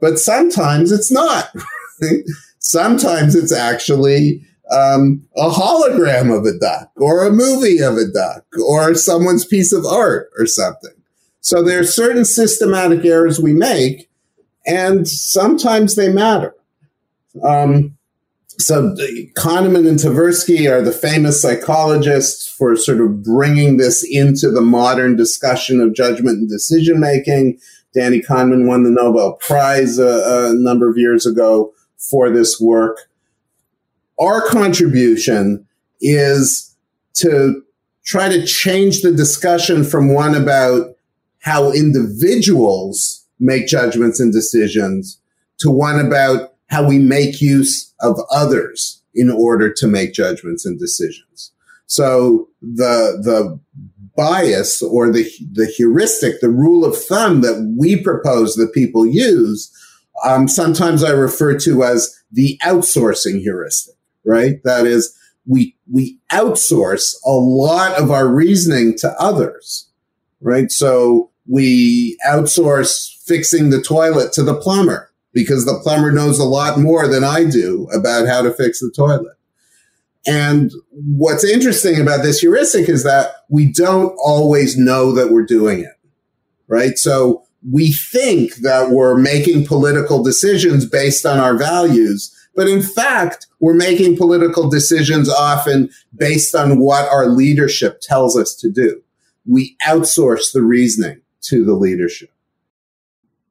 But 0.00 0.18
sometimes 0.18 0.92
it's 0.92 1.10
not. 1.10 1.54
sometimes 2.58 3.34
it's 3.34 3.52
actually 3.52 4.42
um, 4.70 5.26
a 5.36 5.48
hologram 5.48 6.36
of 6.36 6.44
a 6.44 6.58
duck 6.58 6.90
or 6.96 7.24
a 7.24 7.32
movie 7.32 7.80
of 7.80 7.96
a 7.96 8.06
duck 8.06 8.44
or 8.68 8.94
someone's 8.94 9.44
piece 9.44 9.72
of 9.72 9.86
art 9.86 10.30
or 10.38 10.46
something. 10.46 10.97
So 11.48 11.62
there 11.62 11.80
are 11.80 11.84
certain 11.84 12.26
systematic 12.26 13.06
errors 13.06 13.40
we 13.40 13.54
make, 13.54 14.10
and 14.66 15.08
sometimes 15.08 15.94
they 15.94 16.12
matter. 16.12 16.54
Um, 17.42 17.96
so 18.58 18.94
Kahneman 19.34 19.88
and 19.88 19.98
Tversky 19.98 20.70
are 20.70 20.82
the 20.82 20.92
famous 20.92 21.40
psychologists 21.40 22.46
for 22.46 22.76
sort 22.76 23.00
of 23.00 23.22
bringing 23.22 23.78
this 23.78 24.06
into 24.06 24.50
the 24.50 24.60
modern 24.60 25.16
discussion 25.16 25.80
of 25.80 25.94
judgment 25.94 26.36
and 26.36 26.50
decision 26.50 27.00
making. 27.00 27.58
Danny 27.94 28.20
Kahneman 28.20 28.66
won 28.66 28.82
the 28.82 28.90
Nobel 28.90 29.32
Prize 29.36 29.98
a, 29.98 30.50
a 30.50 30.54
number 30.54 30.86
of 30.90 30.98
years 30.98 31.24
ago 31.24 31.72
for 31.96 32.28
this 32.28 32.60
work. 32.60 33.08
Our 34.20 34.46
contribution 34.46 35.66
is 36.02 36.76
to 37.14 37.62
try 38.04 38.28
to 38.28 38.44
change 38.44 39.00
the 39.00 39.12
discussion 39.12 39.82
from 39.82 40.12
one 40.12 40.34
about 40.34 40.97
how 41.40 41.72
individuals 41.72 43.26
make 43.38 43.66
judgments 43.66 44.20
and 44.20 44.32
decisions 44.32 45.20
to 45.58 45.70
one 45.70 45.98
about 45.98 46.54
how 46.68 46.86
we 46.86 46.98
make 46.98 47.40
use 47.40 47.94
of 48.00 48.18
others 48.30 49.02
in 49.14 49.30
order 49.30 49.72
to 49.72 49.86
make 49.86 50.12
judgments 50.12 50.66
and 50.66 50.78
decisions. 50.78 51.52
So 51.86 52.48
the, 52.60 53.18
the 53.22 53.58
bias 54.16 54.82
or 54.82 55.10
the, 55.10 55.30
the 55.52 55.66
heuristic, 55.66 56.40
the 56.40 56.50
rule 56.50 56.84
of 56.84 56.96
thumb 56.96 57.40
that 57.40 57.74
we 57.78 58.02
propose 58.02 58.54
that 58.56 58.74
people 58.74 59.06
use, 59.06 59.72
um, 60.24 60.48
sometimes 60.48 61.02
I 61.02 61.10
refer 61.10 61.58
to 61.60 61.84
as 61.84 62.14
the 62.30 62.58
outsourcing 62.62 63.40
heuristic, 63.40 63.94
right? 64.24 64.62
That 64.64 64.86
is, 64.86 65.16
we, 65.46 65.76
we 65.90 66.18
outsource 66.30 67.14
a 67.24 67.30
lot 67.30 67.98
of 67.98 68.10
our 68.10 68.28
reasoning 68.28 68.98
to 68.98 69.10
others, 69.18 69.87
right? 70.40 70.70
So 70.70 71.30
we 71.46 72.18
outsource 72.26 73.16
fixing 73.24 73.70
the 73.70 73.82
toilet 73.82 74.32
to 74.34 74.42
the 74.42 74.54
plumber 74.54 75.10
because 75.32 75.64
the 75.64 75.78
plumber 75.82 76.10
knows 76.10 76.38
a 76.38 76.44
lot 76.44 76.78
more 76.78 77.06
than 77.06 77.24
I 77.24 77.44
do 77.44 77.88
about 77.92 78.26
how 78.26 78.42
to 78.42 78.52
fix 78.52 78.80
the 78.80 78.92
toilet. 78.94 79.36
And 80.26 80.72
what's 80.90 81.44
interesting 81.44 82.00
about 82.00 82.22
this 82.22 82.40
heuristic 82.40 82.88
is 82.88 83.04
that 83.04 83.30
we 83.48 83.70
don't 83.70 84.14
always 84.22 84.76
know 84.76 85.12
that 85.12 85.30
we're 85.30 85.46
doing 85.46 85.80
it, 85.80 85.94
right? 86.66 86.98
So 86.98 87.44
we 87.70 87.92
think 87.92 88.56
that 88.56 88.90
we're 88.90 89.16
making 89.16 89.66
political 89.66 90.22
decisions 90.22 90.84
based 90.84 91.24
on 91.24 91.38
our 91.38 91.56
values, 91.56 92.34
but 92.54 92.68
in 92.68 92.82
fact, 92.82 93.46
we're 93.60 93.74
making 93.74 94.16
political 94.16 94.68
decisions 94.68 95.28
often 95.28 95.88
based 96.16 96.54
on 96.54 96.78
what 96.78 97.08
our 97.10 97.26
leadership 97.26 98.00
tells 98.00 98.36
us 98.36 98.54
to 98.56 98.70
do. 98.70 99.02
We 99.48 99.76
outsource 99.86 100.52
the 100.52 100.62
reasoning 100.62 101.22
to 101.42 101.64
the 101.64 101.74
leadership. 101.74 102.30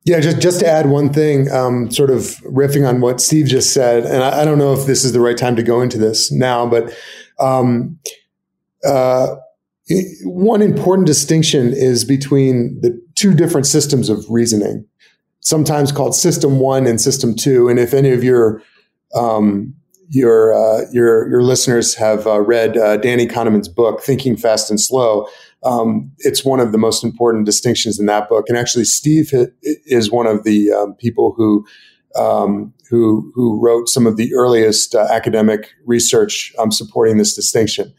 Yeah, 0.07 0.21
just 0.21 0.39
just 0.39 0.61
to 0.61 0.67
add 0.67 0.89
one 0.89 1.11
thing, 1.11 1.51
um, 1.51 1.91
sort 1.91 2.09
of 2.09 2.21
riffing 2.45 2.87
on 2.87 3.01
what 3.01 3.19
Steve 3.19 3.47
just 3.47 3.73
said, 3.73 4.05
and 4.05 4.23
I, 4.23 4.41
I, 4.41 4.45
don't 4.45 4.57
know 4.57 4.71
if 4.71 4.85
this 4.85 5.03
is 5.03 5.11
the 5.11 5.19
right 5.19 5.37
time 5.37 5.57
to 5.57 5.63
go 5.63 5.81
into 5.81 5.97
this 5.97 6.31
now, 6.31 6.65
but 6.65 6.97
um, 7.39 7.99
uh, 8.85 9.35
one 10.23 10.61
important 10.61 11.07
distinction 11.07 11.73
is 11.73 12.05
between 12.05 12.79
the 12.79 12.97
two 13.15 13.33
different 13.33 13.67
systems 13.67 14.07
of 14.07 14.25
reasoning, 14.29 14.85
sometimes 15.41 15.91
called 15.91 16.15
System 16.15 16.59
One 16.59 16.87
and 16.87 17.01
System 17.01 17.35
Two. 17.35 17.67
And 17.67 17.77
if 17.77 17.93
any 17.93 18.11
of 18.11 18.23
your 18.23 18.61
um, 19.13 19.75
your 20.09 20.53
uh, 20.53 20.85
your 20.91 21.29
your 21.29 21.43
listeners 21.43 21.95
have 21.95 22.27
uh, 22.27 22.39
read 22.39 22.77
uh, 22.77 22.95
Danny 22.95 23.27
Kahneman's 23.27 23.67
book, 23.67 24.01
Thinking 24.01 24.37
Fast 24.37 24.69
and 24.69 24.79
Slow, 24.79 25.27
um, 25.67 26.11
it's 26.19 26.45
one 26.45 26.59
of 26.59 26.71
the 26.71 26.77
most 26.77 27.03
important 27.03 27.45
distinctions 27.45 27.99
in 27.99 28.05
that 28.05 28.29
book. 28.29 28.45
And 28.47 28.57
actually, 28.57 28.85
Steve 28.85 29.31
is 29.61 30.09
one 30.09 30.25
of 30.25 30.43
the 30.43 30.71
um, 30.71 30.93
people 30.95 31.33
who 31.35 31.65
um, 32.15 32.73
who 32.89 33.31
who 33.35 33.59
wrote 33.61 33.89
some 33.89 34.07
of 34.07 34.15
the 34.15 34.33
earliest 34.33 34.95
uh, 34.95 35.07
academic 35.11 35.71
research 35.85 36.53
um, 36.57 36.71
supporting 36.71 37.17
this 37.17 37.35
distinction. 37.35 37.93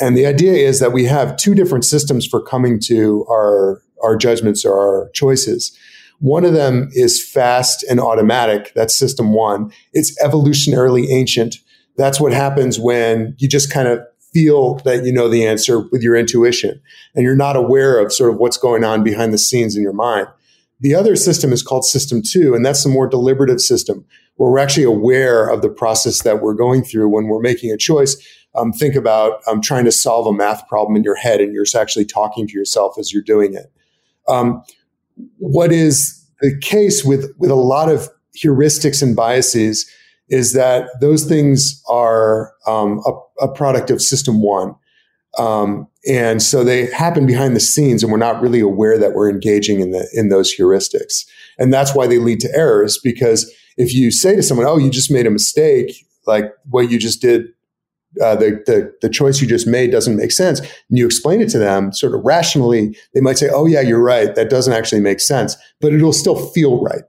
And 0.00 0.16
the 0.16 0.26
idea 0.26 0.52
is 0.52 0.78
that 0.80 0.92
we 0.92 1.04
have 1.04 1.36
two 1.36 1.54
different 1.54 1.84
systems 1.84 2.26
for 2.26 2.40
coming 2.40 2.78
to 2.86 3.26
our 3.28 3.82
our 4.02 4.16
judgments 4.16 4.64
or 4.64 4.78
our 4.78 5.10
choices. 5.12 5.76
One 6.20 6.44
of 6.44 6.52
them 6.52 6.88
is 6.92 7.24
fast 7.28 7.84
and 7.90 7.98
automatic. 7.98 8.72
That's 8.74 8.96
system 8.96 9.32
one. 9.32 9.72
It's 9.92 10.16
evolutionarily 10.22 11.08
ancient. 11.10 11.56
That's 11.96 12.20
what 12.20 12.32
happens 12.32 12.78
when 12.78 13.34
you 13.38 13.48
just 13.48 13.72
kind 13.72 13.88
of 13.88 14.00
feel 14.32 14.76
that 14.84 15.04
you 15.04 15.12
know 15.12 15.28
the 15.28 15.46
answer 15.46 15.80
with 15.90 16.02
your 16.02 16.16
intuition 16.16 16.80
and 17.14 17.24
you're 17.24 17.36
not 17.36 17.56
aware 17.56 17.98
of 17.98 18.12
sort 18.12 18.32
of 18.32 18.38
what's 18.38 18.56
going 18.56 18.84
on 18.84 19.04
behind 19.04 19.32
the 19.32 19.38
scenes 19.38 19.76
in 19.76 19.82
your 19.82 19.92
mind. 19.92 20.26
The 20.80 20.94
other 20.94 21.14
system 21.14 21.52
is 21.52 21.62
called 21.62 21.84
system 21.84 22.22
two, 22.22 22.54
and 22.54 22.66
that's 22.66 22.82
the 22.82 22.88
more 22.88 23.06
deliberative 23.06 23.60
system 23.60 24.04
where 24.36 24.50
we're 24.50 24.58
actually 24.58 24.84
aware 24.84 25.48
of 25.48 25.62
the 25.62 25.68
process 25.68 26.22
that 26.22 26.42
we're 26.42 26.54
going 26.54 26.82
through 26.82 27.08
when 27.08 27.26
we're 27.26 27.40
making 27.40 27.70
a 27.70 27.76
choice. 27.76 28.16
Um, 28.54 28.72
think 28.72 28.94
about 28.94 29.40
um, 29.46 29.60
trying 29.60 29.84
to 29.84 29.92
solve 29.92 30.26
a 30.26 30.32
math 30.32 30.66
problem 30.68 30.96
in 30.96 31.04
your 31.04 31.14
head 31.14 31.40
and 31.40 31.54
you're 31.54 31.64
actually 31.76 32.04
talking 32.04 32.46
to 32.48 32.52
yourself 32.52 32.96
as 32.98 33.12
you're 33.12 33.22
doing 33.22 33.54
it. 33.54 33.72
Um, 34.28 34.62
what 35.38 35.72
is 35.72 36.26
the 36.40 36.58
case 36.60 37.04
with, 37.04 37.32
with 37.38 37.50
a 37.50 37.54
lot 37.56 37.88
of 37.88 38.08
heuristics 38.36 39.02
and 39.02 39.14
biases 39.14 39.88
is 40.32 40.54
that 40.54 40.88
those 41.02 41.24
things 41.24 41.82
are 41.90 42.54
um, 42.66 43.02
a, 43.06 43.44
a, 43.44 43.48
product 43.52 43.90
of 43.90 44.00
system 44.00 44.40
one. 44.40 44.74
Um, 45.38 45.86
and 46.08 46.42
so 46.42 46.64
they 46.64 46.86
happen 46.86 47.26
behind 47.26 47.54
the 47.54 47.60
scenes 47.60 48.02
and 48.02 48.10
we're 48.10 48.16
not 48.18 48.40
really 48.40 48.60
aware 48.60 48.98
that 48.98 49.12
we're 49.12 49.28
engaging 49.28 49.80
in 49.80 49.90
the, 49.90 50.08
in 50.14 50.30
those 50.30 50.50
heuristics. 50.56 51.26
And 51.58 51.70
that's 51.70 51.94
why 51.94 52.06
they 52.06 52.16
lead 52.16 52.40
to 52.40 52.56
errors 52.56 52.98
because 53.04 53.52
if 53.76 53.92
you 53.92 54.10
say 54.10 54.34
to 54.34 54.42
someone, 54.42 54.66
Oh, 54.66 54.78
you 54.78 54.90
just 54.90 55.10
made 55.10 55.26
a 55.26 55.30
mistake, 55.30 55.94
like 56.26 56.46
what 56.70 56.90
you 56.90 56.98
just 56.98 57.20
did, 57.20 57.48
uh, 58.22 58.34
the, 58.34 58.62
the, 58.66 58.90
the 59.02 59.10
choice 59.10 59.42
you 59.42 59.46
just 59.46 59.66
made 59.66 59.90
doesn't 59.90 60.16
make 60.16 60.32
sense. 60.32 60.60
And 60.60 60.98
you 60.98 61.04
explain 61.04 61.42
it 61.42 61.50
to 61.50 61.58
them 61.58 61.92
sort 61.92 62.14
of 62.14 62.22
rationally, 62.24 62.96
they 63.12 63.20
might 63.20 63.36
say, 63.36 63.50
Oh 63.52 63.66
yeah, 63.66 63.82
you're 63.82 64.02
right. 64.02 64.34
That 64.34 64.48
doesn't 64.48 64.72
actually 64.72 65.02
make 65.02 65.20
sense, 65.20 65.58
but 65.82 65.92
it'll 65.92 66.14
still 66.14 66.48
feel 66.52 66.82
right. 66.82 67.04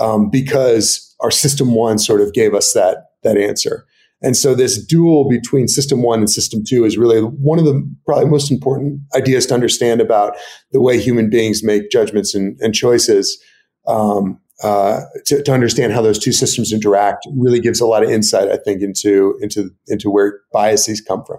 Um, 0.00 0.30
because 0.30 1.09
our 1.22 1.30
system 1.30 1.74
one 1.74 1.98
sort 1.98 2.20
of 2.20 2.32
gave 2.32 2.54
us 2.54 2.72
that 2.72 3.10
that 3.22 3.36
answer. 3.36 3.86
And 4.22 4.36
so 4.36 4.54
this 4.54 4.84
duel 4.84 5.28
between 5.28 5.66
system 5.66 6.02
one 6.02 6.18
and 6.18 6.30
system 6.30 6.62
two 6.66 6.84
is 6.84 6.98
really 6.98 7.20
one 7.20 7.58
of 7.58 7.64
the 7.64 7.88
probably 8.04 8.26
most 8.26 8.50
important 8.50 9.00
ideas 9.14 9.46
to 9.46 9.54
understand 9.54 10.00
about 10.00 10.36
the 10.72 10.80
way 10.80 11.00
human 11.00 11.30
beings 11.30 11.64
make 11.64 11.90
judgments 11.90 12.34
and, 12.34 12.58
and 12.60 12.74
choices. 12.74 13.42
Um, 13.86 14.40
uh, 14.62 15.00
to, 15.24 15.42
to, 15.42 15.54
understand 15.54 15.90
how 15.90 16.02
those 16.02 16.18
two 16.18 16.32
systems 16.32 16.70
interact 16.70 17.26
really 17.34 17.60
gives 17.60 17.80
a 17.80 17.86
lot 17.86 18.02
of 18.02 18.10
insight, 18.10 18.50
I 18.50 18.58
think, 18.58 18.82
into 18.82 19.38
into 19.40 19.70
into 19.86 20.10
where 20.10 20.40
biases 20.52 21.00
come 21.00 21.24
from. 21.24 21.38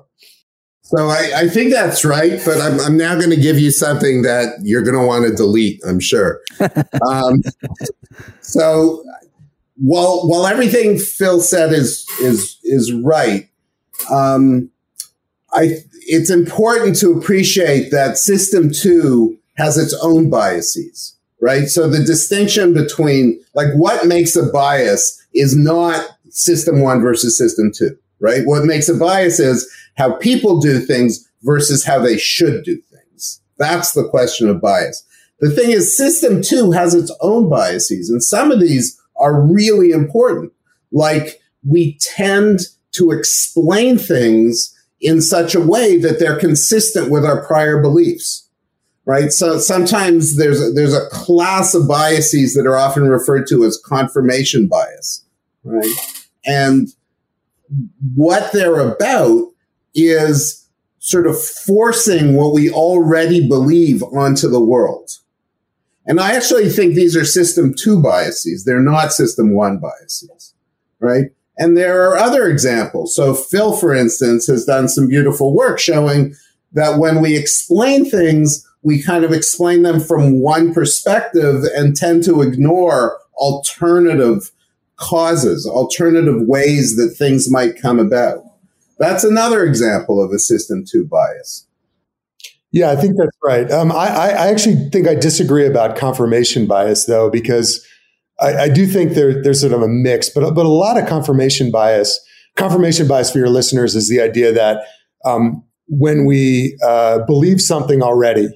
So 0.81 1.07
I, 1.07 1.31
I 1.35 1.47
think 1.47 1.71
that's 1.71 2.03
right, 2.03 2.41
but 2.43 2.59
I'm, 2.59 2.79
I'm 2.81 2.97
now 2.97 3.15
going 3.15 3.29
to 3.29 3.39
give 3.39 3.59
you 3.59 3.71
something 3.71 4.23
that 4.23 4.55
you're 4.63 4.81
going 4.81 4.97
to 4.97 5.05
want 5.05 5.25
to 5.25 5.33
delete. 5.33 5.79
I'm 5.87 5.99
sure. 5.99 6.41
um, 7.07 7.43
so 8.41 9.03
while 9.81 10.27
while 10.27 10.45
everything 10.45 10.97
Phil 10.97 11.39
said 11.39 11.73
is 11.73 12.05
is 12.21 12.57
is 12.63 12.93
right, 12.93 13.49
um, 14.11 14.69
I 15.53 15.77
it's 16.07 16.29
important 16.29 16.95
to 16.97 17.17
appreciate 17.17 17.91
that 17.91 18.17
System 18.17 18.71
Two 18.71 19.37
has 19.57 19.77
its 19.77 19.93
own 20.03 20.29
biases, 20.29 21.17
right? 21.41 21.67
So 21.67 21.89
the 21.89 22.03
distinction 22.03 22.73
between 22.73 23.43
like 23.55 23.73
what 23.73 24.05
makes 24.07 24.35
a 24.35 24.51
bias 24.51 25.19
is 25.33 25.57
not 25.57 26.07
System 26.29 26.81
One 26.81 27.01
versus 27.01 27.35
System 27.35 27.71
Two, 27.75 27.97
right? 28.19 28.43
What 28.45 28.65
makes 28.65 28.87
a 28.87 28.95
bias 28.95 29.39
is 29.39 29.69
how 29.95 30.15
people 30.17 30.59
do 30.59 30.79
things 30.79 31.27
versus 31.41 31.83
how 31.83 31.99
they 31.99 32.17
should 32.19 32.63
do 32.63 32.79
things. 32.91 33.41
That's 33.57 33.93
the 33.93 34.07
question 34.07 34.47
of 34.47 34.61
bias. 34.61 35.03
The 35.39 35.49
thing 35.49 35.71
is, 35.71 35.97
system 35.97 36.43
two 36.43 36.69
has 36.69 36.93
its 36.93 37.11
own 37.19 37.49
biases, 37.49 38.11
and 38.11 38.23
some 38.23 38.51
of 38.51 38.59
these 38.59 39.00
are 39.21 39.41
really 39.41 39.91
important. 39.91 40.51
Like 40.91 41.41
we 41.65 41.97
tend 41.99 42.59
to 42.93 43.11
explain 43.11 43.97
things 43.97 44.77
in 44.99 45.21
such 45.21 45.55
a 45.55 45.61
way 45.61 45.97
that 45.97 46.19
they're 46.19 46.39
consistent 46.39 47.09
with 47.09 47.25
our 47.25 47.45
prior 47.45 47.81
beliefs. 47.81 48.47
Right. 49.05 49.31
So 49.31 49.57
sometimes 49.57 50.37
there's 50.37 50.61
a, 50.61 50.71
there's 50.71 50.93
a 50.93 51.09
class 51.09 51.73
of 51.73 51.87
biases 51.87 52.53
that 52.53 52.67
are 52.67 52.77
often 52.77 53.09
referred 53.09 53.47
to 53.47 53.63
as 53.65 53.81
confirmation 53.83 54.67
bias. 54.67 55.25
Right. 55.63 55.89
And 56.45 56.89
what 58.15 58.51
they're 58.51 58.79
about 58.79 59.47
is 59.95 60.67
sort 60.99 61.25
of 61.25 61.41
forcing 61.41 62.35
what 62.35 62.53
we 62.53 62.69
already 62.69 63.47
believe 63.47 64.03
onto 64.03 64.47
the 64.47 64.63
world. 64.63 65.09
And 66.05 66.19
I 66.19 66.35
actually 66.35 66.69
think 66.69 66.95
these 66.95 67.15
are 67.15 67.25
system 67.25 67.73
two 67.77 68.01
biases. 68.01 68.65
They're 68.65 68.81
not 68.81 69.13
system 69.13 69.53
one 69.53 69.77
biases, 69.77 70.53
right? 70.99 71.25
And 71.57 71.77
there 71.77 72.09
are 72.09 72.17
other 72.17 72.47
examples. 72.47 73.15
So 73.15 73.33
Phil, 73.33 73.75
for 73.75 73.93
instance, 73.93 74.47
has 74.47 74.65
done 74.65 74.89
some 74.89 75.07
beautiful 75.07 75.55
work 75.55 75.79
showing 75.79 76.33
that 76.73 76.97
when 76.97 77.21
we 77.21 77.37
explain 77.37 78.09
things, 78.09 78.67
we 78.81 79.03
kind 79.03 79.23
of 79.23 79.31
explain 79.31 79.83
them 79.83 79.99
from 79.99 80.41
one 80.41 80.73
perspective 80.73 81.63
and 81.75 81.95
tend 81.95 82.23
to 82.23 82.41
ignore 82.41 83.19
alternative 83.35 84.51
causes, 84.95 85.67
alternative 85.67 86.47
ways 86.47 86.95
that 86.95 87.15
things 87.17 87.51
might 87.51 87.79
come 87.79 87.99
about. 87.99 88.43
That's 88.97 89.23
another 89.23 89.63
example 89.63 90.23
of 90.23 90.31
a 90.31 90.39
system 90.39 90.83
two 90.85 91.05
bias. 91.05 91.67
Yeah, 92.71 92.91
I 92.91 92.95
think 92.95 93.17
that's 93.17 93.37
right. 93.43 93.69
Um, 93.69 93.91
I, 93.91 94.07
I, 94.07 94.47
actually 94.47 94.89
think 94.91 95.05
I 95.05 95.13
disagree 95.13 95.65
about 95.65 95.97
confirmation 95.97 96.67
bias, 96.67 97.05
though, 97.05 97.29
because 97.29 97.85
I, 98.39 98.55
I, 98.55 98.69
do 98.69 98.87
think 98.87 99.13
there, 99.13 99.43
there's 99.43 99.59
sort 99.59 99.73
of 99.73 99.81
a 99.81 99.89
mix, 99.89 100.29
but 100.29 100.53
but 100.53 100.65
a 100.65 100.69
lot 100.69 100.97
of 100.97 101.07
confirmation 101.07 101.69
bias. 101.69 102.19
Confirmation 102.55 103.07
bias 103.07 103.31
for 103.31 103.39
your 103.39 103.49
listeners 103.49 103.95
is 103.95 104.07
the 104.07 104.21
idea 104.21 104.53
that 104.53 104.83
um, 105.25 105.63
when 105.87 106.25
we 106.25 106.77
uh, 106.85 107.19
believe 107.25 107.59
something 107.59 108.01
already, 108.01 108.47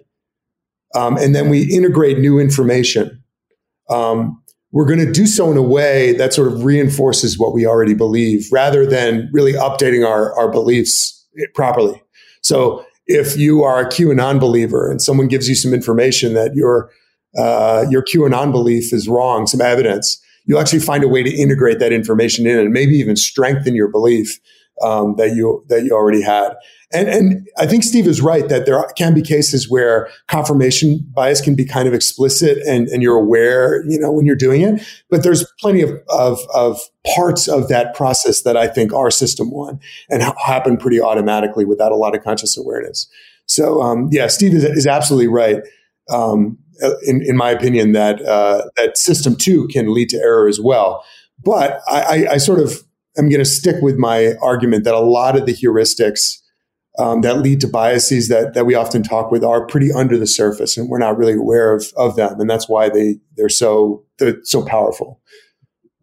um, 0.96 1.18
and 1.18 1.36
then 1.36 1.50
we 1.50 1.64
integrate 1.64 2.18
new 2.18 2.40
information, 2.40 3.22
um, 3.90 4.42
we're 4.72 4.86
going 4.86 5.00
to 5.00 5.12
do 5.12 5.28
so 5.28 5.52
in 5.52 5.58
a 5.58 5.62
way 5.62 6.14
that 6.14 6.34
sort 6.34 6.48
of 6.48 6.64
reinforces 6.64 7.38
what 7.38 7.54
we 7.54 7.66
already 7.66 7.94
believe, 7.94 8.48
rather 8.50 8.86
than 8.86 9.30
really 9.34 9.54
updating 9.54 10.08
our 10.08 10.34
our 10.40 10.50
beliefs 10.50 11.28
properly. 11.54 12.02
So 12.42 12.86
if 13.08 13.38
you 13.38 13.64
are 13.64 13.80
a 13.80 13.90
QAnon 13.90 14.40
believer 14.40 14.90
and 14.90 15.02
someone 15.02 15.28
gives 15.28 15.48
you 15.48 15.56
some 15.56 15.74
information 15.74 16.34
that 16.34 16.56
your 16.56 16.90
uh, 17.38 17.86
your 17.90 18.02
QAnon 18.02 18.52
belief 18.52 18.94
is 18.94 19.10
wrong, 19.10 19.46
some 19.46 19.62
evidence, 19.62 20.22
you'll 20.46 20.60
actually 20.60 20.80
find 20.80 21.04
a 21.04 21.08
way 21.08 21.22
to 21.22 21.30
integrate 21.30 21.80
that 21.80 21.92
information 21.92 22.48
in 22.48 22.58
and 22.58 22.72
maybe 22.72 22.96
even 22.96 23.16
strengthen 23.16 23.76
your 23.76 23.90
belief 23.90 24.40
um, 24.82 25.16
that 25.18 25.36
you 25.36 25.64
that 25.68 25.84
you 25.84 25.92
already 25.92 26.22
had. 26.22 26.54
And, 26.94 27.10
and 27.10 27.48
I 27.58 27.66
think 27.66 27.84
Steve 27.84 28.08
is 28.08 28.22
right 28.22 28.48
that 28.48 28.66
there 28.66 28.84
can 28.96 29.14
be 29.14 29.22
cases 29.22 29.70
where 29.70 30.10
confirmation 30.28 31.06
bias 31.14 31.42
can 31.42 31.56
be 31.56 31.66
kind 31.66 31.88
of 31.88 31.94
explicit 31.94 32.60
and, 32.60 32.88
and 32.90 33.02
you're 33.02 33.18
aware, 33.18 33.84
you 33.88 34.00
know, 34.00 34.12
when 34.12 34.26
you're 34.26 34.36
doing 34.36 34.62
it. 34.62 34.86
But 35.10 35.24
there's 35.24 35.46
plenty 35.60 35.82
of, 35.82 35.92
of, 36.10 36.40
of 36.54 36.80
parts 37.16 37.48
of 37.48 37.68
that 37.70 37.96
process 37.96 38.44
that 38.44 38.56
I 38.56 38.68
think 38.68 38.94
are 38.94 39.10
system 39.10 39.52
one 39.52 39.80
and 40.10 40.22
ha- 40.22 40.36
happen 40.44 40.78
pretty 40.78 41.02
automatically 41.02 41.66
without 41.66 41.92
a 41.92 41.96
lot 41.96 42.16
of 42.16 42.24
conscious 42.24 42.58
awareness. 42.58 43.08
So, 43.48 43.82
um, 43.82 44.10
yeah, 44.12 44.28
Steve 44.28 44.54
is, 44.54 44.64
is 44.64 44.88
absolutely 44.88 45.28
right. 45.28 45.62
Um, 46.10 46.58
in, 47.08 47.22
in 47.24 47.38
my 47.38 47.52
opinion, 47.52 47.94
that 47.94 48.22
uh, 48.22 48.64
that 48.76 48.98
system 48.98 49.36
two 49.36 49.68
can 49.68 49.94
lead 49.94 50.10
to 50.10 50.18
error 50.18 50.48
as 50.48 50.60
well. 50.60 51.04
But 51.44 51.82
I, 51.88 52.02
I, 52.02 52.28
I 52.34 52.38
sort 52.38 52.60
of 52.60 52.84
am 53.18 53.30
going 53.30 53.40
to 53.40 53.46
stick 53.46 53.78
with 53.82 53.98
my 53.98 54.34
argument 54.42 54.84
that 54.84 54.94
a 54.94 55.00
lot 55.00 55.38
of 55.38 55.46
the 55.46 55.54
heuristics 55.54 56.42
um, 56.98 57.22
that 57.22 57.40
lead 57.40 57.62
to 57.62 57.68
biases 57.68 58.30
that 58.30 58.54
that 58.54 58.66
we 58.66 58.76
often 58.76 59.04
talk 59.04 59.32
with 59.32 59.44
are 59.44 59.66
pretty 59.66 59.92
under 59.92 60.18
the 60.18 60.28
surface, 60.28 60.78
and 60.78 60.90
we're 60.90 61.00
not 61.00 61.18
really 61.18 61.34
aware 61.34 61.74
of 61.74 61.86
of 61.98 62.16
them, 62.16 62.40
and 62.40 62.50
that's 62.50 62.70
why 62.70 62.90
they 62.90 63.16
they're 63.36 63.50
so 63.50 64.04
they're 64.18 64.38
so 64.44 64.66
powerful. 64.66 65.22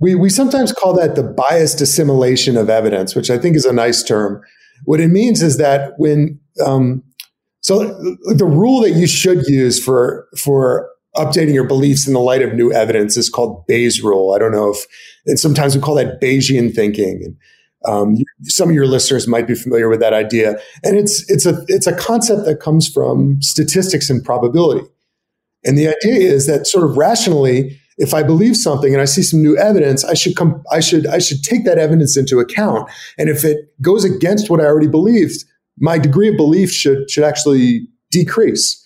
We 0.01 0.14
we 0.14 0.28
sometimes 0.30 0.72
call 0.72 0.95
that 0.95 1.14
the 1.14 1.22
biased 1.22 1.80
assimilation 1.80 2.57
of 2.57 2.68
evidence, 2.68 3.14
which 3.14 3.30
I 3.30 3.38
think 3.38 3.57
is 3.57 3.64
a 3.64 3.72
nice 3.72 4.03
term. 4.03 4.43
What 4.84 5.01
it 5.01 5.09
means 5.09 5.43
is 5.43 5.59
that 5.59 5.93
when 5.97 6.40
um, 6.64 7.03
so 7.61 7.84
the 8.34 8.45
rule 8.45 8.80
that 8.80 8.90
you 8.90 9.07
should 9.07 9.47
use 9.47 9.82
for 9.82 10.26
for 10.36 10.90
updating 11.16 11.55
your 11.55 11.66
beliefs 11.66 12.07
in 12.07 12.14
the 12.14 12.20
light 12.20 12.43
of 12.43 12.55
new 12.55 12.72
evidence 12.72 13.16
is 13.16 13.28
called 13.28 13.66
Bayes' 13.66 14.03
rule. 14.03 14.34
I 14.34 14.38
don't 14.38 14.53
know 14.53 14.70
if, 14.70 14.86
and 15.26 15.38
sometimes 15.38 15.74
we 15.76 15.82
call 15.82 15.95
that 15.97 16.20
Bayesian 16.20 16.74
thinking. 16.74 17.36
Um, 17.84 18.16
some 18.45 18.68
of 18.68 18.74
your 18.74 18.86
listeners 18.86 19.28
might 19.28 19.47
be 19.47 19.55
familiar 19.55 19.88
with 19.88 20.01
that 20.01 20.12
idea, 20.12 20.61
and 20.84 20.97
it's 20.97 21.28
it's 21.30 21.47
a 21.47 21.64
it's 21.68 21.86
a 21.86 21.95
concept 21.95 22.45
that 22.45 22.61
comes 22.61 22.88
from 22.88 23.40
statistics 23.40 24.11
and 24.11 24.24
probability. 24.24 24.86
And 25.64 25.78
the 25.78 25.88
idea 25.88 26.32
is 26.32 26.47
that 26.47 26.66
sort 26.66 26.84
of 26.84 26.97
rationally, 26.97 27.78
if 27.99 28.14
I 28.14 28.22
believe 28.22 28.57
something 28.57 28.93
and 28.93 29.01
I 29.01 29.05
see 29.05 29.22
some 29.22 29.43
new 29.43 29.57
evidence, 29.57 30.05
I 30.05 30.14
should 30.14 30.36
come 30.36 30.62
I 30.70 30.80
should 30.80 31.07
I 31.07 31.18
should 31.18 31.43
take 31.43 31.64
that 31.64 31.78
evidence 31.78 32.16
into 32.16 32.40
account. 32.40 32.90
And 33.18 33.28
if 33.28 33.45
it 33.45 33.72
goes 33.80 34.05
against 34.05 34.51
what 34.51 34.61
I 34.61 34.64
already 34.64 34.88
believed, 34.88 35.45
my 35.78 35.99
degree 35.99 36.28
of 36.28 36.36
belief 36.36 36.72
should 36.72 37.11
should 37.11 37.24
actually 37.24 37.86
decrease. 38.11 38.78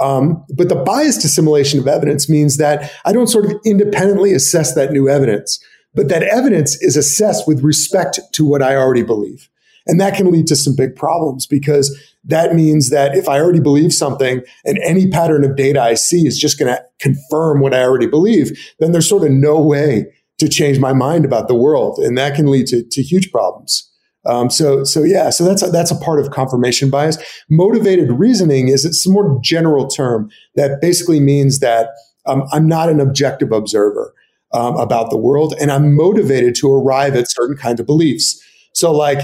Um, 0.00 0.44
but 0.56 0.70
the 0.70 0.76
biased 0.76 1.24
assimilation 1.24 1.78
of 1.78 1.86
evidence 1.86 2.28
means 2.28 2.56
that 2.56 2.90
I 3.04 3.12
don't 3.12 3.26
sort 3.26 3.44
of 3.44 3.52
independently 3.66 4.32
assess 4.32 4.74
that 4.74 4.92
new 4.92 5.08
evidence. 5.08 5.62
But 5.94 6.08
that 6.08 6.22
evidence 6.22 6.80
is 6.82 6.96
assessed 6.96 7.48
with 7.48 7.62
respect 7.62 8.20
to 8.32 8.44
what 8.44 8.62
I 8.62 8.76
already 8.76 9.02
believe. 9.02 9.48
And 9.86 10.00
that 10.00 10.14
can 10.14 10.30
lead 10.30 10.46
to 10.48 10.56
some 10.56 10.76
big 10.76 10.94
problems 10.94 11.46
because 11.46 11.96
that 12.24 12.54
means 12.54 12.90
that 12.90 13.16
if 13.16 13.28
I 13.28 13.40
already 13.40 13.60
believe 13.60 13.92
something 13.92 14.42
and 14.64 14.78
any 14.84 15.08
pattern 15.08 15.44
of 15.44 15.56
data 15.56 15.80
I 15.80 15.94
see 15.94 16.26
is 16.26 16.38
just 16.38 16.58
going 16.58 16.72
to 16.72 16.82
confirm 17.00 17.60
what 17.60 17.74
I 17.74 17.82
already 17.82 18.06
believe, 18.06 18.58
then 18.78 18.92
there's 18.92 19.08
sort 19.08 19.24
of 19.24 19.30
no 19.30 19.60
way 19.60 20.06
to 20.38 20.48
change 20.48 20.78
my 20.78 20.92
mind 20.92 21.24
about 21.24 21.48
the 21.48 21.54
world. 21.54 21.98
And 21.98 22.16
that 22.18 22.34
can 22.34 22.50
lead 22.50 22.66
to, 22.68 22.82
to 22.82 23.02
huge 23.02 23.32
problems. 23.32 23.86
Um, 24.26 24.50
so, 24.50 24.84
so 24.84 25.02
yeah, 25.02 25.30
so 25.30 25.44
that's 25.44 25.62
a, 25.62 25.70
that's 25.70 25.90
a 25.90 25.96
part 25.96 26.20
of 26.20 26.30
confirmation 26.30 26.90
bias. 26.90 27.16
Motivated 27.48 28.10
reasoning 28.12 28.68
is 28.68 28.84
it's 28.84 29.06
a 29.06 29.10
more 29.10 29.40
general 29.42 29.88
term 29.88 30.30
that 30.56 30.80
basically 30.82 31.20
means 31.20 31.60
that 31.60 31.88
um, 32.26 32.46
I'm 32.52 32.68
not 32.68 32.90
an 32.90 33.00
objective 33.00 33.50
observer 33.50 34.14
um, 34.52 34.76
about 34.76 35.10
the 35.10 35.16
world, 35.16 35.54
and 35.60 35.70
I'm 35.70 35.94
motivated 35.94 36.54
to 36.56 36.72
arrive 36.72 37.14
at 37.14 37.30
certain 37.30 37.56
kinds 37.56 37.80
of 37.80 37.86
beliefs. 37.86 38.42
So, 38.72 38.92
like 38.92 39.20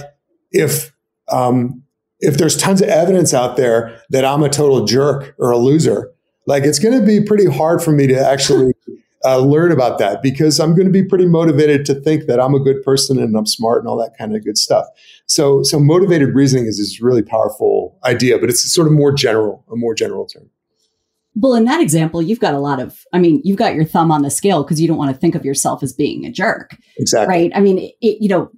if 0.53 0.93
um, 1.29 1.83
if 2.21 2.39
there's 2.39 2.57
tons 2.57 2.81
of 2.81 2.89
evidence 2.89 3.35
out 3.35 3.57
there 3.57 4.01
that 4.11 4.25
I'm 4.25 4.43
a 4.43 4.49
total 4.49 4.85
jerk 4.85 5.35
or 5.39 5.51
a 5.51 5.59
loser, 5.59 6.13
like 6.47 6.65
it's 6.65 6.79
going 6.79 6.99
to 6.99 7.05
be 7.05 7.21
pretty 7.21 7.47
hard 7.47 7.83
for 7.83 7.93
me 7.93 8.07
to 8.07 8.19
actually 8.19 8.73
uh, 9.25 9.39
learn 9.39 9.73
about 9.73 9.99
that 9.99 10.23
because 10.23 10.61
I'm 10.61 10.75
going 10.75 10.87
to 10.87 10.93
be 10.93 11.03
pretty 11.03 11.27
motivated 11.27 11.85
to 11.87 11.95
think 11.95 12.27
that 12.27 12.41
I'm 12.41 12.55
a 12.55 12.61
good 12.61 12.83
person 12.83 13.19
and 13.19 13.37
I'm 13.37 13.47
smart 13.47 13.81
and 13.81 13.89
all 13.89 13.97
that 13.99 14.17
kind 14.17 14.35
of 14.37 14.45
good 14.45 14.57
stuff. 14.57 14.87
So, 15.27 15.63
so 15.63 15.81
motivated 15.81 16.35
reasoning 16.35 16.67
is 16.67 16.79
this 16.79 17.01
really 17.03 17.23
powerful 17.23 17.99
idea, 18.05 18.39
but 18.39 18.49
it's 18.49 18.73
sort 18.73 18.87
of 18.87 18.93
more 18.93 19.13
general, 19.13 19.65
a 19.71 19.77
more 19.77 19.95
general 19.95 20.27
term. 20.27 20.49
Well, 21.39 21.55
in 21.55 21.67
that 21.67 21.83
example, 21.83 22.23
you've 22.23 22.41
got 22.41 22.55
a 22.55 22.59
lot 22.59 22.81
of, 22.81 22.99
I 23.13 23.19
mean, 23.19 23.43
you've 23.45 23.59
got 23.59 23.75
your 23.75 23.85
thumb 23.85 24.11
on 24.11 24.23
the 24.23 24.31
scale 24.31 24.63
because 24.63 24.81
you 24.81 24.89
don't 24.89 24.97
want 24.97 25.15
to 25.15 25.21
think 25.21 25.35
of 25.35 25.45
yourself 25.45 25.83
as 25.83 25.93
being 25.93 26.25
a 26.25 26.33
jerk. 26.33 26.77
Exactly. 26.99 27.35
Right. 27.35 27.53
I 27.55 27.61
mean, 27.61 27.79
it, 28.01 28.23
you 28.23 28.29
know, 28.29 28.51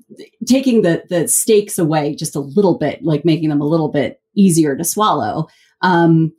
taking 0.47 0.83
the, 0.83 1.03
the 1.09 1.27
stakes 1.27 1.77
away 1.77 2.15
just 2.15 2.37
a 2.37 2.41
little 2.41 2.79
bit, 2.79 3.03
like 3.03 3.25
making 3.25 3.49
them 3.49 3.61
a 3.61 3.67
little 3.67 3.89
bit 3.89 4.21
easier 4.37 4.77
to 4.77 4.85
swallow. 4.85 5.49
Um, 5.83 6.33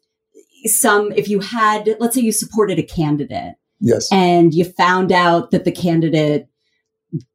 some, 0.63 1.11
if 1.11 1.27
you 1.27 1.41
had, 1.41 1.95
let's 1.99 2.15
say 2.15 2.21
you 2.21 2.31
supported 2.31 2.79
a 2.79 2.83
candidate. 2.83 3.55
Yes. 3.81 4.07
And 4.11 4.53
you 4.53 4.63
found 4.63 5.11
out 5.11 5.51
that 5.51 5.65
the 5.65 5.71
candidate 5.71 6.47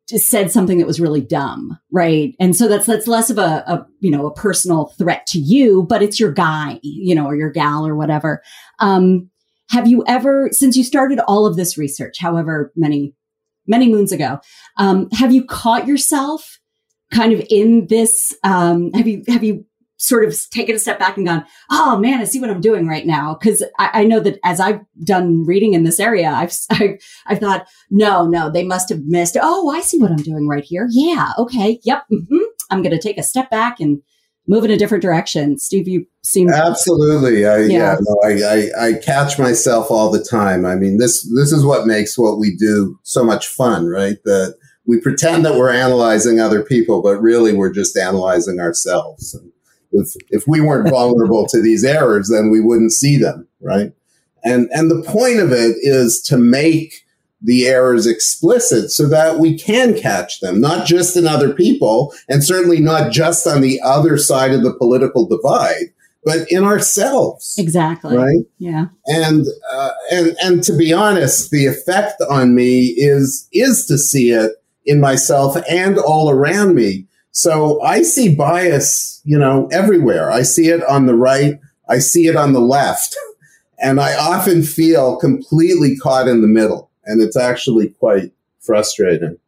just 0.09 0.27
said 0.27 0.51
something 0.51 0.79
that 0.79 0.87
was 0.87 1.01
really 1.01 1.23
dumb, 1.23 1.79
right? 1.91 2.35
And 2.39 2.55
so 2.55 2.69
that's 2.69 2.87
that's 2.87 3.07
less 3.07 3.31
of 3.31 3.39
a, 3.39 3.65
a, 3.67 3.87
you 4.01 4.11
know 4.11 4.27
a 4.27 4.35
personal 4.35 4.93
threat 4.99 5.27
to 5.29 5.39
you, 5.39 5.85
but 5.89 6.03
it's 6.03 6.21
your 6.21 6.33
guy, 6.33 6.79
you 6.83 7.15
know, 7.15 7.27
or 7.27 7.35
your 7.35 7.51
gal 7.51 7.87
or 7.87 7.97
whatever. 7.97 8.43
Um, 8.79 9.31
have 9.71 9.89
you 9.89 10.05
ever, 10.07 10.49
since 10.53 10.77
you 10.77 10.85
started 10.85 11.21
all 11.27 11.47
of 11.47 11.57
this 11.57 11.79
research, 11.79 12.17
however 12.19 12.73
many 12.77 13.15
many 13.67 13.89
moons 13.89 14.13
ago, 14.13 14.39
um, 14.77 15.09
have 15.13 15.33
you 15.33 15.45
caught 15.45 15.87
yourself 15.87 16.59
kind 17.13 17.33
of 17.33 17.43
in 17.49 17.87
this? 17.87 18.37
Um, 18.45 18.93
have 18.93 19.09
you 19.09 19.23
have 19.29 19.43
you 19.43 19.65
sort 19.97 20.25
of 20.25 20.39
taken 20.51 20.75
a 20.75 20.79
step 20.79 20.99
back 20.99 21.17
and 21.17 21.27
gone, 21.27 21.45
oh 21.71 21.99
man, 21.99 22.21
I 22.21 22.25
see 22.25 22.41
what 22.41 22.51
I'm 22.51 22.61
doing 22.61 22.87
right 22.87 23.07
now. 23.07 23.35
Cause 23.35 23.63
I, 23.79 23.91
I 24.01 24.05
know 24.05 24.21
that 24.21 24.39
as 24.45 24.61
I've 24.61 24.81
done 25.03 25.45
reading 25.45 25.75
in 25.75 25.85
this 25.85 26.01
area, 26.01 26.29
I've, 26.29 26.53
I've, 26.71 26.99
I've, 27.27 27.39
thought, 27.39 27.67
no, 27.91 28.27
no, 28.27 28.51
they 28.51 28.65
must 28.65 28.89
have 28.91 29.03
missed. 29.05 29.37
Oh, 29.41 29.71
I 29.71 29.81
see 29.81 29.99
what 29.99 30.11
I'm 30.11 30.17
doing 30.17 30.49
right 30.49 30.65
here. 30.65 30.89
Yeah. 30.91 31.33
Okay. 31.39 31.81
Yep. 31.85 32.05
Mm-hmm. 32.13 32.43
I'm 32.71 32.83
going 32.83 32.95
to 32.95 33.01
take 33.01 33.19
a 33.19 33.23
step 33.23 33.51
back 33.51 33.81
and 33.81 34.03
move 34.47 34.65
in 34.65 34.71
a 34.71 34.77
different 34.77 35.03
direction. 35.03 35.59
Steve, 35.59 35.89
you 35.89 36.07
seem 36.23 36.51
absolutely. 36.51 37.47
I, 37.47 37.59
yeah, 37.61 37.67
yeah 37.67 37.97
no, 38.01 38.21
I, 38.25 38.31
I, 38.31 38.89
I 38.89 38.93
catch 38.95 39.39
myself 39.39 39.91
all 39.91 40.11
the 40.11 40.23
time. 40.23 40.65
I 40.65 40.77
mean, 40.77 40.99
this 40.99 41.23
this 41.35 41.53
is 41.53 41.65
what 41.65 41.87
makes 41.87 42.19
what 42.19 42.39
we 42.39 42.55
do 42.55 42.99
so 43.03 43.25
much 43.25 43.47
fun, 43.49 43.87
right? 43.87 44.17
That 44.25 44.57
we 44.87 45.01
pretend 45.01 45.45
that 45.45 45.55
we're 45.55 45.73
analyzing 45.73 46.41
other 46.41 46.63
people, 46.63 47.03
but 47.03 47.21
really 47.21 47.55
we're 47.55 47.73
just 47.73 47.97
analyzing 47.97 48.61
ourselves. 48.61 49.35
And 49.35 49.51
if 49.93 50.15
if 50.29 50.45
we 50.47 50.61
weren't 50.61 50.89
vulnerable 50.91 51.47
to 51.49 51.63
these 51.63 51.85
errors, 51.85 52.29
then 52.29 52.51
we 52.51 52.61
wouldn't 52.61 52.93
see 52.93 53.17
them, 53.17 53.49
right? 53.61 53.93
And 54.45 54.69
and 54.73 54.91
the 54.91 55.03
point 55.03 55.41
of 55.41 55.53
it 55.53 55.77
is 55.81 56.21
to 56.27 56.37
make 56.37 57.04
the 57.45 57.67
errors 57.67 58.07
explicit 58.07 58.91
so 58.91 59.07
that 59.07 59.39
we 59.39 59.57
can 59.57 59.95
catch 59.95 60.41
them, 60.41 60.61
not 60.61 60.87
just 60.87 61.17
in 61.17 61.27
other 61.27 61.53
people, 61.53 62.13
and 62.29 62.43
certainly 62.43 62.81
not 62.81 63.13
just 63.13 63.47
on 63.47 63.61
the 63.61 63.81
other 63.85 64.17
side 64.17 64.53
of 64.53 64.63
the 64.63 64.75
political 64.75 65.27
divide, 65.27 65.93
but 66.25 66.51
in 66.51 66.65
ourselves. 66.65 67.55
Exactly. 67.59 68.17
Right. 68.17 68.47
Yeah. 68.59 68.87
And 69.07 69.47
uh, 69.71 69.91
and 70.11 70.37
and 70.43 70.63
to 70.65 70.75
be 70.75 70.93
honest, 70.93 71.51
the 71.51 71.67
effect 71.67 72.23
on 72.31 72.55
me 72.55 72.87
is 72.97 73.47
is 73.53 73.85
to 73.87 73.99
see 73.99 74.31
it 74.31 74.53
in 74.87 75.01
myself 75.01 75.57
and 75.69 75.99
all 75.99 76.31
around 76.31 76.75
me. 76.75 77.07
So 77.33 77.83
I 77.83 78.03
see 78.03 78.35
bias, 78.35 79.21
you 79.25 79.39
know, 79.39 79.69
everywhere. 79.71 80.31
I 80.31 80.43
see 80.43 80.69
it 80.69 80.83
on 80.85 81.05
the 81.07 81.15
right. 81.15 81.59
I 81.91 81.99
see 81.99 82.27
it 82.27 82.37
on 82.37 82.55
the 82.55 82.61
left. 82.61 83.17
And 83.79 84.01
I 84.01 84.17
often 84.17 84.63
feel 84.63 85.19
completely 85.19 85.97
caught 85.97 86.27
in 86.29 86.41
the 86.41 86.49
middle 86.49 86.91
and 87.07 87.23
it's 87.23 87.37
actually 87.37 87.89
quite 87.89 88.33
frustrating. 88.61 89.39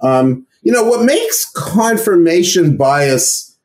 Um, 0.00 0.46
you 0.62 0.72
know, 0.72 0.84
what 0.84 1.04
makes 1.04 1.50
confirmation 1.54 2.76
bias 2.76 3.56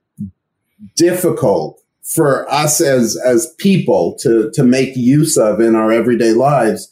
difficult 0.96 1.82
for 2.04 2.50
us 2.52 2.80
as 2.80 3.18
as 3.26 3.54
people 3.58 4.16
to 4.22 4.50
to 4.54 4.64
make 4.64 4.96
use 4.96 5.38
of 5.38 5.60
in 5.60 5.76
our 5.76 5.92
everyday 5.92 6.32
lives 6.32 6.92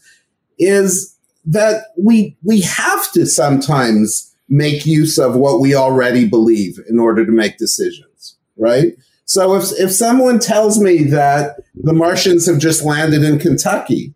is 0.59 1.15
that 1.45 1.86
we 1.97 2.36
we 2.43 2.61
have 2.61 3.11
to 3.13 3.26
sometimes 3.26 4.36
make 4.49 4.86
use 4.86 5.17
of 5.17 5.36
what 5.36 5.59
we 5.59 5.73
already 5.73 6.28
believe 6.28 6.80
in 6.89 6.99
order 6.99 7.26
to 7.26 7.32
make 7.32 7.57
decisions, 7.57 8.38
right? 8.57 8.93
So 9.26 9.55
if 9.55 9.71
if 9.80 9.91
someone 9.91 10.39
tells 10.39 10.80
me 10.80 11.03
that 11.05 11.57
the 11.76 11.93
Martians 11.93 12.45
have 12.47 12.59
just 12.59 12.84
landed 12.84 13.23
in 13.23 13.39
Kentucky, 13.39 14.13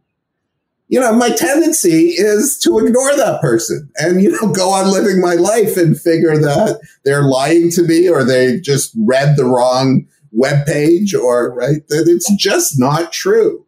you 0.89 0.99
know, 0.99 1.13
my 1.13 1.29
tendency 1.29 2.07
is 2.17 2.57
to 2.63 2.79
ignore 2.79 3.15
that 3.15 3.39
person 3.41 3.89
and, 3.97 4.23
you 4.23 4.31
know, 4.31 4.51
go 4.51 4.71
on 4.71 4.91
living 4.91 5.21
my 5.21 5.35
life 5.35 5.77
and 5.77 5.99
figure 5.99 6.35
that 6.35 6.81
they're 7.05 7.23
lying 7.23 7.69
to 7.71 7.83
me 7.83 8.09
or 8.09 8.23
they 8.23 8.59
just 8.59 8.91
read 8.97 9.37
the 9.37 9.45
wrong 9.45 10.07
web 10.31 10.65
page 10.65 11.13
or, 11.13 11.53
right, 11.53 11.87
that 11.89 12.05
it's 12.07 12.33
just 12.33 12.79
not 12.79 13.11
true. 13.11 13.63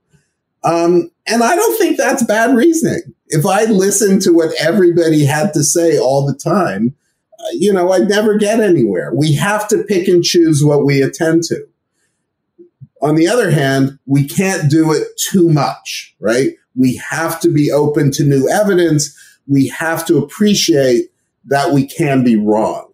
Um, 0.63 1.11
and 1.27 1.43
I 1.43 1.55
don't 1.55 1.77
think 1.77 1.95
that's 1.95 2.25
bad 2.25 2.55
reasoning. 2.55 3.13
If 3.27 3.45
I 3.45 3.65
listened 3.65 4.23
to 4.23 4.33
what 4.33 4.53
everybody 4.59 5.23
had 5.23 5.53
to 5.53 5.63
say 5.63 5.99
all 5.99 6.25
the 6.25 6.35
time, 6.35 6.95
uh, 7.39 7.43
you 7.53 7.71
know, 7.71 7.91
I'd 7.91 8.09
never 8.09 8.35
get 8.35 8.59
anywhere. 8.59 9.13
We 9.13 9.35
have 9.35 9.67
to 9.69 9.83
pick 9.83 10.07
and 10.07 10.23
choose 10.23 10.63
what 10.63 10.85
we 10.85 11.03
attend 11.03 11.43
to. 11.45 11.67
On 13.03 13.15
the 13.15 13.27
other 13.27 13.51
hand, 13.51 13.99
we 14.07 14.27
can't 14.27 14.69
do 14.69 14.91
it 14.91 15.07
too 15.17 15.49
much, 15.49 16.15
right? 16.19 16.53
We 16.75 16.95
have 16.97 17.39
to 17.41 17.49
be 17.49 17.71
open 17.71 18.11
to 18.11 18.23
new 18.23 18.49
evidence. 18.49 19.17
We 19.47 19.67
have 19.69 20.05
to 20.07 20.17
appreciate 20.17 21.11
that 21.45 21.73
we 21.73 21.87
can 21.87 22.23
be 22.23 22.35
wrong. 22.35 22.91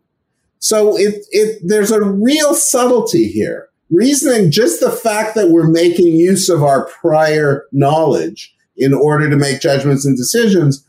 So 0.59 0.97
it, 0.97 1.25
it, 1.31 1.61
there's 1.65 1.91
a 1.91 2.03
real 2.03 2.53
subtlety 2.55 3.27
here. 3.27 3.69
Reasoning, 3.89 4.51
just 4.51 4.79
the 4.79 4.91
fact 4.91 5.35
that 5.35 5.49
we're 5.49 5.69
making 5.69 6.07
use 6.07 6.49
of 6.49 6.63
our 6.63 6.87
prior 6.87 7.65
knowledge 7.71 8.53
in 8.75 8.93
order 8.93 9.29
to 9.29 9.37
make 9.37 9.61
judgments 9.61 10.05
and 10.05 10.17
decisions 10.17 10.85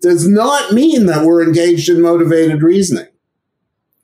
does 0.00 0.26
not 0.26 0.72
mean 0.72 1.06
that 1.06 1.24
we're 1.24 1.44
engaged 1.44 1.88
in 1.88 2.00
motivated 2.02 2.62
reasoning 2.62 3.06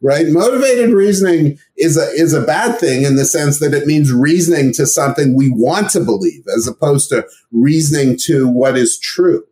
right? 0.03 0.27
Motivated 0.27 0.91
reasoning 0.91 1.59
is 1.77 1.97
a, 1.97 2.09
is 2.11 2.35
a 2.35 2.43
bad 2.43 2.79
thing 2.79 3.03
in 3.03 3.17
the 3.17 3.25
sense 3.25 3.61
that 3.61 3.73
it 3.73 3.87
means 3.87 4.13
reasoning 4.13 4.73
to 4.75 4.85
something 4.85 5.35
we 5.35 5.49
want 5.49 5.91
to 5.91 6.01
believe 6.01 6.45
as 6.55 6.67
opposed 6.67 7.09
to 7.11 7.27
reasoning 7.53 8.17
to 8.25 8.49
what 8.49 8.77
is 8.77 8.99
true. 8.99 9.47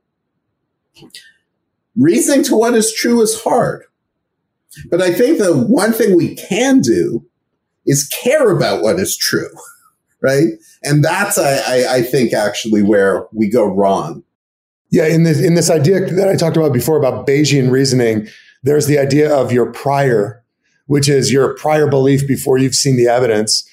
Reasoning 1.96 2.44
to 2.44 2.56
what 2.56 2.74
is 2.74 2.92
true 2.92 3.22
is 3.22 3.42
hard. 3.42 3.84
But 4.90 5.00
I 5.00 5.12
think 5.12 5.38
the 5.38 5.56
one 5.56 5.92
thing 5.92 6.16
we 6.16 6.34
can 6.34 6.80
do 6.80 7.24
is 7.86 8.08
care 8.08 8.50
about 8.50 8.82
what 8.82 8.98
is 8.98 9.16
true, 9.16 9.50
right? 10.20 10.48
And 10.82 11.04
that's, 11.04 11.38
I, 11.38 11.56
I, 11.56 11.94
I 11.96 12.02
think, 12.02 12.32
actually 12.32 12.82
where 12.82 13.26
we 13.32 13.48
go 13.48 13.64
wrong. 13.64 14.24
Yeah, 14.92 15.06
in 15.06 15.22
this 15.22 15.40
in 15.40 15.54
this 15.54 15.70
idea 15.70 16.00
that 16.00 16.28
I 16.28 16.34
talked 16.34 16.56
about 16.56 16.72
before 16.72 16.98
about 16.98 17.24
Bayesian 17.24 17.70
reasoning, 17.70 18.26
there's 18.64 18.86
the 18.86 18.98
idea 18.98 19.32
of 19.32 19.52
your 19.52 19.70
prior 19.70 20.39
which 20.90 21.08
is 21.08 21.32
your 21.32 21.54
prior 21.54 21.86
belief 21.86 22.26
before 22.26 22.58
you've 22.58 22.74
seen 22.74 22.96
the 22.96 23.06
evidence. 23.06 23.64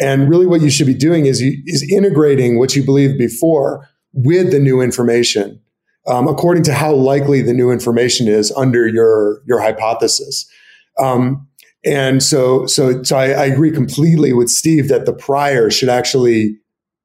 And 0.00 0.28
really 0.28 0.44
what 0.44 0.60
you 0.60 0.70
should 0.70 0.88
be 0.88 0.94
doing 0.94 1.24
is, 1.24 1.40
is 1.40 1.88
integrating 1.88 2.58
what 2.58 2.74
you 2.74 2.82
believed 2.82 3.16
before 3.16 3.88
with 4.12 4.50
the 4.50 4.58
new 4.58 4.80
information, 4.80 5.60
um, 6.08 6.26
according 6.26 6.64
to 6.64 6.74
how 6.74 6.92
likely 6.92 7.42
the 7.42 7.52
new 7.52 7.70
information 7.70 8.26
is 8.26 8.50
under 8.56 8.88
your, 8.88 9.40
your 9.46 9.60
hypothesis. 9.60 10.50
Um, 10.98 11.46
and 11.84 12.20
so, 12.20 12.66
so, 12.66 13.04
so 13.04 13.16
I, 13.18 13.26
I 13.26 13.44
agree 13.44 13.70
completely 13.70 14.32
with 14.32 14.48
Steve 14.48 14.88
that 14.88 15.06
the 15.06 15.12
prior 15.12 15.70
should 15.70 15.88
actually 15.88 16.56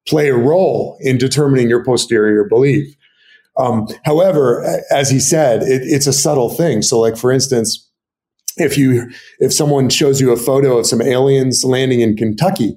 play 0.08 0.30
a 0.30 0.36
role 0.36 0.98
in 0.98 1.16
determining 1.16 1.68
your 1.68 1.84
posterior 1.84 2.42
belief. 2.42 2.92
Um, 3.56 3.86
however, 4.04 4.82
as 4.90 5.10
he 5.10 5.20
said, 5.20 5.62
it, 5.62 5.82
it's 5.84 6.08
a 6.08 6.12
subtle 6.12 6.50
thing. 6.50 6.82
So, 6.82 6.98
like 6.98 7.16
for 7.16 7.30
instance, 7.30 7.86
if 8.56 8.76
you 8.76 9.10
if 9.38 9.52
someone 9.52 9.88
shows 9.88 10.20
you 10.20 10.32
a 10.32 10.36
photo 10.36 10.78
of 10.78 10.86
some 10.86 11.02
aliens 11.02 11.64
landing 11.64 12.00
in 12.00 12.16
Kentucky, 12.16 12.76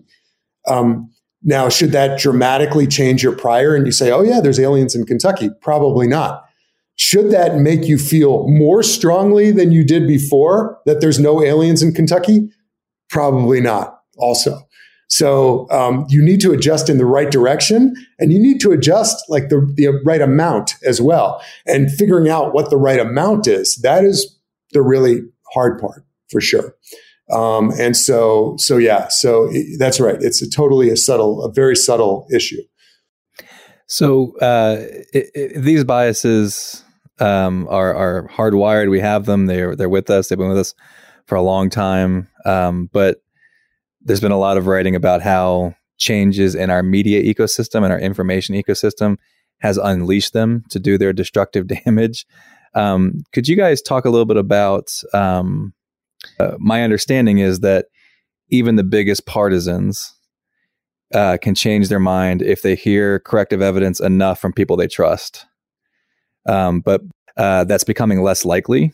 um, 0.67 1.09
now 1.43 1.69
should 1.69 1.91
that 1.91 2.19
dramatically 2.19 2.87
change 2.87 3.21
your 3.21 3.35
prior 3.35 3.75
and 3.75 3.85
you 3.85 3.91
say, 3.91 4.11
oh 4.11 4.21
yeah, 4.21 4.39
there's 4.39 4.59
aliens 4.59 4.95
in 4.95 5.05
Kentucky? 5.05 5.49
Probably 5.61 6.07
not. 6.07 6.43
Should 6.95 7.31
that 7.31 7.57
make 7.57 7.85
you 7.85 7.97
feel 7.97 8.47
more 8.47 8.83
strongly 8.83 9.51
than 9.51 9.71
you 9.71 9.83
did 9.83 10.07
before 10.07 10.79
that 10.85 11.01
there's 11.01 11.19
no 11.19 11.43
aliens 11.43 11.81
in 11.81 11.93
Kentucky? 11.93 12.49
Probably 13.09 13.59
not. 13.59 13.99
Also. 14.17 14.59
So 15.09 15.69
um, 15.69 16.05
you 16.09 16.23
need 16.23 16.41
to 16.41 16.51
adjust 16.51 16.89
in 16.89 16.97
the 16.97 17.05
right 17.05 17.29
direction, 17.29 17.93
and 18.17 18.31
you 18.31 18.39
need 18.39 18.59
to 18.61 18.71
adjust 18.71 19.23
like 19.29 19.49
the, 19.49 19.71
the 19.75 19.89
right 20.03 20.21
amount 20.21 20.75
as 20.85 20.99
well. 21.01 21.43
And 21.67 21.91
figuring 21.91 22.29
out 22.29 22.53
what 22.53 22.69
the 22.69 22.77
right 22.77 22.99
amount 22.99 23.47
is 23.47 23.75
that 23.83 24.03
is 24.05 24.39
the 24.71 24.81
really 24.81 25.21
hard 25.53 25.79
part 25.79 26.05
for 26.29 26.41
sure. 26.41 26.75
Um, 27.31 27.71
and 27.79 27.95
so, 27.95 28.55
so 28.57 28.77
yeah, 28.77 29.07
so 29.09 29.47
it, 29.51 29.77
that's 29.79 29.99
right. 29.99 30.17
It's 30.19 30.41
a 30.41 30.49
totally 30.49 30.89
a 30.89 30.97
subtle, 30.97 31.43
a 31.43 31.51
very 31.51 31.75
subtle 31.75 32.27
issue. 32.33 32.61
So 33.87 34.37
uh, 34.39 34.77
it, 35.13 35.29
it, 35.33 35.61
these 35.61 35.83
biases 35.83 36.83
um, 37.19 37.67
are 37.69 37.93
are 37.93 38.27
hardwired. 38.29 38.89
We 38.89 38.99
have 38.99 39.25
them. 39.25 39.45
They're 39.45 39.75
they're 39.75 39.89
with 39.89 40.09
us. 40.09 40.27
They've 40.27 40.37
been 40.37 40.49
with 40.49 40.57
us 40.57 40.73
for 41.27 41.35
a 41.35 41.41
long 41.41 41.69
time. 41.69 42.27
Um, 42.45 42.89
but 42.91 43.17
there's 44.01 44.19
been 44.19 44.31
a 44.31 44.39
lot 44.39 44.57
of 44.57 44.67
writing 44.67 44.95
about 44.95 45.21
how 45.21 45.75
changes 45.97 46.55
in 46.55 46.69
our 46.69 46.83
media 46.83 47.23
ecosystem 47.23 47.83
and 47.83 47.93
our 47.93 47.99
information 47.99 48.55
ecosystem 48.55 49.17
has 49.59 49.77
unleashed 49.77 50.33
them 50.33 50.63
to 50.69 50.79
do 50.79 50.97
their 50.97 51.13
destructive 51.13 51.67
damage. 51.85 52.25
Um, 52.75 53.23
could 53.33 53.47
you 53.47 53.55
guys 53.55 53.81
talk 53.81 54.05
a 54.05 54.09
little 54.09 54.25
bit 54.25 54.37
about? 54.37 54.91
Um, 55.13 55.73
uh, 56.39 56.53
my 56.57 56.83
understanding 56.83 57.39
is 57.39 57.59
that 57.61 57.87
even 58.49 58.75
the 58.75 58.83
biggest 58.83 59.25
partisans 59.25 60.15
uh, 61.13 61.37
can 61.41 61.55
change 61.55 61.89
their 61.89 61.99
mind 61.99 62.41
if 62.41 62.61
they 62.61 62.75
hear 62.75 63.19
corrective 63.19 63.61
evidence 63.61 63.99
enough 63.99 64.39
from 64.39 64.53
people 64.53 64.75
they 64.75 64.87
trust. 64.87 65.45
Um, 66.47 66.81
but 66.81 67.01
uh, 67.37 67.63
that's 67.65 67.83
becoming 67.83 68.21
less 68.21 68.45
likely 68.45 68.93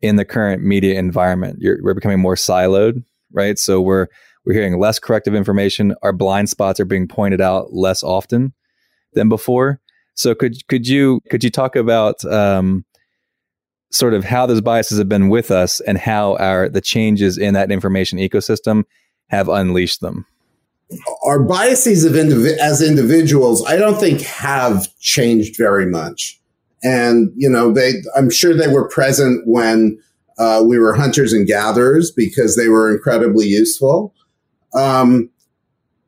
in 0.00 0.16
the 0.16 0.24
current 0.24 0.62
media 0.62 0.98
environment. 0.98 1.58
You're, 1.60 1.78
we're 1.82 1.94
becoming 1.94 2.20
more 2.20 2.34
siloed, 2.34 3.04
right? 3.32 3.58
So 3.58 3.80
we're 3.80 4.08
we're 4.44 4.54
hearing 4.54 4.78
less 4.78 4.98
corrective 4.98 5.34
information. 5.34 5.94
Our 6.02 6.12
blind 6.12 6.48
spots 6.48 6.80
are 6.80 6.84
being 6.84 7.06
pointed 7.08 7.40
out 7.40 7.72
less 7.72 8.02
often 8.02 8.54
than 9.12 9.28
before. 9.28 9.80
So 10.14 10.34
could 10.34 10.66
could 10.68 10.88
you 10.88 11.20
could 11.30 11.44
you 11.44 11.50
talk 11.50 11.76
about 11.76 12.24
um, 12.24 12.84
sort 13.90 14.14
of 14.14 14.24
how 14.24 14.46
those 14.46 14.60
biases 14.60 14.98
have 14.98 15.08
been 15.08 15.28
with 15.28 15.50
us 15.50 15.80
and 15.80 15.98
how 15.98 16.36
our 16.36 16.68
the 16.68 16.80
changes 16.80 17.38
in 17.38 17.54
that 17.54 17.70
information 17.70 18.18
ecosystem 18.18 18.84
have 19.28 19.48
unleashed 19.48 20.00
them? 20.00 20.26
Our 21.24 21.42
biases 21.42 22.04
of 22.04 22.12
indiv- 22.14 22.58
as 22.58 22.82
individuals, 22.82 23.64
I 23.66 23.76
don't 23.76 23.98
think 23.98 24.20
have 24.22 24.88
changed 24.98 25.56
very 25.56 25.86
much. 25.86 26.40
And 26.82 27.32
you 27.36 27.48
know, 27.48 27.72
they 27.72 27.94
I'm 28.16 28.30
sure 28.30 28.54
they 28.54 28.68
were 28.68 28.88
present 28.88 29.42
when 29.46 29.98
Uh, 30.38 30.62
we 30.62 30.78
were 30.78 30.94
hunters 30.94 31.32
and 31.32 31.48
gatherers 31.48 32.12
because 32.12 32.54
they 32.54 32.68
were 32.68 32.94
incredibly 32.94 33.44
useful. 33.44 34.14
Um, 34.72 35.30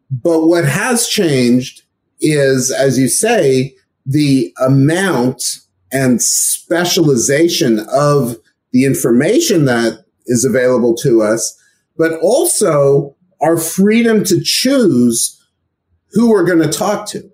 but 0.09 0.47
what 0.47 0.65
has 0.65 1.09
changed 1.09 1.83
is, 2.21 2.71
as 2.71 2.97
you 2.97 3.09
say, 3.09 3.75
the 4.07 4.55
amount 4.61 5.59
and 5.93 6.23
specialization 6.23 7.81
of 7.93 8.37
the 8.73 8.85
information 8.85 9.65
that 9.65 10.05
is 10.27 10.45
available 10.45 10.95
to 10.95 11.23
us, 11.23 11.59
but 11.97 12.13
also 12.21 13.17
our 13.43 13.57
freedom 13.57 14.23
to 14.25 14.41
choose 14.43 15.37
who 16.13 16.31
we're 16.31 16.45
going 16.45 16.63
to 16.63 16.79
talk 16.79 17.09
to, 17.09 17.31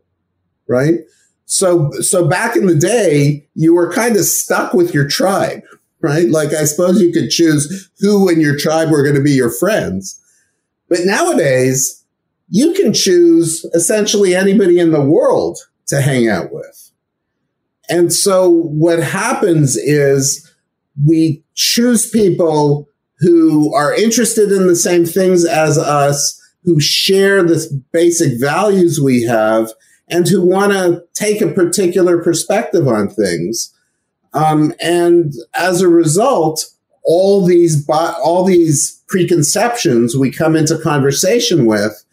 right? 0.68 1.00
So, 1.46 1.90
so 2.00 2.26
back 2.26 2.56
in 2.56 2.66
the 2.66 2.74
day, 2.74 3.46
you 3.54 3.74
were 3.74 3.92
kind 3.92 4.16
of 4.16 4.24
stuck 4.24 4.72
with 4.72 4.92
your 4.92 5.06
tribe, 5.06 5.62
right? 6.00 6.28
Like 6.28 6.52
I 6.52 6.64
suppose 6.64 7.00
you 7.00 7.12
could 7.12 7.30
choose 7.30 7.90
who 8.00 8.28
in 8.28 8.40
your 8.40 8.56
tribe 8.56 8.90
were 8.90 9.02
going 9.02 9.14
to 9.14 9.22
be 9.22 9.32
your 9.32 9.50
friends. 9.50 10.20
But 10.88 11.00
nowadays, 11.04 12.04
you 12.48 12.72
can 12.72 12.92
choose 12.92 13.64
essentially 13.74 14.34
anybody 14.34 14.78
in 14.78 14.92
the 14.92 15.00
world 15.00 15.58
to 15.88 16.00
hang 16.00 16.28
out 16.28 16.52
with. 16.52 16.85
And 17.88 18.12
so 18.12 18.50
what 18.50 18.98
happens 18.98 19.76
is 19.76 20.52
we 21.06 21.42
choose 21.54 22.08
people 22.08 22.88
who 23.18 23.74
are 23.74 23.94
interested 23.94 24.52
in 24.52 24.66
the 24.66 24.76
same 24.76 25.04
things 25.04 25.44
as 25.44 25.78
us, 25.78 26.40
who 26.64 26.80
share 26.80 27.42
the 27.42 27.82
basic 27.92 28.40
values 28.40 29.00
we 29.00 29.22
have, 29.22 29.70
and 30.08 30.28
who 30.28 30.44
want 30.44 30.72
to 30.72 31.02
take 31.14 31.40
a 31.40 31.52
particular 31.52 32.22
perspective 32.22 32.86
on 32.86 33.08
things. 33.08 33.72
Um, 34.34 34.74
and 34.80 35.32
as 35.54 35.80
a 35.80 35.88
result, 35.88 36.66
all 37.04 37.44
these 37.44 37.88
all 37.88 38.44
these 38.44 39.02
preconceptions 39.08 40.16
we 40.16 40.30
come 40.30 40.56
into 40.56 40.76
conversation 40.78 41.64
with 41.64 42.04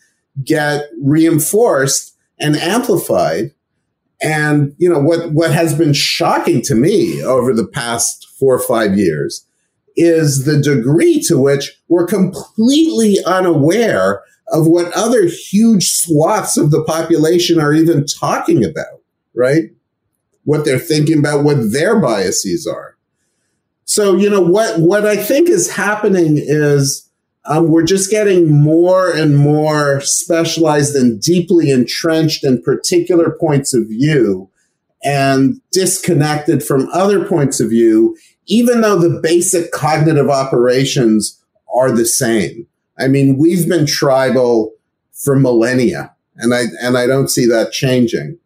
get 0.44 0.86
reinforced 1.02 2.16
and 2.40 2.56
amplified. 2.56 3.52
And 4.24 4.74
you 4.78 4.90
know 4.90 5.00
what 5.00 5.32
what 5.32 5.52
has 5.52 5.78
been 5.78 5.94
shocking 5.94 6.62
to 6.64 6.76
me 6.76 7.22
over 7.24 7.54
the 7.54 7.68
past 7.68 8.30
four 8.40 8.56
or 8.56 8.60
five 8.60 8.98
years 8.98 9.46
is 9.96 10.46
the 10.46 10.58
degree 10.58 11.20
to 11.28 11.38
which 11.38 11.80
we're 11.88 12.08
completely 12.08 13.18
unaware 13.26 14.22
of 14.48 14.68
what 14.68 14.92
other 14.94 15.26
huge 15.26 15.90
swaths 15.92 16.58
of 16.58 16.72
the 16.72 16.84
population 16.84 17.60
are 17.60 17.74
even 17.74 18.06
talking 18.06 18.64
about, 18.64 19.02
right? 19.36 19.72
What 20.44 20.66
they're 20.66 20.80
thinking 20.80 21.20
about, 21.20 21.44
what 21.44 21.72
their 21.72 22.00
biases 22.00 22.68
are. 22.68 22.98
So, 23.86 24.16
you 24.16 24.30
know, 24.30 24.42
what, 24.42 24.80
what 24.80 25.06
I 25.06 25.16
think 25.16 25.50
is 25.50 25.72
happening 25.72 26.38
is 26.38 27.10
um, 27.46 27.68
we're 27.68 27.84
just 27.84 28.10
getting 28.10 28.50
more 28.50 29.12
and 29.12 29.38
more 29.38 30.00
specialized 30.02 30.96
and 30.96 31.22
deeply 31.22 31.70
entrenched 31.70 32.44
in 32.44 32.62
particular 32.62 33.36
points 33.40 33.74
of 33.74 33.88
view 33.88 34.50
and 35.04 35.60
disconnected 35.72 36.64
from 36.64 36.88
other 36.94 37.26
points 37.26 37.60
of 37.60 37.70
view, 37.70 38.16
even 38.48 38.82
though 38.82 38.98
the 38.98 39.20
basic 39.22 39.72
cognitive 39.72 40.30
operations 40.30 41.44
are 41.76 41.92
the 41.92 42.06
same. 42.06 42.66
I 42.98 43.08
mean, 43.08 43.38
we've 43.38 43.68
been 43.68 43.86
tribal 43.86 44.74
for 45.12 45.36
millennia, 45.36 46.14
and 46.38 46.54
I 46.54 46.64
and 46.82 46.98
I 46.98 47.08
don't 47.08 47.30
see 47.30 47.46
that 47.48 47.72
changing. 47.72 48.38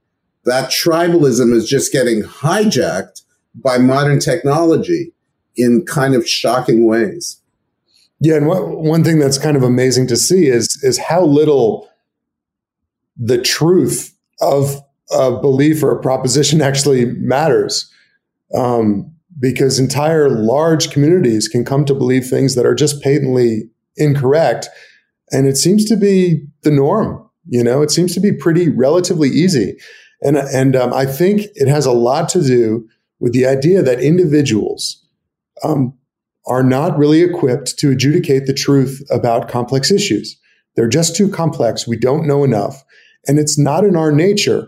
That 0.46 0.72
tribalism 0.72 1.54
is 1.54 1.70
just 1.70 1.92
getting 1.92 2.24
hijacked 2.24 3.22
by 3.54 3.78
modern 3.78 4.20
technology 4.20 5.12
in 5.56 5.86
kind 5.86 6.16
of 6.16 6.28
shocking 6.28 6.86
ways. 6.86 7.42
Yeah, 8.20 8.36
and 8.36 8.48
what, 8.48 8.68
one 8.68 9.04
thing 9.04 9.20
that's 9.20 9.38
kind 9.38 9.56
of 9.56 9.64
amazing 9.64 10.08
to 10.08 10.18
see 10.18 10.48
is 10.48 10.68
is 10.84 10.98
how 10.98 11.24
little 11.24 11.90
the 13.16 13.42
truth 13.42 14.16
of 14.42 14.82
a 15.12 15.40
belief 15.40 15.84
or 15.84 15.92
a 15.92 16.02
proposition 16.02 16.62
actually 16.70 17.06
matters. 17.06 17.92
Um, 18.56 19.14
because 19.40 19.80
entire 19.80 20.30
large 20.30 20.92
communities 20.92 21.48
can 21.48 21.64
come 21.64 21.86
to 21.86 21.94
believe 21.94 22.26
things 22.26 22.56
that 22.56 22.66
are 22.66 22.76
just 22.76 23.02
patently 23.02 23.70
incorrect. 23.96 24.68
And 25.32 25.48
it 25.48 25.58
seems 25.58 25.86
to 25.86 25.96
be 25.96 26.46
the 26.64 26.72
norm. 26.72 27.24
You 27.48 27.64
know, 27.64 27.82
it 27.82 27.92
seems 27.92 28.14
to 28.16 28.20
be 28.20 28.32
pretty 28.32 28.70
relatively 28.70 29.30
easy. 29.30 29.78
And, 30.22 30.38
and 30.38 30.76
um, 30.76 30.94
I 30.94 31.06
think 31.06 31.44
it 31.54 31.68
has 31.68 31.86
a 31.86 31.92
lot 31.92 32.30
to 32.30 32.42
do 32.42 32.88
with 33.20 33.34
the 33.34 33.46
idea 33.46 33.82
that 33.82 34.00
individuals 34.00 35.04
um, 35.64 35.94
are 36.48 36.64
not 36.64 36.98
really 36.98 37.22
equipped 37.22 37.78
to 37.80 37.92
adjudicate 37.92 38.46
the 38.46 38.54
truth 38.54 39.06
about 39.12 39.50
complex 39.50 39.92
issues. 39.92 40.40
They're 40.76 40.88
just 40.88 41.16
too 41.16 41.30
complex. 41.30 41.88
We 41.88 41.98
don't 41.98 42.28
know 42.28 42.44
enough. 42.44 42.84
And 43.28 43.38
it's 43.40 43.58
not 43.58 43.84
in 43.84 43.96
our 43.96 44.12
nature 44.12 44.68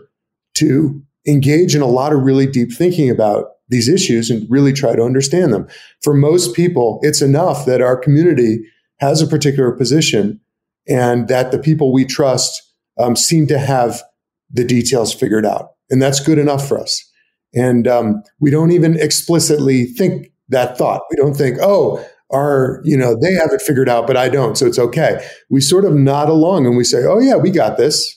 to 0.54 1.02
engage 1.26 1.74
in 1.74 1.82
a 1.82 1.86
lot 1.86 2.12
of 2.12 2.22
really 2.22 2.46
deep 2.46 2.72
thinking 2.72 3.10
about 3.10 3.46
these 3.68 3.88
issues 3.88 4.30
and 4.30 4.50
really 4.50 4.72
try 4.72 4.94
to 4.96 5.02
understand 5.02 5.52
them. 5.52 5.68
For 6.02 6.12
most 6.12 6.54
people, 6.54 6.98
it's 7.02 7.22
enough 7.22 7.66
that 7.66 7.80
our 7.80 7.96
community 7.96 8.58
has 8.98 9.22
a 9.22 9.26
particular 9.26 9.72
position 9.72 10.40
and 10.88 11.28
that 11.28 11.52
the 11.52 11.58
people 11.58 11.92
we 11.92 12.04
trust 12.04 12.60
um, 12.98 13.14
seem 13.16 13.46
to 13.46 13.58
have 13.58 14.02
the 14.50 14.64
details 14.64 15.14
figured 15.14 15.46
out. 15.46 15.70
And 15.88 16.02
that's 16.02 16.20
good 16.20 16.38
enough 16.38 16.66
for 16.66 16.78
us. 16.78 17.06
And 17.54 17.86
um, 17.86 18.22
we 18.40 18.50
don't 18.50 18.72
even 18.72 18.98
explicitly 18.98 19.86
think 19.86 20.29
that 20.50 20.78
thought. 20.78 21.02
We 21.10 21.16
don't 21.16 21.34
think, 21.34 21.58
oh, 21.60 22.04
our, 22.30 22.80
you 22.84 22.96
know, 22.96 23.16
they 23.20 23.32
have 23.32 23.50
it 23.52 23.62
figured 23.62 23.88
out, 23.88 24.06
but 24.06 24.16
I 24.16 24.28
don't. 24.28 24.56
So 24.56 24.66
it's 24.66 24.78
okay. 24.78 25.26
We 25.48 25.60
sort 25.60 25.84
of 25.84 25.94
nod 25.94 26.28
along 26.28 26.66
and 26.66 26.76
we 26.76 26.84
say, 26.84 27.04
oh, 27.04 27.18
yeah, 27.18 27.36
we 27.36 27.50
got 27.50 27.76
this. 27.76 28.16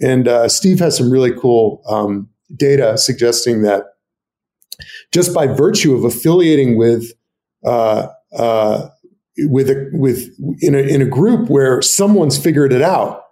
And 0.00 0.28
uh, 0.28 0.48
Steve 0.48 0.78
has 0.78 0.96
some 0.96 1.10
really 1.10 1.32
cool 1.32 1.82
um, 1.88 2.28
data 2.54 2.96
suggesting 2.96 3.62
that 3.62 3.84
just 5.12 5.34
by 5.34 5.46
virtue 5.46 5.94
of 5.94 6.04
affiliating 6.04 6.76
with 6.76 7.12
uh, 7.64 8.08
uh, 8.36 8.88
with 9.38 9.68
a, 9.70 9.90
with 9.92 10.28
in 10.60 10.74
a, 10.74 10.78
in 10.78 11.02
a 11.02 11.06
group 11.06 11.48
where 11.48 11.82
someone's 11.82 12.38
figured 12.38 12.72
it 12.72 12.82
out, 12.82 13.22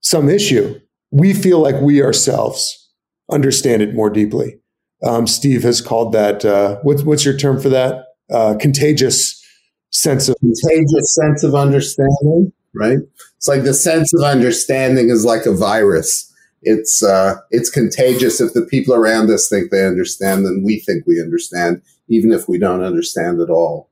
some 0.00 0.28
issue, 0.28 0.80
we 1.10 1.34
feel 1.34 1.60
like 1.60 1.80
we 1.80 2.02
ourselves 2.02 2.90
understand 3.30 3.82
it 3.82 3.94
more 3.94 4.10
deeply. 4.10 4.58
Um, 5.02 5.26
Steve 5.26 5.62
has 5.62 5.80
called 5.80 6.12
that 6.12 6.44
uh, 6.44 6.78
what's 6.82 7.02
what's 7.02 7.24
your 7.24 7.36
term 7.36 7.60
for 7.60 7.68
that? 7.68 8.06
Uh, 8.30 8.56
contagious 8.60 9.42
sense 9.90 10.28
of 10.28 10.36
contagious 10.40 11.14
sense 11.14 11.42
of 11.44 11.54
understanding, 11.54 12.52
right? 12.74 12.98
It's 13.36 13.48
like 13.48 13.62
the 13.62 13.74
sense 13.74 14.12
of 14.12 14.24
understanding 14.24 15.10
is 15.10 15.24
like 15.24 15.46
a 15.46 15.54
virus 15.54 16.28
it's 16.62 17.02
uh, 17.02 17.36
it's 17.50 17.70
contagious 17.70 18.40
if 18.40 18.52
the 18.52 18.62
people 18.62 18.94
around 18.94 19.30
us 19.30 19.48
think 19.48 19.70
they 19.70 19.86
understand 19.86 20.44
and 20.44 20.64
we 20.64 20.80
think 20.80 21.06
we 21.06 21.20
understand, 21.20 21.82
even 22.08 22.32
if 22.32 22.48
we 22.48 22.58
don't 22.58 22.82
understand 22.82 23.40
at 23.40 23.50
all. 23.50 23.90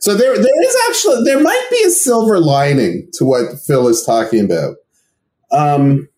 So 0.00 0.14
there 0.14 0.36
there 0.36 0.64
is 0.64 0.76
actually 0.88 1.24
there 1.24 1.42
might 1.42 1.66
be 1.70 1.82
a 1.86 1.90
silver 1.90 2.38
lining 2.38 3.08
to 3.14 3.24
what 3.24 3.58
Phil 3.66 3.88
is 3.88 4.04
talking 4.04 4.44
about. 4.44 4.76
Um, 5.50 6.08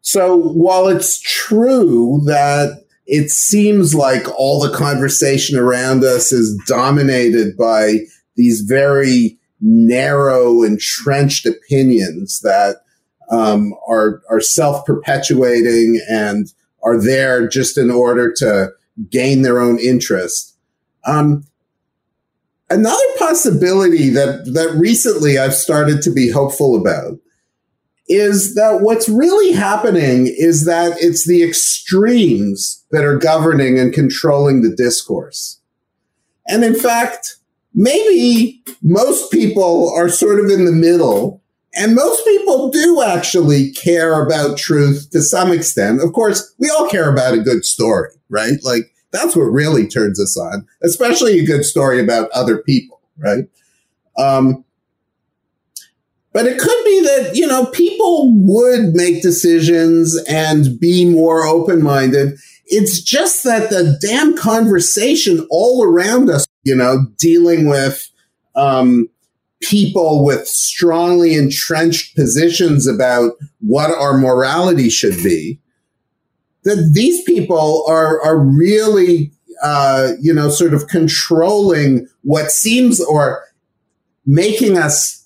so 0.00 0.36
while 0.36 0.88
it's 0.88 1.20
true 1.20 2.20
that 2.26 2.79
it 3.12 3.28
seems 3.28 3.92
like 3.92 4.22
all 4.38 4.60
the 4.60 4.72
conversation 4.72 5.58
around 5.58 6.04
us 6.04 6.30
is 6.30 6.56
dominated 6.68 7.56
by 7.56 7.96
these 8.36 8.60
very 8.60 9.36
narrow, 9.60 10.62
entrenched 10.62 11.44
opinions 11.44 12.40
that 12.42 12.76
um, 13.28 13.74
are 13.88 14.22
are 14.30 14.40
self 14.40 14.86
perpetuating 14.86 16.00
and 16.08 16.52
are 16.84 17.02
there 17.02 17.48
just 17.48 17.76
in 17.76 17.90
order 17.90 18.32
to 18.34 18.70
gain 19.10 19.42
their 19.42 19.58
own 19.58 19.80
interest. 19.80 20.56
Um, 21.04 21.44
another 22.70 22.96
possibility 23.18 24.08
that 24.10 24.44
that 24.54 24.72
recently 24.78 25.36
I've 25.36 25.54
started 25.54 26.00
to 26.02 26.12
be 26.12 26.30
hopeful 26.30 26.80
about 26.80 27.18
is 28.10 28.56
that 28.56 28.80
what's 28.80 29.08
really 29.08 29.52
happening 29.52 30.26
is 30.26 30.66
that 30.66 30.96
it's 30.98 31.28
the 31.28 31.44
extremes 31.44 32.84
that 32.90 33.04
are 33.04 33.16
governing 33.16 33.78
and 33.78 33.94
controlling 33.94 34.62
the 34.62 34.74
discourse. 34.74 35.60
And 36.48 36.64
in 36.64 36.74
fact, 36.74 37.36
maybe 37.72 38.64
most 38.82 39.30
people 39.30 39.92
are 39.94 40.08
sort 40.08 40.40
of 40.40 40.50
in 40.50 40.64
the 40.64 40.72
middle 40.72 41.40
and 41.74 41.94
most 41.94 42.24
people 42.24 42.68
do 42.70 43.00
actually 43.00 43.70
care 43.70 44.26
about 44.26 44.58
truth 44.58 45.08
to 45.12 45.22
some 45.22 45.52
extent. 45.52 46.02
Of 46.02 46.12
course, 46.12 46.52
we 46.58 46.68
all 46.68 46.88
care 46.88 47.08
about 47.08 47.34
a 47.34 47.38
good 47.38 47.64
story, 47.64 48.10
right? 48.28 48.58
Like 48.64 48.92
that's 49.12 49.36
what 49.36 49.44
really 49.44 49.86
turns 49.86 50.20
us 50.20 50.36
on, 50.36 50.66
especially 50.82 51.38
a 51.38 51.46
good 51.46 51.64
story 51.64 52.02
about 52.02 52.28
other 52.32 52.58
people, 52.58 53.00
right? 53.16 53.44
Um, 54.18 54.64
but 56.32 56.46
it 56.46 56.58
could 56.58 56.84
be 56.84 57.00
that, 57.02 57.32
you 57.34 57.46
know, 57.46 57.66
people 57.66 58.32
would 58.32 58.94
make 58.94 59.22
decisions 59.22 60.16
and 60.28 60.78
be 60.78 61.04
more 61.04 61.44
open 61.46 61.82
minded 61.82 62.38
it's 62.70 63.00
just 63.00 63.42
that 63.44 63.68
the 63.68 63.98
damn 64.00 64.36
conversation 64.36 65.46
all 65.50 65.82
around 65.82 66.30
us, 66.30 66.46
you 66.62 66.74
know, 66.74 67.06
dealing 67.18 67.68
with 67.68 68.08
um, 68.54 69.08
people 69.60 70.24
with 70.24 70.46
strongly 70.46 71.34
entrenched 71.34 72.14
positions 72.14 72.86
about 72.86 73.32
what 73.58 73.90
our 73.90 74.16
morality 74.16 74.88
should 74.88 75.16
be, 75.22 75.58
that 76.62 76.92
these 76.94 77.22
people 77.24 77.84
are 77.88 78.22
are 78.22 78.38
really, 78.38 79.32
uh, 79.62 80.12
you 80.20 80.32
know, 80.32 80.48
sort 80.48 80.72
of 80.72 80.86
controlling 80.86 82.06
what 82.22 82.52
seems 82.52 83.00
or 83.04 83.42
making 84.24 84.78
us 84.78 85.19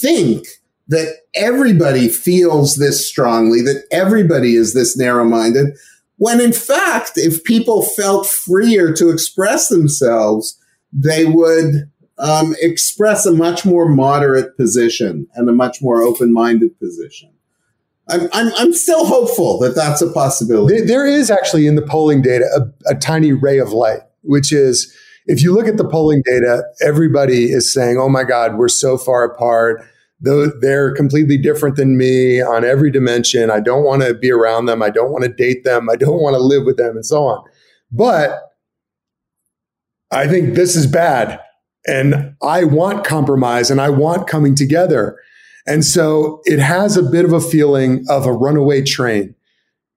think 0.00 0.46
that 0.88 1.16
everybody 1.34 2.08
feels 2.08 2.76
this 2.76 3.08
strongly, 3.08 3.60
that 3.62 3.84
everybody 3.90 4.54
is 4.54 4.74
this 4.74 4.96
narrow 4.96 5.24
minded 5.24 5.76
when 6.18 6.40
in 6.40 6.52
fact, 6.52 7.12
if 7.14 7.42
people 7.44 7.82
felt 7.82 8.26
freer 8.26 8.92
to 8.92 9.08
express 9.08 9.68
themselves, 9.68 10.58
they 10.92 11.24
would 11.24 11.90
um, 12.18 12.54
express 12.60 13.24
a 13.24 13.32
much 13.32 13.64
more 13.64 13.88
moderate 13.88 14.56
position 14.56 15.28
and 15.34 15.48
a 15.48 15.52
much 15.52 15.80
more 15.80 16.02
open 16.02 16.32
minded 16.32 16.78
position. 16.80 17.30
I'm, 18.10 18.28
I'm, 18.32 18.52
I'm, 18.56 18.72
still 18.72 19.04
hopeful 19.06 19.58
that 19.60 19.76
that's 19.76 20.00
a 20.00 20.10
possibility. 20.10 20.80
there, 20.80 21.06
is 21.06 21.30
actually 21.30 21.66
in 21.66 21.76
the 21.76 21.82
polling 21.82 22.22
data 22.22 22.46
a, 22.56 22.90
a 22.90 22.94
tiny 22.96 23.32
ray 23.32 23.58
of 23.58 23.72
light, 23.72 24.00
which 24.22 24.50
is 24.50 24.92
if 25.28 25.42
you 25.42 25.54
look 25.54 25.68
at 25.68 25.76
the 25.76 25.88
polling 25.88 26.22
data, 26.24 26.64
everybody 26.84 27.52
is 27.52 27.72
saying, 27.72 27.98
oh 27.98 28.08
my 28.08 28.24
God, 28.24 28.56
we're 28.56 28.68
so 28.68 28.98
far 28.98 29.22
apart 29.22 29.84
they're 30.20 30.94
completely 30.94 31.38
different 31.38 31.76
than 31.76 31.96
me 31.96 32.42
on 32.42 32.64
every 32.64 32.90
dimension. 32.90 33.50
I 33.50 33.60
don't 33.60 33.84
want 33.84 34.02
to 34.02 34.14
be 34.14 34.30
around 34.30 34.66
them. 34.66 34.82
I 34.82 34.90
don't 34.90 35.12
want 35.12 35.24
to 35.24 35.32
date 35.32 35.64
them. 35.64 35.88
I 35.88 35.96
don't 35.96 36.20
want 36.20 36.34
to 36.34 36.40
live 36.40 36.64
with 36.64 36.76
them 36.76 36.96
and 36.96 37.06
so 37.06 37.24
on. 37.24 37.44
But 37.92 38.40
I 40.10 40.26
think 40.26 40.54
this 40.54 40.74
is 40.74 40.86
bad. 40.86 41.40
And 41.86 42.34
I 42.42 42.64
want 42.64 43.04
compromise 43.04 43.70
and 43.70 43.80
I 43.80 43.90
want 43.90 44.26
coming 44.26 44.54
together. 44.54 45.18
And 45.66 45.84
so 45.84 46.40
it 46.44 46.58
has 46.58 46.96
a 46.96 47.02
bit 47.02 47.24
of 47.24 47.32
a 47.32 47.40
feeling 47.40 48.04
of 48.08 48.26
a 48.26 48.32
runaway 48.32 48.82
train 48.82 49.34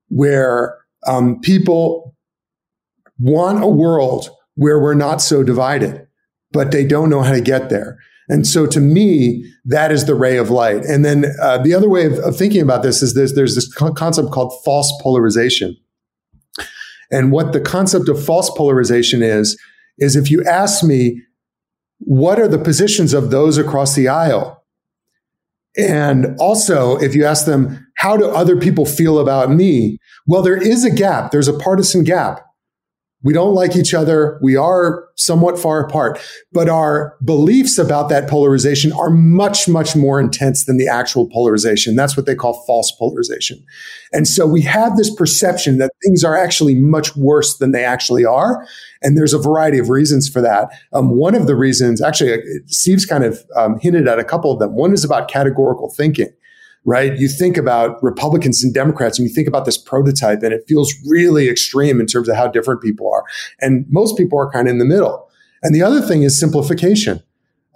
where 0.09 0.77
um, 1.07 1.39
people 1.39 2.15
want 3.17 3.63
a 3.63 3.67
world 3.67 4.29
where 4.55 4.79
we're 4.79 4.93
not 4.93 5.21
so 5.21 5.43
divided, 5.43 6.07
but 6.51 6.71
they 6.71 6.85
don't 6.85 7.09
know 7.09 7.21
how 7.21 7.33
to 7.33 7.41
get 7.41 7.69
there. 7.69 7.97
And 8.29 8.47
so 8.47 8.65
to 8.67 8.79
me, 8.79 9.45
that 9.65 9.91
is 9.91 10.05
the 10.05 10.15
ray 10.15 10.37
of 10.37 10.49
light. 10.49 10.85
And 10.85 11.03
then 11.03 11.25
uh, 11.41 11.57
the 11.57 11.73
other 11.73 11.89
way 11.89 12.05
of, 12.05 12.13
of, 12.19 12.37
thinking 12.37 12.61
about 12.61 12.81
this 12.81 13.01
is 13.01 13.13
this, 13.13 13.33
there's 13.33 13.55
this 13.55 13.73
concept 13.73 14.31
called 14.31 14.53
false 14.63 14.91
polarization. 15.01 15.75
And 17.11 17.31
what 17.31 17.51
the 17.51 17.59
concept 17.59 18.07
of 18.07 18.23
false 18.23 18.49
polarization 18.51 19.21
is, 19.21 19.59
is 19.97 20.15
if 20.15 20.31
you 20.31 20.43
ask 20.45 20.83
me, 20.83 21.21
what 21.99 22.39
are 22.39 22.47
the 22.47 22.57
positions 22.57 23.13
of 23.13 23.31
those 23.31 23.57
across 23.57 23.95
the 23.95 24.07
aisle? 24.07 24.63
And 25.77 26.35
also, 26.39 26.97
if 26.97 27.15
you 27.15 27.25
ask 27.25 27.45
them, 27.45 27.85
how 27.97 28.17
do 28.17 28.29
other 28.29 28.55
people 28.55 28.85
feel 28.85 29.19
about 29.19 29.51
me? 29.51 29.97
Well, 30.25 30.41
there 30.41 30.57
is 30.57 30.83
a 30.83 30.89
gap. 30.89 31.31
There's 31.31 31.47
a 31.47 31.57
partisan 31.57 32.03
gap. 32.03 32.45
We 33.23 33.33
don't 33.33 33.53
like 33.53 33.75
each 33.75 33.93
other. 33.93 34.39
We 34.41 34.55
are 34.55 35.07
somewhat 35.15 35.59
far 35.59 35.85
apart, 35.85 36.19
but 36.51 36.69
our 36.69 37.15
beliefs 37.23 37.77
about 37.77 38.09
that 38.09 38.27
polarization 38.27 38.91
are 38.93 39.11
much, 39.11 39.67
much 39.67 39.95
more 39.95 40.19
intense 40.19 40.65
than 40.65 40.77
the 40.77 40.87
actual 40.87 41.29
polarization. 41.29 41.95
That's 41.95 42.17
what 42.17 42.25
they 42.25 42.33
call 42.33 42.63
false 42.65 42.91
polarization. 42.97 43.63
And 44.11 44.27
so 44.27 44.47
we 44.47 44.61
have 44.63 44.97
this 44.97 45.13
perception 45.13 45.77
that 45.77 45.91
things 46.03 46.23
are 46.23 46.35
actually 46.35 46.75
much 46.75 47.15
worse 47.15 47.57
than 47.57 47.71
they 47.71 47.85
actually 47.85 48.25
are. 48.25 48.67
And 49.03 49.17
there's 49.17 49.33
a 49.33 49.39
variety 49.39 49.77
of 49.77 49.89
reasons 49.89 50.27
for 50.27 50.41
that. 50.41 50.69
Um, 50.91 51.15
one 51.15 51.35
of 51.35 51.45
the 51.45 51.55
reasons, 51.55 52.01
actually, 52.01 52.33
uh, 52.33 52.37
Steve's 52.65 53.05
kind 53.05 53.23
of 53.23 53.43
um, 53.55 53.77
hinted 53.79 54.07
at 54.07 54.19
a 54.19 54.23
couple 54.23 54.51
of 54.51 54.59
them. 54.59 54.73
One 54.73 54.93
is 54.93 55.03
about 55.03 55.29
categorical 55.29 55.93
thinking 55.95 56.33
right? 56.85 57.17
You 57.17 57.27
think 57.27 57.57
about 57.57 58.01
Republicans 58.03 58.63
and 58.63 58.73
Democrats 58.73 59.19
and 59.19 59.27
you 59.27 59.33
think 59.33 59.47
about 59.47 59.65
this 59.65 59.77
prototype 59.77 60.41
and 60.43 60.53
it 60.53 60.63
feels 60.67 60.93
really 61.07 61.47
extreme 61.49 61.99
in 61.99 62.07
terms 62.07 62.27
of 62.27 62.35
how 62.35 62.47
different 62.47 62.81
people 62.81 63.11
are. 63.11 63.23
And 63.59 63.85
most 63.89 64.17
people 64.17 64.39
are 64.39 64.49
kind 64.49 64.67
of 64.67 64.71
in 64.71 64.79
the 64.79 64.85
middle. 64.85 65.29
And 65.63 65.75
the 65.75 65.83
other 65.83 66.01
thing 66.01 66.23
is 66.23 66.39
simplification. 66.39 67.21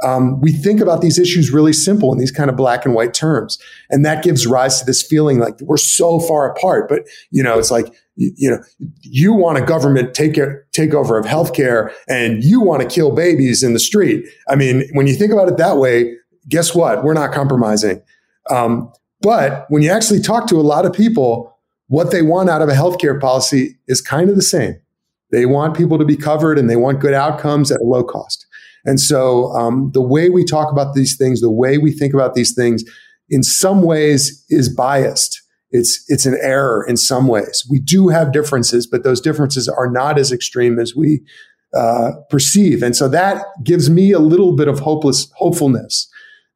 Um, 0.04 0.42
we 0.42 0.52
think 0.52 0.82
about 0.82 1.02
these 1.02 1.18
issues 1.18 1.54
really 1.54 1.72
simple 1.72 2.12
in 2.12 2.18
these 2.18 2.32
kind 2.32 2.50
of 2.50 2.58
black 2.58 2.86
and 2.86 2.94
white 2.94 3.14
terms. 3.14 3.58
And 3.90 4.04
that 4.06 4.24
gives 4.24 4.46
rise 4.46 4.80
to 4.80 4.86
this 4.86 5.02
feeling 5.02 5.40
like 5.40 5.56
we're 5.62 5.78
so 5.78 6.20
far 6.20 6.52
apart. 6.52 6.90
But, 6.90 7.04
you 7.32 7.42
know, 7.42 7.58
it's 7.58 7.72
like, 7.72 7.94
you, 8.16 8.32
you 8.36 8.50
know, 8.50 8.62
you 9.02 9.34
want 9.34 9.58
a 9.58 9.62
government 9.62 10.14
take 10.14 10.34
takeover 10.34 11.18
of 11.18 11.26
healthcare 11.26 11.94
and 12.10 12.44
you 12.44 12.60
want 12.60 12.82
to 12.82 12.88
kill 12.88 13.12
babies 13.12 13.64
in 13.64 13.72
the 13.72 13.80
street. 13.80 14.26
I 14.50 14.56
mean, 14.56 14.84
when 14.94 15.08
you 15.08 15.16
think 15.16 15.32
about 15.32 15.48
it 15.48 15.58
that 15.58 15.78
way, 15.78 16.14
guess 16.50 16.76
what? 16.76 17.04
We're 17.04 17.14
not 17.14 17.32
compromising. 17.32 18.02
Um, 18.50 18.92
but 19.22 19.66
when 19.70 19.82
you 19.82 19.92
actually 19.92 20.22
talk 20.22 20.48
to 20.48 20.56
a 20.56 20.62
lot 20.62 20.86
of 20.86 20.94
people, 20.94 21.58
what 21.88 22.12
they 22.12 22.22
want 22.22 22.50
out 22.50 22.62
of 22.62 22.70
a 22.70 22.74
healthcare 22.74 23.20
policy 23.20 23.78
is 23.88 24.02
kind 24.02 24.30
of 24.30 24.36
the 24.36 24.42
same. 24.42 24.76
They 25.32 25.46
want 25.46 25.76
people 25.76 25.98
to 25.98 26.06
be 26.06 26.16
covered 26.16 26.58
and 26.58 26.70
they 26.70 26.76
want 26.76 27.00
good 27.00 27.14
outcomes 27.14 27.72
at 27.72 27.82
a 27.82 27.84
low 27.84 28.04
cost. 28.04 28.46
And 28.86 29.00
so 29.00 29.52
um, 29.54 29.92
the 29.94 30.02
way 30.02 30.30
we 30.30 30.46
talk 30.46 30.72
about 30.72 30.94
these 30.94 31.18
things, 31.18 31.42
the 31.42 31.52
way 31.52 31.78
we 31.78 31.92
think 31.92 32.14
about 32.14 32.36
these 32.36 32.54
things, 32.54 32.84
in 33.30 33.42
some 33.42 33.82
ways 33.82 34.46
is 34.50 34.74
biased. 34.74 35.42
It's 35.72 36.06
it's 36.08 36.26
an 36.26 36.38
error 36.42 36.86
in 36.88 36.96
some 36.96 37.28
ways. 37.28 37.66
We 37.70 37.80
do 37.80 38.08
have 38.10 38.32
differences, 38.32 38.86
but 38.88 39.04
those 39.04 39.20
differences 39.20 39.68
are 39.68 39.90
not 39.90 40.20
as 40.20 40.32
extreme 40.32 40.80
as 40.80 40.96
we 40.96 41.22
uh, 41.74 42.12
perceive. 42.30 42.84
And 42.84 42.96
so 42.96 43.10
that 43.10 43.46
gives 43.64 43.90
me 43.90 44.12
a 44.12 44.20
little 44.20 44.56
bit 44.56 44.68
of 44.68 44.80
hopeless 44.80 45.30
hopefulness 45.36 46.08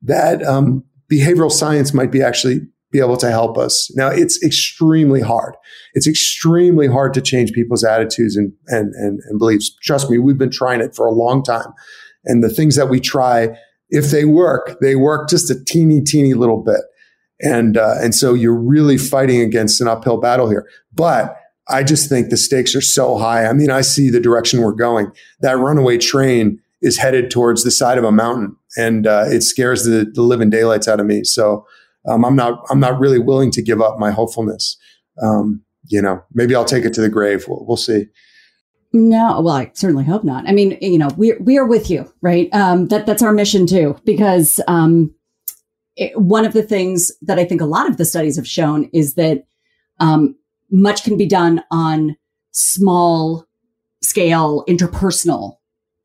that 0.02 0.42
um, 0.44 0.84
behavioral 1.12 1.52
science 1.52 1.94
might 1.94 2.12
be 2.12 2.22
actually 2.22 2.62
be 2.92 3.00
able 3.00 3.18
to 3.18 3.30
help 3.30 3.58
us. 3.58 3.92
Now 3.96 4.10
it's 4.10 4.42
extremely 4.44 5.22
hard. 5.22 5.56
It's 5.94 6.08
extremely 6.08 6.88
hard 6.88 7.14
to 7.14 7.22
change 7.22 7.52
people's 7.52 7.84
attitudes 7.84 8.36
and, 8.36 8.52
and, 8.68 8.94
and, 8.96 9.20
and 9.28 9.40
beliefs. 9.40 9.76
Trust 9.84 10.10
me, 10.10 10.18
we've 10.18 10.38
been 10.38 10.52
trying 10.52 10.82
it 10.82 10.96
for 10.96 11.06
a 11.06 11.12
long 11.12 11.44
time. 11.44 11.72
And 12.26 12.44
the 12.44 12.50
things 12.50 12.76
that 12.76 12.90
we 12.90 13.00
try, 13.00 13.50
if 13.90 14.12
they 14.12 14.26
work, 14.26 14.80
they 14.82 14.96
work 14.96 15.30
just 15.30 15.52
a 15.52 15.64
teeny, 15.66 16.02
teeny 16.02 16.34
little 16.34 16.64
bit. 16.64 16.82
And, 17.42 17.78
uh, 17.78 17.96
and 18.02 18.14
so 18.14 18.34
you're 18.34 18.60
really 18.60 18.98
fighting 18.98 19.42
against 19.42 19.80
an 19.82 19.88
uphill 19.88 20.18
battle 20.18 20.50
here. 20.50 20.68
But 20.94 21.38
I 21.70 21.84
just 21.84 22.10
think 22.10 22.30
the 22.30 22.38
stakes 22.38 22.76
are 22.76 22.82
so 22.82 23.18
high. 23.18 23.46
I 23.46 23.54
mean, 23.54 23.70
I 23.70 23.82
see 23.82 24.10
the 24.10 24.20
direction 24.20 24.62
we're 24.62 24.72
going. 24.72 25.12
That 25.42 25.58
runaway 25.58 26.00
train 26.00 26.60
is 26.82 26.98
headed 26.98 27.30
towards 27.30 27.64
the 27.64 27.72
side 27.72 27.98
of 27.98 28.04
a 28.04 28.12
mountain, 28.12 28.56
and 28.78 29.08
uh, 29.08 29.26
it 29.28 29.42
scares 29.42 29.84
the, 29.84 30.10
the 30.14 30.22
living 30.22 30.50
daylights 30.50 30.88
out 30.88 31.00
of 31.00 31.06
me. 31.06 31.24
So 31.24 31.66
um, 32.08 32.24
I'm 32.24 32.36
not 32.36 32.66
I'm 32.70 32.80
not 32.80 33.00
really 33.00 33.20
willing 33.20 33.52
to 33.52 33.62
give 33.62 33.82
up 33.82 34.00
my 34.00 34.12
hopefulness. 34.12 34.78
Um, 35.22 35.64
you 35.88 36.02
know, 36.02 36.24
maybe 36.34 36.56
I'll 36.56 36.66
take 36.66 36.86
it 36.86 36.94
to 36.94 37.02
the 37.02 37.10
grave. 37.10 37.46
We'll, 37.48 37.66
we'll 37.66 37.78
see. 37.78 38.06
No, 38.92 39.42
well, 39.42 39.56
I 39.56 39.72
certainly 39.76 40.06
hope 40.06 40.24
not. 40.24 40.48
I 40.48 40.52
mean, 40.52 40.78
you 40.82 40.98
know, 40.98 41.10
we 41.16 41.34
we 41.34 41.58
are 41.58 41.68
with 41.68 41.90
you, 41.90 42.12
right? 42.22 42.50
Um, 42.54 42.88
that 42.88 43.06
that's 43.06 43.22
our 43.22 43.34
mission 43.34 43.68
too, 43.68 43.98
because 44.04 44.60
um, 44.68 45.14
it, 45.96 46.20
one 46.20 46.46
of 46.46 46.54
the 46.54 46.64
things 46.64 47.12
that 47.22 47.38
I 47.38 47.46
think 47.46 47.62
a 47.62 47.66
lot 47.66 47.88
of 47.88 47.98
the 47.98 48.06
studies 48.06 48.36
have 48.38 48.48
shown 48.48 48.90
is 48.94 49.14
that 49.16 49.44
um, 50.00 50.36
much 50.72 51.04
can 51.04 51.18
be 51.18 51.28
done 51.28 51.64
on 51.70 52.16
small 52.52 53.46
scale 54.02 54.64
interpersonal 54.68 55.59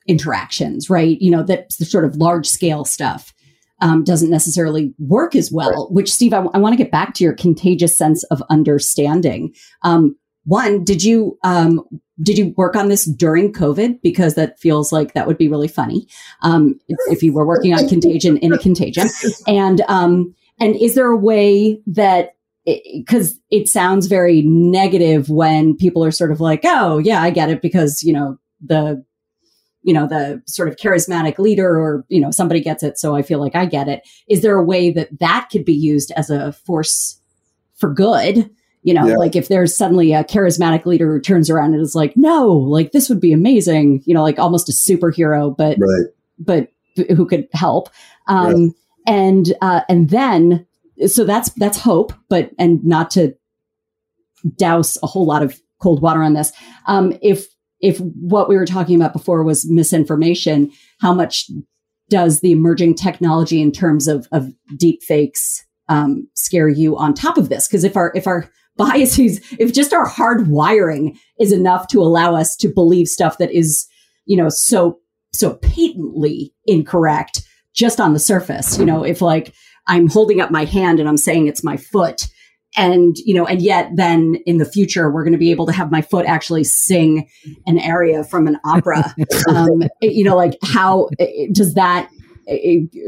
interactions, 0.07 0.91
right? 0.91 1.21
You 1.21 1.31
know, 1.31 1.43
that 1.45 1.73
sort 1.73 2.05
of 2.05 2.17
large 2.17 2.47
scale 2.47 2.85
stuff 2.85 3.33
um, 3.81 4.05
doesn't 4.05 4.31
necessarily 4.31 4.95
work 4.99 5.35
as 5.35 5.51
well, 5.51 5.85
right. 5.85 5.93
which 5.93 6.13
Steve, 6.13 6.33
I, 6.33 6.39
w- 6.39 6.51
I 6.55 6.59
want 6.59 6.73
to 6.73 6.83
get 6.83 6.93
back 6.93 7.15
to 7.15 7.25
your 7.25 7.35
contagious 7.35 7.97
sense 7.97 8.23
of 8.25 8.43
understanding. 8.49 9.55
Um, 9.83 10.17
one, 10.45 10.85
did 10.85 11.03
you, 11.03 11.39
um, 11.43 11.83
did 12.23 12.39
you 12.39 12.55
work 12.57 12.77
on 12.77 12.89
this 12.89 13.05
during 13.05 13.53
COVID? 13.53 14.01
Because 14.03 14.35
that 14.35 14.59
feels 14.59 14.93
like 14.93 15.15
that 15.15 15.27
would 15.27 15.39
be 15.39 15.49
really 15.49 15.69
funny. 15.69 16.07
Um, 16.43 16.79
if, 16.89 16.99
if, 17.11 17.23
you 17.23 17.33
were 17.33 17.47
working 17.47 17.75
on 17.75 17.89
contagion 17.89 18.37
in 18.39 18.53
a 18.53 18.59
contagion 18.59 19.09
and, 19.47 19.81
um, 19.89 20.35
and 20.61 20.77
is 20.77 20.95
there 20.95 21.11
a 21.11 21.17
way 21.17 21.81
that 21.87 22.37
because 22.65 23.33
it, 23.51 23.63
it, 23.63 23.69
sounds 23.69 24.07
very 24.07 24.41
negative 24.43 25.29
when 25.29 25.77
people 25.77 26.03
are 26.03 26.11
sort 26.11 26.33
of 26.33 26.41
like, 26.41 26.61
oh, 26.65 26.99
yeah, 26.99 27.23
I 27.23 27.31
get 27.31 27.51
it 27.51 27.61
because, 27.61 28.03
you 28.03 28.13
know, 28.13 28.39
the 28.65 29.05
you 29.85 29.93
know, 29.93 30.09
the 30.09 30.43
sort 30.47 30.69
of 30.69 30.77
charismatic 30.77 31.39
leader 31.39 31.69
or, 31.69 32.05
you 32.09 32.21
know, 32.21 32.31
somebody 32.31 32.61
gets 32.61 32.83
it. 32.83 32.99
So 32.99 33.15
I 33.15 33.23
feel 33.23 33.39
like 33.39 33.55
I 33.55 33.67
get 33.67 33.87
it. 33.87 34.03
Is 34.29 34.43
there 34.43 34.57
a 34.57 34.65
way 34.65 34.91
that 34.91 35.21
that 35.21 35.49
could 35.53 35.65
be 35.65 35.75
used 35.75 36.11
as 36.17 36.31
a 36.31 36.53
force 36.53 37.21
for 37.77 37.93
good? 37.93 38.51
You 38.83 38.95
know, 38.95 39.07
yeah. 39.07 39.17
like 39.17 39.37
if 39.37 39.49
there's 39.49 39.77
suddenly 39.77 40.13
a 40.13 40.25
charismatic 40.25 40.85
leader 40.85 41.13
who 41.13 41.21
turns 41.21 41.49
around 41.49 41.75
and 41.75 41.83
is 41.83 41.95
like, 41.95 42.17
no, 42.17 42.49
like 42.49 42.93
this 42.93 43.09
would 43.09 43.21
be 43.21 43.33
amazing, 43.33 44.03
you 44.05 44.15
know, 44.15 44.23
like 44.23 44.39
almost 44.39 44.69
a 44.69 44.73
superhero, 44.73 45.57
but, 45.57 45.79
right. 45.79 46.07
but 46.39 46.69
who 47.17 47.27
could 47.27 47.49
help. 47.53 47.89
Um, 48.27 48.47
right. 48.47 48.73
and, 49.07 49.53
uh, 49.63 49.81
and 49.89 50.11
then, 50.11 50.67
so 51.07 51.25
that's, 51.25 51.51
that's 51.51 51.79
hope, 51.79 52.13
but, 52.29 52.51
and 52.59 52.85
not 52.85 53.11
to 53.13 53.35
douse 54.57 54.99
a 55.03 55.07
whole 55.07 55.25
lot 55.25 55.43
of 55.43 55.59
cold 55.79 56.03
water 56.03 56.23
on 56.23 56.35
this. 56.35 56.53
Um, 56.87 57.17
if 57.23 57.54
if 57.85 57.99
what 57.99 58.49
we 58.49 58.57
were 58.57 58.65
talking 58.65 58.97
about 58.97 59.13
before 59.13 59.45
was 59.45 59.71
misinformation, 59.71 60.73
how 61.01 61.13
much 61.13 61.51
does 62.09 62.41
the 62.41 62.51
emerging 62.51 62.95
technology 62.95 63.61
in 63.61 63.71
terms 63.71 64.09
of 64.09 64.27
of 64.33 64.51
deep 64.77 65.03
fakes 65.03 65.63
um, 65.91 66.27
scare 66.35 66.69
you 66.69 66.97
on 66.97 67.13
top 67.13 67.37
of 67.37 67.51
this? 67.51 67.69
Because 67.69 67.85
if 67.85 67.95
our 67.95 68.11
if 68.15 68.27
our 68.27 68.49
biases, 68.77 69.41
if 69.59 69.73
just 69.73 69.93
our 69.93 70.07
hard 70.07 70.49
wiring 70.49 71.17
is 71.39 71.53
enough 71.53 71.87
to 71.89 72.01
allow 72.01 72.35
us 72.35 72.57
to 72.57 72.69
believe 72.69 73.07
stuff 73.07 73.39
that 73.39 73.53
is, 73.53 73.87
you 74.25 74.37
know, 74.37 74.49
so 74.49 74.99
so 75.35 75.55
patently 75.57 76.55
incorrect 76.65 77.43
just 77.75 78.01
on 78.01 78.15
the 78.15 78.19
surface, 78.19 78.79
you 78.79 78.87
know, 78.87 79.05
if 79.05 79.21
like 79.21 79.53
I'm 79.87 80.09
holding 80.09 80.41
up 80.41 80.51
my 80.51 80.65
hand 80.65 81.01
and 81.01 81.09
I'm 81.09 81.19
saying 81.19 81.49
it's 81.49 81.63
my 81.63 81.77
foot, 81.77 82.29
and 82.77 83.17
you 83.19 83.35
know 83.35 83.47
and 83.47 83.63
yet 83.63 83.91
then 83.95 84.37
in 84.47 84.59
the 84.59 84.65
future 84.65 85.11
we're 85.11 85.23
going 85.23 85.33
to 85.33 85.39
be 85.39 85.51
able 85.51 85.67
to 85.67 85.73
have 85.73 85.91
my 85.91 86.03
foot 86.03 86.27
actually 86.27 86.65
sing 86.65 87.29
an 87.67 87.79
aria 87.79 88.25
from 88.25 88.47
an 88.47 88.59
opera. 88.65 89.15
Um, 89.49 89.83
you 90.01 90.25
know 90.25 90.37
like 90.37 90.57
how 90.63 91.09
does 91.53 91.75
that 91.75 92.09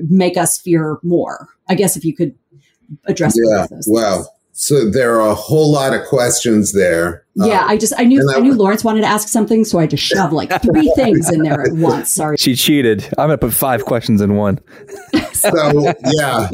make 0.09 0.37
us 0.37 0.59
fear 0.59 0.99
more? 1.03 1.49
I 1.69 1.75
guess 1.75 1.97
if 1.97 2.05
you 2.05 2.15
could 2.15 2.35
address 3.07 3.37
yeah 3.37 3.67
wow 3.87 4.25
so 4.53 4.89
there 4.89 5.21
are 5.21 5.29
a 5.29 5.35
whole 5.35 5.71
lot 5.71 5.93
of 5.93 6.07
questions 6.07 6.73
there. 6.73 7.27
Yeah 7.35 7.63
um, 7.63 7.71
i 7.71 7.77
just 7.77 7.93
i 7.99 8.05
knew 8.05 8.27
i, 8.33 8.37
I 8.37 8.41
knew 8.41 8.55
lawrence 8.55 8.85
wanted 8.85 9.03
to 9.03 9.07
ask 9.07 9.29
something 9.29 9.65
so 9.65 9.79
i 9.79 9.87
just 9.87 10.03
shoved 10.03 10.33
like 10.33 10.51
three 10.63 10.91
things 10.97 11.31
in 11.31 11.43
there 11.43 11.61
at 11.61 11.73
once. 11.73 12.11
Sorry. 12.11 12.37
She 12.37 12.55
cheated. 12.55 13.05
I'm 13.19 13.29
gonna 13.29 13.39
put 13.39 13.53
five 13.53 13.85
questions 13.85 14.21
in 14.21 14.37
one. 14.37 14.61
So 15.33 15.93
yeah 16.15 16.49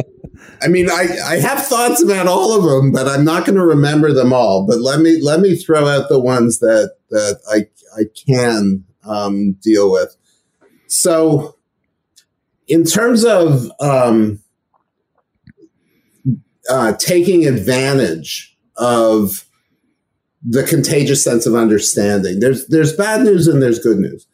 I 0.62 0.68
mean, 0.68 0.88
I, 0.90 1.06
I 1.24 1.36
have 1.38 1.66
thoughts 1.66 2.02
about 2.02 2.26
all 2.26 2.56
of 2.56 2.64
them, 2.64 2.92
but 2.92 3.08
I'm 3.08 3.24
not 3.24 3.44
going 3.44 3.58
to 3.58 3.64
remember 3.64 4.12
them 4.12 4.32
all. 4.32 4.66
But 4.66 4.80
let 4.80 5.00
me 5.00 5.20
let 5.20 5.40
me 5.40 5.56
throw 5.56 5.86
out 5.88 6.08
the 6.08 6.20
ones 6.20 6.60
that 6.60 6.96
that 7.10 7.40
I 7.50 7.68
I 7.98 8.04
can 8.26 8.84
um, 9.04 9.52
deal 9.62 9.90
with. 9.90 10.16
So, 10.86 11.56
in 12.68 12.84
terms 12.84 13.24
of 13.24 13.70
um, 13.80 14.40
uh, 16.68 16.92
taking 16.94 17.46
advantage 17.46 18.56
of 18.76 19.46
the 20.44 20.62
contagious 20.62 21.24
sense 21.24 21.46
of 21.46 21.54
understanding, 21.54 22.40
there's 22.40 22.66
there's 22.68 22.94
bad 22.94 23.22
news 23.22 23.48
and 23.48 23.62
there's 23.62 23.78
good 23.78 23.98
news. 23.98 24.26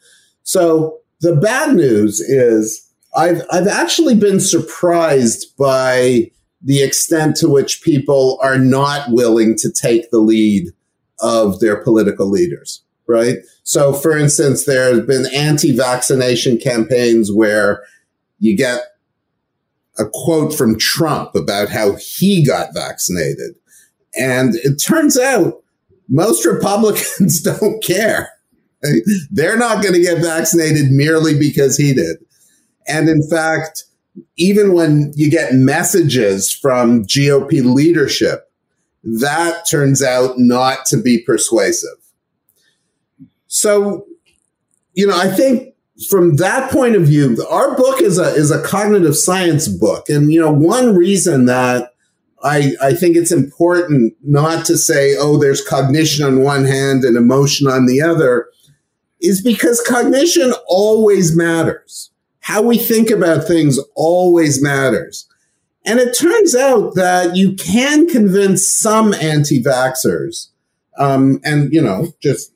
So 0.43 0.99
the 1.21 1.35
bad 1.35 1.75
news 1.75 2.19
is 2.19 2.88
I've 3.19 3.41
I've 3.51 3.67
actually 3.67 4.15
been 4.15 4.39
surprised 4.39 5.55
by 5.57 6.31
the 6.61 6.81
extent 6.81 7.35
to 7.37 7.49
which 7.49 7.81
people 7.81 8.39
are 8.41 8.57
not 8.57 9.11
willing 9.11 9.57
to 9.57 9.71
take 9.71 10.09
the 10.09 10.19
lead 10.19 10.69
of 11.19 11.59
their 11.59 11.83
political 11.83 12.29
leaders, 12.29 12.81
right? 13.07 13.37
So 13.63 13.91
for 13.91 14.17
instance, 14.17 14.65
there 14.65 14.95
have 14.95 15.05
been 15.05 15.25
anti-vaccination 15.33 16.59
campaigns 16.59 17.29
where 17.31 17.83
you 18.39 18.55
get 18.55 18.83
a 19.97 20.05
quote 20.11 20.53
from 20.53 20.79
Trump 20.79 21.35
about 21.35 21.69
how 21.69 21.95
he 21.95 22.45
got 22.45 22.73
vaccinated. 22.73 23.55
And 24.17 24.55
it 24.55 24.77
turns 24.77 25.19
out 25.19 25.61
most 26.07 26.45
Republicans 26.45 27.41
don't 27.59 27.83
care. 27.83 28.29
They're 29.29 29.57
not 29.57 29.83
going 29.83 29.93
to 29.93 30.01
get 30.01 30.21
vaccinated 30.21 30.89
merely 30.89 31.37
because 31.37 31.75
he 31.75 31.93
did. 31.93 32.17
And 32.87 33.07
in 33.09 33.27
fact, 33.29 33.85
even 34.37 34.73
when 34.73 35.11
you 35.15 35.29
get 35.29 35.53
messages 35.53 36.51
from 36.51 37.03
GOP 37.03 37.63
leadership, 37.63 38.51
that 39.03 39.63
turns 39.69 40.03
out 40.03 40.37
not 40.37 40.85
to 40.87 40.97
be 40.97 41.21
persuasive. 41.21 41.97
So, 43.47 44.05
you 44.93 45.07
know, 45.07 45.17
I 45.17 45.29
think 45.29 45.73
from 46.09 46.35
that 46.37 46.71
point 46.71 46.95
of 46.95 47.03
view, 47.03 47.45
our 47.49 47.75
book 47.75 48.01
is 48.01 48.17
a 48.17 48.33
is 48.33 48.51
a 48.51 48.61
cognitive 48.61 49.17
science 49.17 49.67
book. 49.67 50.09
And 50.09 50.31
you 50.31 50.39
know, 50.39 50.51
one 50.51 50.95
reason 50.95 51.45
that 51.45 51.93
I, 52.43 52.73
I 52.81 52.93
think 52.93 53.17
it's 53.17 53.31
important 53.31 54.13
not 54.23 54.65
to 54.65 54.77
say, 54.77 55.15
oh, 55.17 55.37
there's 55.37 55.65
cognition 55.65 56.25
on 56.25 56.41
one 56.41 56.63
hand 56.63 57.03
and 57.03 57.17
emotion 57.17 57.67
on 57.67 57.85
the 57.85 58.01
other, 58.01 58.47
is 59.19 59.41
because 59.41 59.81
cognition 59.81 60.53
always 60.67 61.35
matters 61.35 62.11
how 62.39 62.61
we 62.61 62.77
think 62.77 63.09
about 63.09 63.47
things 63.47 63.79
always 63.95 64.61
matters. 64.61 65.27
And 65.85 65.99
it 65.99 66.17
turns 66.17 66.55
out 66.55 66.95
that 66.95 67.35
you 67.35 67.55
can 67.55 68.07
convince 68.07 68.69
some 68.69 69.13
anti 69.13 69.63
vaxxers, 69.63 70.47
um, 70.97 71.39
and, 71.43 71.73
you 71.73 71.81
know, 71.81 72.13
just 72.21 72.53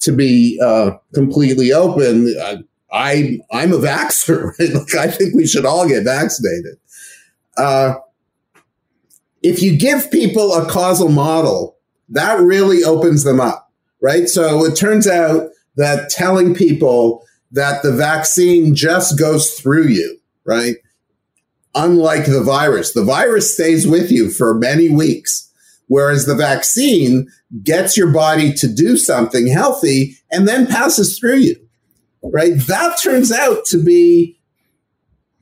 to 0.00 0.12
be 0.12 0.58
uh, 0.62 0.92
completely 1.14 1.72
open, 1.72 2.34
I, 2.40 2.58
I, 2.92 3.38
I'm 3.50 3.72
a 3.72 3.78
vaxxer. 3.78 4.52
Right? 4.58 4.72
Like, 4.72 4.94
I 4.94 5.10
think 5.10 5.34
we 5.34 5.46
should 5.46 5.66
all 5.66 5.88
get 5.88 6.04
vaccinated. 6.04 6.78
Uh, 7.56 7.94
if 9.42 9.62
you 9.62 9.76
give 9.76 10.10
people 10.10 10.54
a 10.54 10.66
causal 10.70 11.08
model, 11.08 11.76
that 12.08 12.40
really 12.40 12.84
opens 12.84 13.24
them 13.24 13.40
up, 13.40 13.70
right? 14.00 14.28
So 14.28 14.64
it 14.64 14.76
turns 14.76 15.08
out 15.08 15.50
that 15.76 16.08
telling 16.10 16.54
people 16.54 17.25
that 17.52 17.82
the 17.82 17.92
vaccine 17.92 18.74
just 18.74 19.18
goes 19.18 19.52
through 19.52 19.86
you, 19.88 20.18
right? 20.44 20.76
Unlike 21.74 22.26
the 22.26 22.42
virus, 22.42 22.92
the 22.92 23.04
virus 23.04 23.52
stays 23.52 23.86
with 23.86 24.10
you 24.10 24.30
for 24.30 24.54
many 24.54 24.88
weeks, 24.88 25.50
whereas 25.88 26.26
the 26.26 26.34
vaccine 26.34 27.28
gets 27.62 27.96
your 27.96 28.10
body 28.10 28.52
to 28.54 28.66
do 28.66 28.96
something 28.96 29.46
healthy 29.46 30.16
and 30.30 30.48
then 30.48 30.66
passes 30.66 31.18
through 31.18 31.36
you, 31.36 31.56
right? 32.22 32.54
That 32.66 32.98
turns 33.00 33.30
out 33.30 33.64
to 33.66 33.82
be 33.82 34.38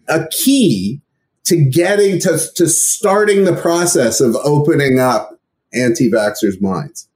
a 0.08 0.26
key 0.28 1.00
to 1.44 1.56
getting 1.56 2.18
to, 2.20 2.38
to 2.56 2.68
starting 2.68 3.44
the 3.44 3.56
process 3.56 4.20
of 4.20 4.34
opening 4.36 4.98
up 4.98 5.38
anti-vaxxers' 5.72 6.60
minds. 6.60 7.08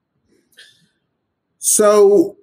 So 1.59 2.37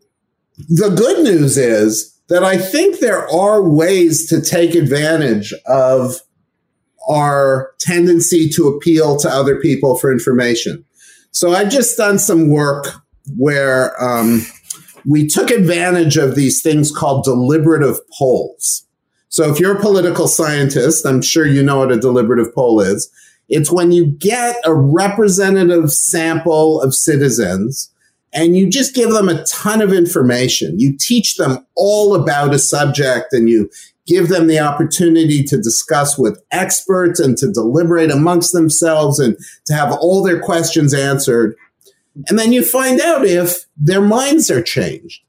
the 0.69 0.89
good 0.89 1.23
news 1.23 1.57
is 1.57 2.14
that 2.27 2.43
I 2.43 2.57
think 2.57 2.99
there 2.99 3.29
are 3.29 3.67
ways 3.67 4.27
to 4.29 4.41
take 4.41 4.75
advantage 4.75 5.53
of 5.67 6.15
our 7.07 7.71
tendency 7.79 8.49
to 8.49 8.67
appeal 8.67 9.17
to 9.17 9.29
other 9.29 9.59
people 9.59 9.97
for 9.97 10.11
information. 10.11 10.83
So 11.31 11.53
I've 11.53 11.69
just 11.69 11.97
done 11.97 12.17
some 12.17 12.49
work 12.49 12.87
where 13.37 14.01
um, 14.03 14.45
we 15.05 15.27
took 15.27 15.51
advantage 15.51 16.17
of 16.17 16.35
these 16.35 16.61
things 16.61 16.91
called 16.91 17.23
deliberative 17.23 17.97
polls. 18.17 18.87
So 19.29 19.51
if 19.51 19.59
you're 19.59 19.77
a 19.77 19.81
political 19.81 20.27
scientist, 20.27 21.05
I'm 21.05 21.21
sure 21.21 21.45
you 21.45 21.61
know 21.61 21.79
what 21.79 21.91
a 21.91 21.99
deliberative 21.99 22.53
poll 22.55 22.79
is. 22.79 23.11
It's 23.49 23.71
when 23.71 23.91
you 23.91 24.07
get 24.07 24.55
a 24.65 24.73
representative 24.73 25.91
sample 25.91 26.81
of 26.81 26.95
citizens 26.95 27.91
and 28.35 28.57
you 28.57 28.69
just 28.69 28.93
give 28.93 29.11
them 29.11 29.29
a 29.29 29.43
ton 29.45 29.81
of 29.81 29.93
information. 29.93 30.77
You 30.77 30.95
teach 30.97 31.37
them 31.37 31.65
all 31.75 32.13
about 32.13 32.53
a 32.53 32.59
subject 32.59 33.31
and 33.31 33.49
you 33.49 33.69
give 34.05 34.27
them 34.27 34.47
the 34.47 34.59
opportunity 34.59 35.41
to 35.43 35.57
discuss 35.57 36.19
with 36.19 36.43
experts 36.51 37.19
and 37.19 37.37
to 37.37 37.51
deliberate 37.51 38.11
amongst 38.11 38.51
themselves 38.51 39.19
and 39.19 39.37
to 39.65 39.73
have 39.73 39.93
all 39.93 40.21
their 40.21 40.39
questions 40.39 40.93
answered. 40.93 41.55
And 42.27 42.37
then 42.37 42.53
you 42.53 42.63
find 42.63 42.99
out 43.01 43.25
if 43.25 43.65
their 43.77 44.01
minds 44.01 44.51
are 44.51 44.61
changed. 44.61 45.21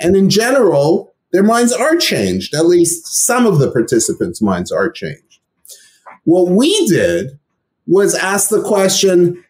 And 0.00 0.16
in 0.16 0.30
general, 0.30 1.12
their 1.32 1.42
minds 1.42 1.72
are 1.72 1.96
changed. 1.96 2.54
At 2.54 2.66
least 2.66 3.26
some 3.26 3.46
of 3.46 3.58
the 3.58 3.70
participants' 3.70 4.40
minds 4.40 4.70
are 4.72 4.90
changed. 4.90 5.40
What 6.22 6.50
we 6.50 6.86
did 6.86 7.38
was 7.86 8.14
ask 8.14 8.48
the 8.48 8.62
question, 8.62 9.43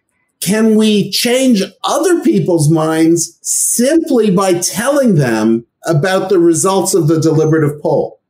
can 0.44 0.76
we 0.76 1.10
change 1.10 1.62
other 1.84 2.20
people's 2.20 2.70
minds 2.70 3.38
simply 3.40 4.30
by 4.30 4.58
telling 4.58 5.14
them 5.14 5.66
about 5.86 6.28
the 6.28 6.38
results 6.38 6.92
of 6.94 7.08
the 7.08 7.18
deliberative 7.18 7.80
poll? 7.80 8.20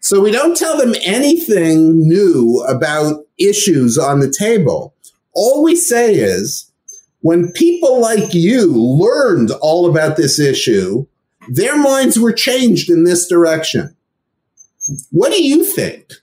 So 0.00 0.20
we 0.20 0.32
don't 0.32 0.56
tell 0.56 0.76
them 0.76 0.94
anything 1.04 2.08
new 2.08 2.64
about 2.68 3.24
issues 3.38 3.96
on 3.98 4.20
the 4.20 4.34
table. 4.36 4.94
All 5.32 5.62
we 5.62 5.76
say 5.76 6.14
is 6.14 6.70
when 7.20 7.52
people 7.52 8.00
like 8.00 8.34
you 8.34 8.66
learned 8.72 9.52
all 9.60 9.88
about 9.88 10.16
this 10.16 10.40
issue, 10.40 11.06
their 11.48 11.76
minds 11.76 12.18
were 12.18 12.32
changed 12.32 12.90
in 12.90 13.04
this 13.04 13.28
direction. 13.28 13.94
What 15.10 15.32
do 15.32 15.42
you 15.42 15.64
think? 15.64 16.14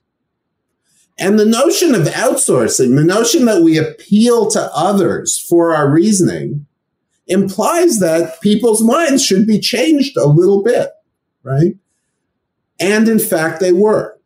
And 1.18 1.40
the 1.40 1.46
notion 1.46 1.96
of 1.96 2.08
outsourcing, 2.08 2.96
the 2.96 3.04
notion 3.04 3.46
that 3.46 3.64
we 3.64 3.78
appeal 3.78 4.50
to 4.52 4.70
others 4.76 5.40
for 5.50 5.74
our 5.74 5.90
reasoning, 5.90 6.66
implies 7.28 8.00
that 8.00 8.42
people's 8.42 8.84
minds 8.84 9.24
should 9.24 9.48
be 9.48 9.60
changed 9.60 10.18
a 10.18 10.28
little 10.28 10.62
bit, 10.62 10.90
right? 11.44 11.76
And 12.80 13.08
in 13.08 13.20
fact, 13.20 13.60
they 13.60 13.72
were. 13.72 14.20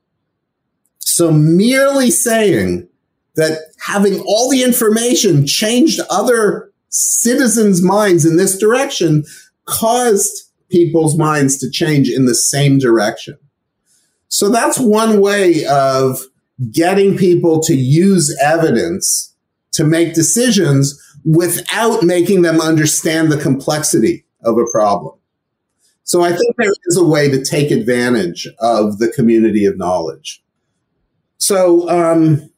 So 0.99 1.31
merely 1.31 2.11
saying 2.11 2.87
that 3.35 3.59
having 3.79 4.19
all 4.21 4.49
the 4.49 4.63
information 4.63 5.45
changed 5.45 6.01
other 6.09 6.71
citizens' 6.89 7.81
minds 7.81 8.25
in 8.25 8.35
this 8.35 8.57
direction 8.57 9.23
caused 9.65 10.49
people's 10.69 11.17
minds 11.17 11.57
to 11.59 11.69
change 11.69 12.09
in 12.09 12.25
the 12.25 12.35
same 12.35 12.79
direction. 12.79 13.37
So 14.27 14.49
that's 14.49 14.79
one 14.79 15.21
way 15.21 15.65
of 15.65 16.19
getting 16.71 17.17
people 17.17 17.61
to 17.61 17.73
use 17.73 18.37
evidence 18.41 19.35
to 19.71 19.83
make 19.83 20.13
decisions 20.13 21.01
without 21.23 22.03
making 22.03 22.41
them 22.41 22.59
understand 22.59 23.31
the 23.31 23.37
complexity 23.37 24.25
of 24.43 24.57
a 24.57 24.65
problem. 24.71 25.15
So 26.03 26.23
I 26.23 26.29
think 26.29 26.55
there 26.57 26.71
is 26.87 26.97
a 26.97 27.03
way 27.03 27.29
to 27.29 27.43
take 27.43 27.69
advantage 27.69 28.47
of 28.59 28.97
the 28.97 29.09
community 29.09 29.65
of 29.65 29.77
knowledge. 29.77 30.43
So, 31.37 31.87
um, 31.87 32.49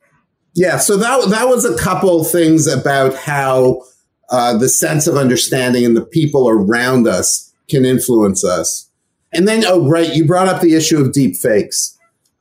yeah, 0.54 0.78
so 0.78 0.95
that, 0.97 1.30
that 1.30 1.47
was 1.47 1.66
a 1.66 1.78
couple 1.78 2.24
things 2.24 2.66
about 2.66 3.14
how 3.14 3.82
uh, 4.30 4.58
the 4.58 4.70
sense 4.70 5.06
of 5.06 5.18
understanding 5.18 5.84
and 5.86 5.97
the 5.97 6.06
people 6.06 6.47
around 6.47 7.08
us 7.08 7.54
can 7.70 7.84
influence 7.84 8.45
us. 8.45 8.89
And 9.34 9.47
then, 9.47 9.66
oh, 9.66 9.88
right, 9.88 10.16
you 10.16 10.26
brought 10.26 10.47
up 10.47 10.62
the 10.62 10.74
issue 10.74 11.02
of 11.02 11.12
deep 11.12 11.36
fakes. 11.36 11.97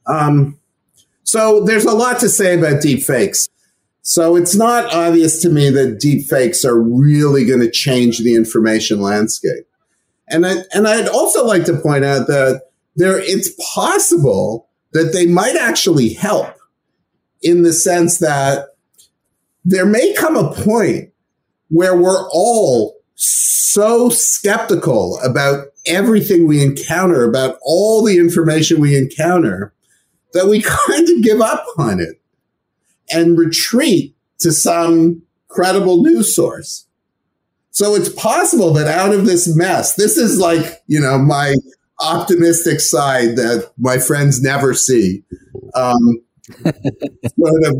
Um, 0.07 0.60
so 1.23 1.64
there's 1.64 1.85
a 1.85 1.93
lot 1.93 2.18
to 2.21 2.29
say 2.29 2.59
about 2.59 2.83
deep 2.83 3.03
fakes. 3.03 3.49
So 4.03 4.37
it's 4.37 4.57
not 4.57 4.93
obvious 4.93 5.41
to 5.43 5.51
me 5.51 5.71
that 5.71 6.01
deep 6.01 6.27
fakes 6.27 6.64
are 6.64 6.81
really 6.81 7.45
going 7.45 7.61
to 7.61 7.71
change 7.71 8.18
the 8.18 8.35
information 8.35 9.01
landscape. 9.01 9.66
And 10.29 10.47
I, 10.47 10.57
and 10.73 10.89
I'd 10.89 11.09
also 11.09 11.45
like 11.45 11.64
to 11.64 11.77
point 11.77 12.05
out 12.05 12.27
that 12.29 12.62
there, 12.97 13.18
it's 13.18 13.51
possible 13.75 14.68
that 14.93 15.12
they 15.12 15.27
might 15.27 15.57
actually 15.57 16.14
help 16.14 16.55
in 17.43 17.62
the 17.62 17.73
sense 17.73 18.18
that 18.18 18.68
there 19.64 19.87
may 19.87 20.12
come 20.14 20.37
a 20.37 20.53
point 20.53 21.12
where 21.68 21.97
we're 21.97 22.29
all 22.31 22.97
so 23.14 24.09
skeptical 24.09 25.21
about 25.21 25.66
everything 25.87 26.47
we 26.47 26.62
encounter, 26.62 27.25
about 27.25 27.59
all 27.62 28.03
the 28.05 28.18
information 28.18 28.81
we 28.81 28.97
encounter, 28.97 29.73
that 30.33 30.47
we 30.47 30.62
kind 30.89 31.09
of 31.09 31.22
give 31.22 31.41
up 31.41 31.64
on 31.78 32.01
it 32.01 32.20
and 33.11 33.39
retreat 33.39 34.14
to 34.39 34.53
some 34.53 35.22
credible 35.49 36.03
news 36.03 36.35
source. 36.35 36.87
So 37.72 37.95
it's 37.95 38.09
possible 38.09 38.72
that 38.74 38.87
out 38.87 39.14
of 39.14 39.26
this 39.26 39.55
mess, 39.55 39.95
this 39.95 40.16
is 40.16 40.39
like, 40.39 40.83
you 40.87 41.01
know, 41.01 41.18
my 41.18 41.55
optimistic 42.01 42.81
side 42.81 43.37
that 43.37 43.70
my 43.78 43.99
friends 43.99 44.43
never 44.43 44.74
see. 44.74 45.22
Um, 45.74 46.22
sort 46.64 47.64
of, 47.64 47.76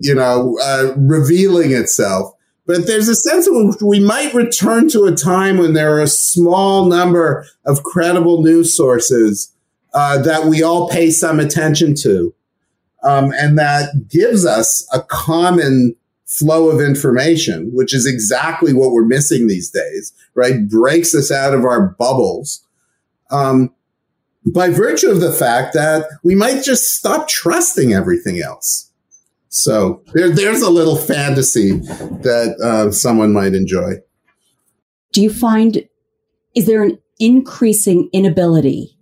you 0.00 0.14
know, 0.14 0.56
uh, 0.62 0.94
revealing 0.96 1.72
itself. 1.72 2.32
But 2.66 2.86
there's 2.86 3.08
a 3.08 3.14
sense 3.14 3.46
in 3.46 3.68
which 3.68 3.80
we 3.80 3.98
might 3.98 4.34
return 4.34 4.88
to 4.90 5.06
a 5.06 5.16
time 5.16 5.56
when 5.56 5.72
there 5.72 5.96
are 5.96 6.02
a 6.02 6.06
small 6.06 6.84
number 6.84 7.46
of 7.64 7.82
credible 7.82 8.42
news 8.42 8.76
sources 8.76 9.52
uh, 9.98 10.16
that 10.16 10.44
we 10.44 10.62
all 10.62 10.88
pay 10.88 11.10
some 11.10 11.40
attention 11.40 11.92
to. 11.92 12.32
Um, 13.02 13.32
and 13.36 13.58
that 13.58 14.08
gives 14.08 14.46
us 14.46 14.88
a 14.92 15.02
common 15.02 15.96
flow 16.24 16.68
of 16.70 16.80
information, 16.80 17.70
which 17.74 17.92
is 17.92 18.06
exactly 18.06 18.72
what 18.72 18.92
we're 18.92 19.04
missing 19.04 19.48
these 19.48 19.70
days, 19.70 20.12
right? 20.36 20.68
Breaks 20.68 21.16
us 21.16 21.32
out 21.32 21.52
of 21.52 21.64
our 21.64 21.96
bubbles. 21.98 22.64
Um, 23.32 23.74
by 24.46 24.70
virtue 24.70 25.10
of 25.10 25.20
the 25.20 25.32
fact 25.32 25.74
that 25.74 26.06
we 26.22 26.36
might 26.36 26.62
just 26.62 26.84
stop 26.94 27.26
trusting 27.26 27.92
everything 27.92 28.40
else. 28.40 28.92
So 29.48 30.04
there, 30.14 30.30
there's 30.30 30.62
a 30.62 30.70
little 30.70 30.96
fantasy 30.96 31.72
that 31.72 32.56
uh, 32.62 32.92
someone 32.92 33.32
might 33.32 33.54
enjoy. 33.54 33.94
Do 35.10 35.22
you 35.22 35.30
find, 35.30 35.88
is 36.54 36.66
there 36.66 36.84
an 36.84 37.00
increasing 37.18 38.10
inability 38.12 38.97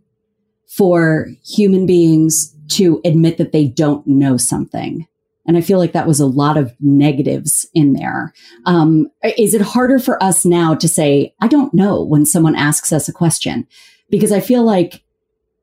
for 0.76 1.28
human 1.44 1.86
beings 1.86 2.54
to 2.68 3.00
admit 3.04 3.38
that 3.38 3.52
they 3.52 3.66
don't 3.66 4.06
know 4.06 4.36
something? 4.36 5.06
And 5.46 5.56
I 5.56 5.60
feel 5.60 5.78
like 5.78 5.92
that 5.92 6.08
was 6.08 6.18
a 6.18 6.26
lot 6.26 6.56
of 6.56 6.74
negatives 6.80 7.66
in 7.72 7.92
there. 7.92 8.34
Um, 8.64 9.08
is 9.38 9.54
it 9.54 9.60
harder 9.60 9.98
for 9.98 10.20
us 10.22 10.44
now 10.44 10.74
to 10.74 10.88
say, 10.88 11.34
I 11.40 11.46
don't 11.46 11.72
know 11.72 12.02
when 12.02 12.26
someone 12.26 12.56
asks 12.56 12.92
us 12.92 13.08
a 13.08 13.12
question? 13.12 13.66
Because 14.10 14.32
I 14.32 14.40
feel 14.40 14.64
like 14.64 15.04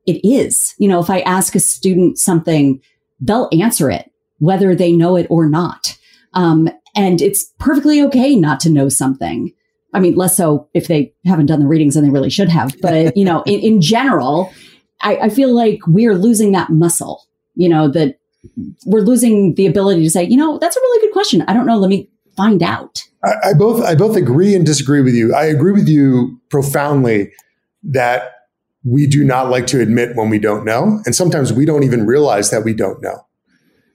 it 0.06 0.26
is. 0.26 0.74
You 0.78 0.88
know, 0.88 1.00
if 1.00 1.10
I 1.10 1.20
ask 1.20 1.54
a 1.54 1.60
student 1.60 2.18
something, 2.18 2.80
they'll 3.20 3.50
answer 3.52 3.90
it, 3.90 4.10
whether 4.38 4.74
they 4.74 4.92
know 4.92 5.16
it 5.16 5.26
or 5.28 5.48
not. 5.48 5.98
Um, 6.32 6.68
and 6.96 7.20
it's 7.20 7.52
perfectly 7.58 8.02
okay 8.04 8.36
not 8.36 8.60
to 8.60 8.70
know 8.70 8.88
something. 8.88 9.52
I 9.92 10.00
mean, 10.00 10.14
less 10.14 10.36
so 10.36 10.68
if 10.74 10.88
they 10.88 11.12
haven't 11.24 11.46
done 11.46 11.60
the 11.60 11.68
readings 11.68 11.94
and 11.94 12.04
they 12.04 12.10
really 12.10 12.30
should 12.30 12.48
have. 12.48 12.74
But, 12.80 13.16
you 13.16 13.24
know, 13.24 13.42
in, 13.42 13.60
in 13.60 13.80
general, 13.80 14.52
I, 15.04 15.16
I 15.24 15.28
feel 15.28 15.54
like 15.54 15.80
we're 15.86 16.14
losing 16.14 16.52
that 16.52 16.70
muscle, 16.70 17.24
you 17.54 17.68
know, 17.68 17.88
that 17.88 18.18
we're 18.86 19.02
losing 19.02 19.54
the 19.54 19.66
ability 19.66 20.02
to 20.02 20.10
say, 20.10 20.24
you 20.24 20.36
know, 20.36 20.58
that's 20.58 20.76
a 20.76 20.80
really 20.80 21.06
good 21.06 21.12
question. 21.12 21.42
I 21.42 21.52
don't 21.52 21.66
know. 21.66 21.78
Let 21.78 21.90
me 21.90 22.08
find 22.36 22.62
out. 22.62 23.04
I, 23.22 23.50
I 23.50 23.54
both 23.54 23.82
I 23.84 23.94
both 23.94 24.16
agree 24.16 24.54
and 24.54 24.66
disagree 24.66 25.00
with 25.00 25.14
you. 25.14 25.34
I 25.34 25.44
agree 25.44 25.72
with 25.72 25.88
you 25.88 26.40
profoundly 26.48 27.32
that 27.84 28.32
we 28.82 29.06
do 29.06 29.24
not 29.24 29.48
like 29.48 29.66
to 29.68 29.80
admit 29.80 30.16
when 30.16 30.30
we 30.30 30.38
don't 30.38 30.64
know, 30.64 31.00
and 31.04 31.14
sometimes 31.14 31.52
we 31.52 31.64
don't 31.64 31.84
even 31.84 32.06
realize 32.06 32.50
that 32.50 32.64
we 32.64 32.74
don't 32.74 33.02
know. 33.02 33.26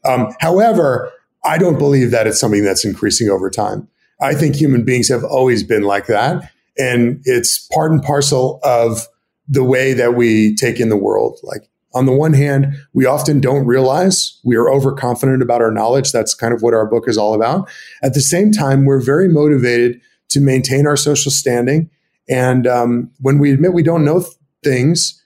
Um, 0.06 0.34
however, 0.40 1.12
I 1.44 1.58
don't 1.58 1.78
believe 1.78 2.12
that 2.12 2.28
it's 2.28 2.40
something 2.40 2.64
that's 2.64 2.86
increasing 2.86 3.30
over 3.30 3.50
time. 3.50 3.88
I 4.22 4.34
think 4.34 4.56
human 4.56 4.84
beings 4.84 5.08
have 5.10 5.24
always 5.24 5.64
been 5.64 5.84
like 5.84 6.08
that, 6.08 6.52
and 6.78 7.22
it's 7.26 7.60
part 7.68 7.92
and 7.92 8.02
parcel 8.02 8.60
of 8.64 9.08
the 9.50 9.64
way 9.64 9.94
that 9.94 10.16
we 10.16 10.56
take 10.56 10.80
in 10.80 10.90
the 10.90 10.98
world. 10.98 11.40
Like 11.44 11.70
on 11.94 12.06
the 12.06 12.14
one 12.14 12.34
hand, 12.34 12.76
we 12.94 13.06
often 13.06 13.40
don't 13.40 13.66
realize 13.66 14.40
we 14.44 14.56
are 14.56 14.70
overconfident 14.70 15.42
about 15.42 15.62
our 15.62 15.72
knowledge. 15.72 16.12
That's 16.12 16.36
kind 16.36 16.54
of 16.54 16.62
what 16.62 16.74
our 16.74 16.86
book 16.86 17.06
is 17.08 17.18
all 17.18 17.34
about. 17.34 17.68
At 18.04 18.14
the 18.14 18.22
same 18.22 18.52
time, 18.52 18.86
we're 18.86 19.02
very 19.02 19.28
motivated 19.28 20.00
to 20.30 20.40
maintain 20.40 20.86
our 20.86 20.96
social 20.96 21.32
standing. 21.32 21.90
And 22.30 22.68
um, 22.68 23.12
when 23.20 23.40
we 23.40 23.52
admit 23.52 23.74
we 23.74 23.82
don't 23.82 24.06
know 24.06 24.22
th- 24.22 24.34
things, 24.64 25.20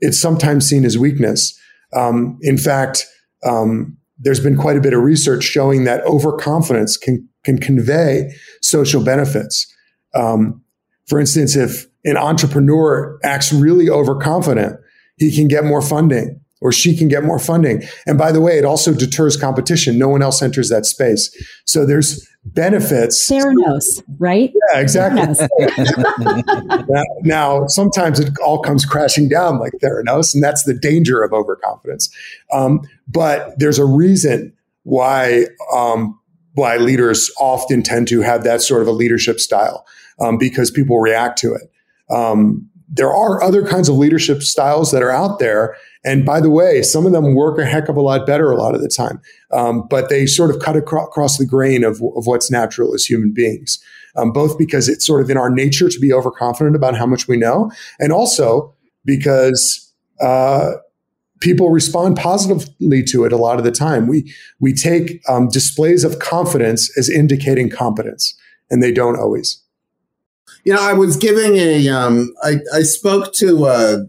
it's 0.00 0.20
sometimes 0.20 0.66
seen 0.66 0.84
as 0.84 0.98
weakness. 0.98 1.56
Um, 1.94 2.38
in 2.42 2.58
fact, 2.58 3.06
um, 3.44 3.96
there's 4.18 4.40
been 4.40 4.56
quite 4.56 4.76
a 4.76 4.80
bit 4.80 4.92
of 4.92 5.02
research 5.02 5.44
showing 5.44 5.84
that 5.84 6.04
overconfidence 6.04 6.96
can 6.96 7.26
can 7.44 7.58
convey 7.58 8.34
social 8.60 9.02
benefits. 9.02 9.72
Um, 10.14 10.62
for 11.06 11.18
instance, 11.18 11.56
if 11.56 11.86
an 12.04 12.16
entrepreneur 12.16 13.18
acts 13.22 13.52
really 13.52 13.88
overconfident, 13.88 14.78
he 15.16 15.34
can 15.34 15.48
get 15.48 15.64
more 15.64 15.82
funding 15.82 16.40
or 16.60 16.72
she 16.72 16.96
can 16.96 17.08
get 17.08 17.24
more 17.24 17.38
funding. 17.38 17.82
And 18.06 18.18
by 18.18 18.32
the 18.32 18.40
way, 18.40 18.58
it 18.58 18.64
also 18.64 18.92
deters 18.92 19.36
competition. 19.36 19.98
No 19.98 20.08
one 20.08 20.22
else 20.22 20.42
enters 20.42 20.68
that 20.68 20.84
space. 20.84 21.30
So 21.64 21.86
there's 21.86 22.26
benefits. 22.44 23.30
Theranos, 23.30 24.02
right? 24.18 24.52
Yeah, 24.72 24.80
exactly. 24.80 25.22
now, 26.88 27.04
now, 27.22 27.66
sometimes 27.66 28.20
it 28.20 28.30
all 28.44 28.60
comes 28.60 28.84
crashing 28.84 29.28
down 29.28 29.58
like 29.58 29.72
Theranos, 29.82 30.34
and 30.34 30.42
that's 30.42 30.64
the 30.64 30.74
danger 30.74 31.22
of 31.22 31.32
overconfidence. 31.32 32.10
Um, 32.52 32.80
but 33.08 33.58
there's 33.58 33.78
a 33.78 33.84
reason 33.84 34.52
why 34.84 35.46
um, 35.74 36.18
why 36.54 36.76
leaders 36.76 37.30
often 37.38 37.82
tend 37.82 38.08
to 38.08 38.20
have 38.22 38.44
that 38.44 38.60
sort 38.60 38.82
of 38.82 38.88
a 38.88 38.92
leadership 38.92 39.40
style 39.40 39.86
um, 40.18 40.36
because 40.36 40.70
people 40.70 40.98
react 40.98 41.38
to 41.38 41.54
it. 41.54 41.70
Um, 42.10 42.70
there 42.92 43.12
are 43.12 43.42
other 43.42 43.64
kinds 43.64 43.88
of 43.88 43.96
leadership 43.96 44.42
styles 44.42 44.90
that 44.90 45.02
are 45.02 45.12
out 45.12 45.38
there. 45.38 45.76
And 46.04 46.24
by 46.24 46.40
the 46.40 46.50
way, 46.50 46.82
some 46.82 47.06
of 47.06 47.12
them 47.12 47.34
work 47.34 47.58
a 47.58 47.64
heck 47.64 47.88
of 47.88 47.96
a 47.96 48.00
lot 48.00 48.26
better 48.26 48.50
a 48.50 48.56
lot 48.56 48.74
of 48.74 48.82
the 48.82 48.88
time, 48.88 49.20
um, 49.52 49.86
but 49.88 50.08
they 50.08 50.26
sort 50.26 50.50
of 50.50 50.60
cut 50.60 50.76
across 50.76 51.38
the 51.38 51.46
grain 51.46 51.84
of, 51.84 52.02
of 52.16 52.26
what's 52.26 52.50
natural 52.50 52.94
as 52.94 53.04
human 53.04 53.32
beings, 53.32 53.78
um, 54.16 54.32
both 54.32 54.58
because 54.58 54.88
it's 54.88 55.06
sort 55.06 55.20
of 55.20 55.30
in 55.30 55.36
our 55.36 55.50
nature 55.50 55.88
to 55.88 56.00
be 56.00 56.12
overconfident 56.12 56.74
about 56.74 56.96
how 56.96 57.06
much 57.06 57.28
we 57.28 57.36
know, 57.36 57.70
and 57.98 58.12
also 58.12 58.74
because 59.04 59.92
uh, 60.20 60.72
people 61.40 61.70
respond 61.70 62.16
positively 62.16 63.02
to 63.04 63.24
it 63.24 63.32
a 63.32 63.36
lot 63.36 63.58
of 63.58 63.64
the 63.64 63.70
time. 63.70 64.06
We 64.06 64.32
we 64.58 64.72
take 64.72 65.20
um, 65.28 65.48
displays 65.48 66.02
of 66.02 66.18
confidence 66.18 66.90
as 66.98 67.10
indicating 67.10 67.68
competence, 67.68 68.34
and 68.70 68.82
they 68.82 68.92
don't 68.92 69.18
always. 69.18 69.62
You 70.64 70.74
know, 70.74 70.82
I 70.82 70.92
was 70.92 71.16
giving 71.16 71.56
a, 71.56 71.88
um, 71.88 72.34
I, 72.42 72.56
I 72.74 72.82
spoke 72.82 73.32
to 73.34 73.66
a 73.66 74.06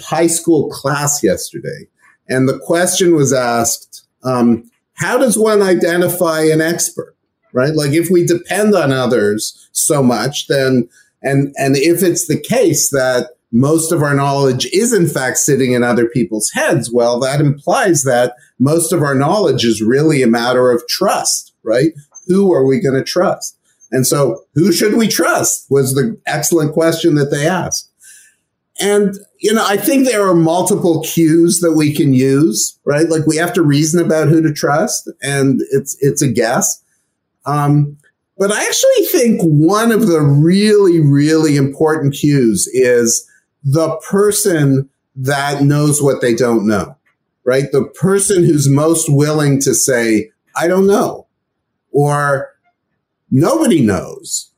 high 0.00 0.26
school 0.26 0.70
class 0.70 1.22
yesterday, 1.22 1.88
and 2.28 2.48
the 2.48 2.58
question 2.58 3.14
was 3.14 3.32
asked, 3.32 4.06
um, 4.22 4.70
how 4.94 5.18
does 5.18 5.38
one 5.38 5.62
identify 5.62 6.42
an 6.42 6.60
expert? 6.60 7.16
Right? 7.52 7.74
Like 7.74 7.92
if 7.92 8.10
we 8.10 8.26
depend 8.26 8.74
on 8.74 8.92
others 8.92 9.68
so 9.72 10.02
much, 10.02 10.48
then, 10.48 10.88
and, 11.22 11.52
and 11.56 11.76
if 11.76 12.02
it's 12.02 12.26
the 12.26 12.38
case 12.38 12.90
that 12.90 13.30
most 13.50 13.92
of 13.92 14.02
our 14.02 14.14
knowledge 14.14 14.66
is 14.66 14.92
in 14.92 15.06
fact 15.06 15.38
sitting 15.38 15.72
in 15.72 15.82
other 15.82 16.06
people's 16.06 16.50
heads, 16.50 16.92
well, 16.92 17.18
that 17.20 17.40
implies 17.40 18.02
that 18.02 18.34
most 18.58 18.92
of 18.92 19.02
our 19.02 19.14
knowledge 19.14 19.64
is 19.64 19.82
really 19.82 20.22
a 20.22 20.26
matter 20.26 20.70
of 20.70 20.86
trust, 20.88 21.54
right? 21.62 21.92
Who 22.26 22.52
are 22.52 22.66
we 22.66 22.80
going 22.80 22.96
to 22.96 23.04
trust? 23.04 23.57
And 23.90 24.06
so 24.06 24.44
who 24.54 24.72
should 24.72 24.94
we 24.94 25.08
trust 25.08 25.66
was 25.70 25.94
the 25.94 26.20
excellent 26.26 26.72
question 26.72 27.14
that 27.14 27.30
they 27.30 27.46
asked. 27.46 27.90
And, 28.80 29.16
you 29.40 29.52
know, 29.52 29.64
I 29.66 29.76
think 29.76 30.06
there 30.06 30.26
are 30.26 30.34
multiple 30.34 31.02
cues 31.02 31.60
that 31.60 31.72
we 31.72 31.92
can 31.92 32.12
use, 32.14 32.78
right? 32.84 33.08
Like 33.08 33.26
we 33.26 33.36
have 33.36 33.52
to 33.54 33.62
reason 33.62 34.04
about 34.04 34.28
who 34.28 34.40
to 34.42 34.52
trust 34.52 35.10
and 35.20 35.60
it's, 35.72 35.96
it's 36.00 36.22
a 36.22 36.30
guess. 36.30 36.82
Um, 37.44 37.96
but 38.36 38.52
I 38.52 38.62
actually 38.62 39.06
think 39.06 39.40
one 39.42 39.90
of 39.90 40.06
the 40.06 40.20
really, 40.20 41.00
really 41.00 41.56
important 41.56 42.14
cues 42.14 42.68
is 42.72 43.28
the 43.64 43.96
person 44.08 44.88
that 45.16 45.62
knows 45.64 46.00
what 46.00 46.20
they 46.20 46.34
don't 46.34 46.66
know, 46.66 46.96
right? 47.44 47.64
The 47.72 47.84
person 47.84 48.44
who's 48.44 48.68
most 48.68 49.08
willing 49.08 49.60
to 49.62 49.74
say, 49.74 50.30
I 50.54 50.68
don't 50.68 50.86
know, 50.86 51.26
or 51.90 52.50
nobody 53.30 53.82
knows, 53.82 54.50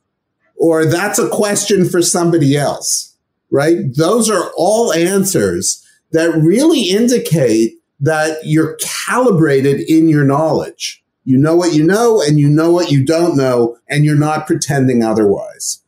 or 0.55 0.85
that's 0.85 1.19
a 1.19 1.29
question 1.29 1.87
for 1.87 2.01
somebody 2.01 2.55
else, 2.55 3.15
right? 3.49 3.77
Those 3.95 4.29
are 4.29 4.51
all 4.55 4.93
answers 4.93 5.85
that 6.11 6.35
really 6.35 6.89
indicate 6.89 7.73
that 7.99 8.39
you're 8.43 8.77
calibrated 9.07 9.79
in 9.81 10.09
your 10.09 10.23
knowledge. 10.23 11.03
You 11.23 11.37
know 11.37 11.55
what 11.55 11.73
you 11.73 11.85
know 11.85 12.21
and 12.21 12.39
you 12.39 12.49
know 12.49 12.71
what 12.71 12.91
you 12.91 13.05
don't 13.05 13.37
know, 13.37 13.77
and 13.87 14.03
you're 14.03 14.15
not 14.15 14.47
pretending 14.47 15.03
otherwise. 15.03 15.83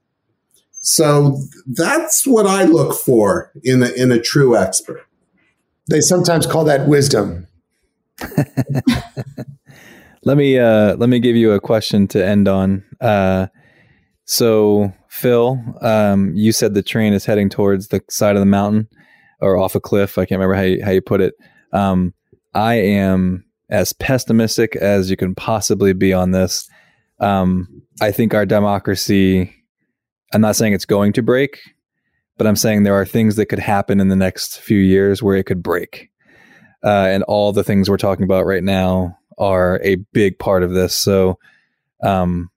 So 0.85 1.39
that's 1.65 2.27
what 2.27 2.45
I 2.45 2.65
look 2.65 2.93
for 2.93 3.51
in 3.63 3.81
a, 3.83 3.89
in 3.91 4.11
a 4.11 4.19
true 4.19 4.55
expert. 4.57 5.05
They 5.89 6.01
sometimes 6.01 6.45
call 6.45 6.65
that 6.65 6.87
wisdom. 6.87 7.47
let 10.25 10.37
me 10.37 10.57
uh, 10.57 10.95
let 10.95 11.09
me 11.09 11.19
give 11.19 11.35
you 11.35 11.51
a 11.51 11.59
question 11.59 12.07
to 12.09 12.25
end 12.25 12.47
on. 12.47 12.83
Uh, 13.01 13.47
so 14.25 14.93
Phil, 15.09 15.59
um, 15.81 16.33
you 16.35 16.51
said 16.51 16.73
the 16.73 16.81
train 16.83 17.13
is 17.13 17.25
heading 17.25 17.49
towards 17.49 17.89
the 17.89 18.01
side 18.09 18.35
of 18.35 18.39
the 18.39 18.45
mountain 18.45 18.87
or 19.41 19.57
off 19.57 19.75
a 19.75 19.79
cliff. 19.79 20.17
I 20.17 20.25
can't 20.25 20.39
remember 20.39 20.55
how 20.55 20.61
you, 20.61 20.83
how 20.83 20.91
you 20.91 21.01
put 21.01 21.21
it. 21.21 21.33
Um, 21.73 22.13
I 22.53 22.75
am 22.75 23.45
as 23.69 23.93
pessimistic 23.93 24.75
as 24.75 25.09
you 25.09 25.17
can 25.17 25.35
possibly 25.35 25.93
be 25.93 26.13
on 26.13 26.31
this. 26.31 26.69
Um, 27.19 27.83
I 28.01 28.11
think 28.11 28.33
our 28.33 28.45
democracy, 28.45 29.53
I'm 30.33 30.41
not 30.41 30.55
saying 30.55 30.73
it's 30.73 30.85
going 30.85 31.13
to 31.13 31.21
break, 31.21 31.59
but 32.37 32.47
I'm 32.47 32.55
saying 32.55 32.83
there 32.83 32.99
are 32.99 33.05
things 33.05 33.35
that 33.35 33.47
could 33.47 33.59
happen 33.59 33.99
in 33.99 34.07
the 34.07 34.15
next 34.15 34.59
few 34.59 34.79
years 34.79 35.21
where 35.21 35.35
it 35.35 35.45
could 35.45 35.63
break. 35.63 36.09
Uh, 36.83 37.07
and 37.09 37.23
all 37.23 37.53
the 37.53 37.63
things 37.63 37.89
we're 37.89 37.97
talking 37.97 38.25
about 38.25 38.45
right 38.45 38.63
now 38.63 39.17
are 39.37 39.79
a 39.83 39.95
big 40.13 40.39
part 40.39 40.63
of 40.63 40.71
this. 40.71 40.95
So, 40.95 41.39
um, 42.03 42.49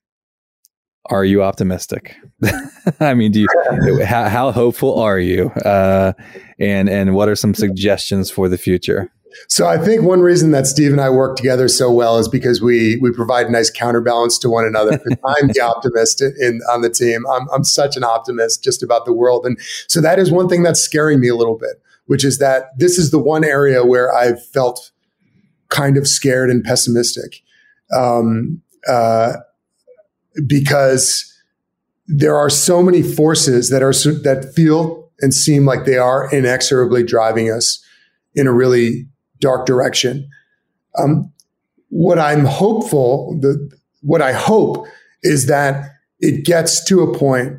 are 1.09 1.25
you 1.25 1.43
optimistic? 1.43 2.17
I 3.01 3.15
mean, 3.15 3.33
do 3.33 3.41
you, 3.41 4.05
how, 4.05 4.29
how, 4.29 4.51
hopeful 4.51 4.99
are 4.99 5.19
you? 5.19 5.51
Uh, 5.51 6.13
and, 6.59 6.89
and 6.89 7.15
what 7.15 7.29
are 7.29 7.37
some 7.37 7.55
suggestions 7.55 8.31
for 8.31 8.49
the 8.49 8.59
future? 8.59 9.13
So 9.49 9.67
I 9.67 9.79
think 9.79 10.03
one 10.03 10.21
reason 10.21 10.51
that 10.53 10.67
Steve 10.67 10.93
and 10.93 11.01
I 11.01 11.11
work 11.11 11.37
together 11.37 11.69
so 11.69 11.93
well 11.93 12.19
is 12.19 12.29
because 12.29 12.63
we 12.63 12.97
we 12.99 13.13
provide 13.13 13.47
a 13.47 13.51
nice 13.51 13.71
counterbalance 13.71 14.39
to 14.39 14.51
one 14.51 14.65
another. 14.65 14.93
I'm 15.25 15.49
the 15.49 15.61
optimist 15.61 16.23
in 16.23 16.61
on 16.71 16.83
the 16.83 16.91
team. 16.91 17.27
I'm 17.31 17.49
I'm 17.51 17.65
such 17.65 17.97
an 17.97 18.05
optimist 18.05 18.65
just 18.65 18.83
about 18.83 19.05
the 19.05 19.13
world, 19.13 19.45
and 19.45 19.59
so 19.89 20.01
that 20.01 20.19
is 20.19 20.31
one 20.31 20.49
thing 20.49 20.63
that's 20.63 20.81
scaring 20.81 21.21
me 21.21 21.29
a 21.29 21.35
little 21.35 21.57
bit, 21.59 21.83
which 22.07 22.25
is 22.25 22.39
that 22.39 22.71
this 22.79 22.99
is 22.99 23.11
the 23.11 23.19
one 23.19 23.45
area 23.45 23.85
where 23.85 24.15
I've 24.15 24.45
felt 24.47 24.91
kind 25.69 25.97
of 25.97 26.07
scared 26.07 26.51
and 26.51 26.65
pessimistic, 26.65 27.43
um, 27.97 28.61
uh, 28.89 29.35
because 30.47 31.33
there 32.07 32.37
are 32.37 32.51
so 32.51 32.83
many 32.83 33.03
forces 33.03 33.71
that 33.71 33.83
are 33.83 33.93
that 34.23 34.53
feel 34.55 35.11
and 35.21 35.33
seem 35.33 35.65
like 35.65 35.85
they 35.85 35.99
are 35.99 36.29
inexorably 36.31 37.03
driving 37.03 37.51
us 37.51 37.83
in 38.35 38.47
a 38.47 38.53
really 38.53 39.07
dark 39.41 39.67
direction. 39.67 40.29
Um, 40.99 41.33
what 41.89 42.19
I'm 42.19 42.45
hopeful, 42.45 43.39
the, 43.41 43.71
what 44.03 44.23
I 44.23 44.33
hope 44.33 44.87
is 45.23 45.47
that 45.47 45.91
it 46.21 46.45
gets 46.45 46.85
to 46.85 47.01
a 47.01 47.19
point 47.19 47.59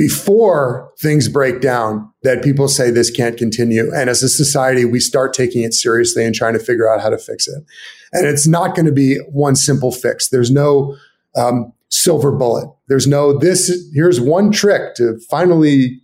before 0.00 0.90
things 0.98 1.28
break 1.28 1.60
down 1.60 2.10
that 2.22 2.42
people 2.42 2.68
say 2.68 2.90
this 2.90 3.10
can't 3.10 3.36
continue. 3.36 3.94
And 3.94 4.08
as 4.08 4.22
a 4.22 4.30
society, 4.30 4.86
we 4.86 4.98
start 4.98 5.34
taking 5.34 5.62
it 5.62 5.74
seriously 5.74 6.24
and 6.24 6.34
trying 6.34 6.54
to 6.54 6.58
figure 6.58 6.90
out 6.90 7.02
how 7.02 7.10
to 7.10 7.18
fix 7.18 7.46
it. 7.46 7.62
And 8.10 8.26
it's 8.26 8.46
not 8.46 8.74
going 8.74 8.86
to 8.86 8.92
be 8.92 9.16
one 9.30 9.56
simple 9.56 9.92
fix. 9.92 10.30
There's 10.30 10.50
no 10.50 10.96
um, 11.36 11.74
silver 11.90 12.32
bullet. 12.32 12.66
There's 12.88 13.06
no 13.06 13.38
this. 13.38 13.70
Here's 13.92 14.18
one 14.18 14.50
trick 14.50 14.94
to 14.94 15.18
finally 15.28 16.00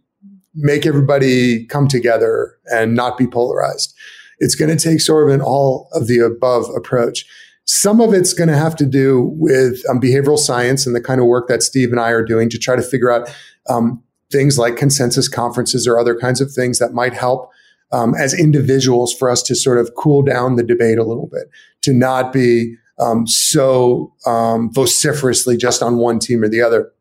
make 0.55 0.85
everybody 0.85 1.65
come 1.65 1.89
together 1.89 2.55
and 2.67 2.95
not 2.95 3.17
be 3.17 3.27
polarized. 3.27 3.95
It's 4.41 4.55
going 4.55 4.77
to 4.77 4.83
take 4.83 5.01
sort 5.01 5.27
of 5.27 5.35
an 5.35 5.41
all 5.41 5.89
of 5.93 6.07
the 6.07 6.19
above 6.19 6.67
approach. 6.77 7.25
Some 7.65 8.03
of 8.03 8.13
it's 8.13 8.35
going 8.35 8.49
to 8.49 8.59
have 8.59 8.77
to 8.77 8.85
do 8.85 9.35
with 9.39 9.83
um, 9.89 10.03
behavioral 10.03 10.39
science 10.39 10.87
and 10.87 10.95
the 10.95 11.01
kind 11.01 11.19
of 11.19 11.27
work 11.27 11.49
that 11.49 11.63
Steve 11.63 11.93
and 11.93 12.01
I 12.01 12.11
are 12.11 12.23
doing 12.23 12.51
to 12.51 12.59
try 12.59 12.77
to 12.77 12.83
figure 12.83 13.11
out 13.11 13.35
um, 13.69 14.03
things 14.31 14.59
like 14.59 14.77
consensus 14.77 15.29
conferences 15.29 15.87
or 15.87 15.99
other 15.99 16.17
kinds 16.17 16.41
of 16.41 16.51
things 16.51 16.79
that 16.79 16.93
might 16.93 17.13
help 17.13 17.51
um, 17.93 18.15
as 18.15 18.39
individuals 18.39 19.15
for 19.15 19.31
us 19.31 19.43
to 19.45 19.55
sort 19.55 19.79
of 19.79 19.95
cool 19.97 20.23
down 20.23 20.57
the 20.57 20.63
debate 20.63 20.99
a 20.99 21.05
little 21.05 21.29
bit, 21.31 21.49
to 21.83 21.93
not 21.93 22.33
be 22.33 22.75
um, 22.99 23.27
so 23.27 24.13
um, 24.27 24.73
vociferously 24.73 25.57
just 25.57 25.83
on 25.83 25.99
one 25.99 26.19
team 26.19 26.43
or 26.43 26.49
the 26.49 26.63
other. 26.63 26.93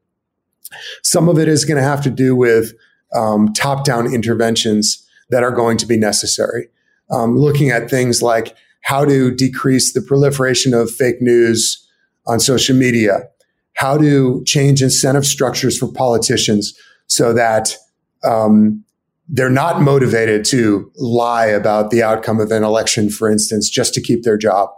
Some 1.04 1.30
of 1.30 1.40
it 1.40 1.48
is 1.48 1.66
going 1.66 1.78
to 1.78 1.84
have 1.84 2.02
to 2.04 2.10
do 2.10 2.36
with 2.36 2.74
um, 3.14 3.54
top 3.54 3.86
down 3.86 4.14
interventions 4.14 5.08
that 5.30 5.44
are 5.44 5.52
going 5.52 5.78
to 5.78 5.86
be 5.86 5.98
necessary 5.98 6.70
um, 7.12 7.38
looking 7.38 7.70
at 7.70 7.90
things 7.90 8.22
like 8.22 8.56
how 8.82 9.06
to 9.06 9.32
decrease 9.32 9.94
the 9.94 10.02
proliferation 10.02 10.74
of 10.74 10.92
fake 10.92 11.22
news 11.22 11.88
on 12.28 12.40
social 12.40 12.76
media, 12.76 13.28
how 13.76 13.98
to 13.98 14.44
change 14.46 14.82
incentive 14.82 15.26
structures 15.26 15.78
for 15.78 15.92
politicians 15.92 16.74
so 17.08 17.34
that 17.34 17.76
um, 18.24 18.84
they're 19.28 19.50
not 19.50 19.82
motivated 19.82 20.46
to 20.46 20.92
lie 20.98 21.46
about 21.46 21.92
the 21.92 22.02
outcome 22.02 22.40
of 22.40 22.52
an 22.52 22.64
election, 22.64 23.10
for 23.10 23.30
instance, 23.30 23.70
just 23.70 23.94
to 23.94 24.02
keep 24.02 24.24
their 24.24 24.38
job, 24.38 24.70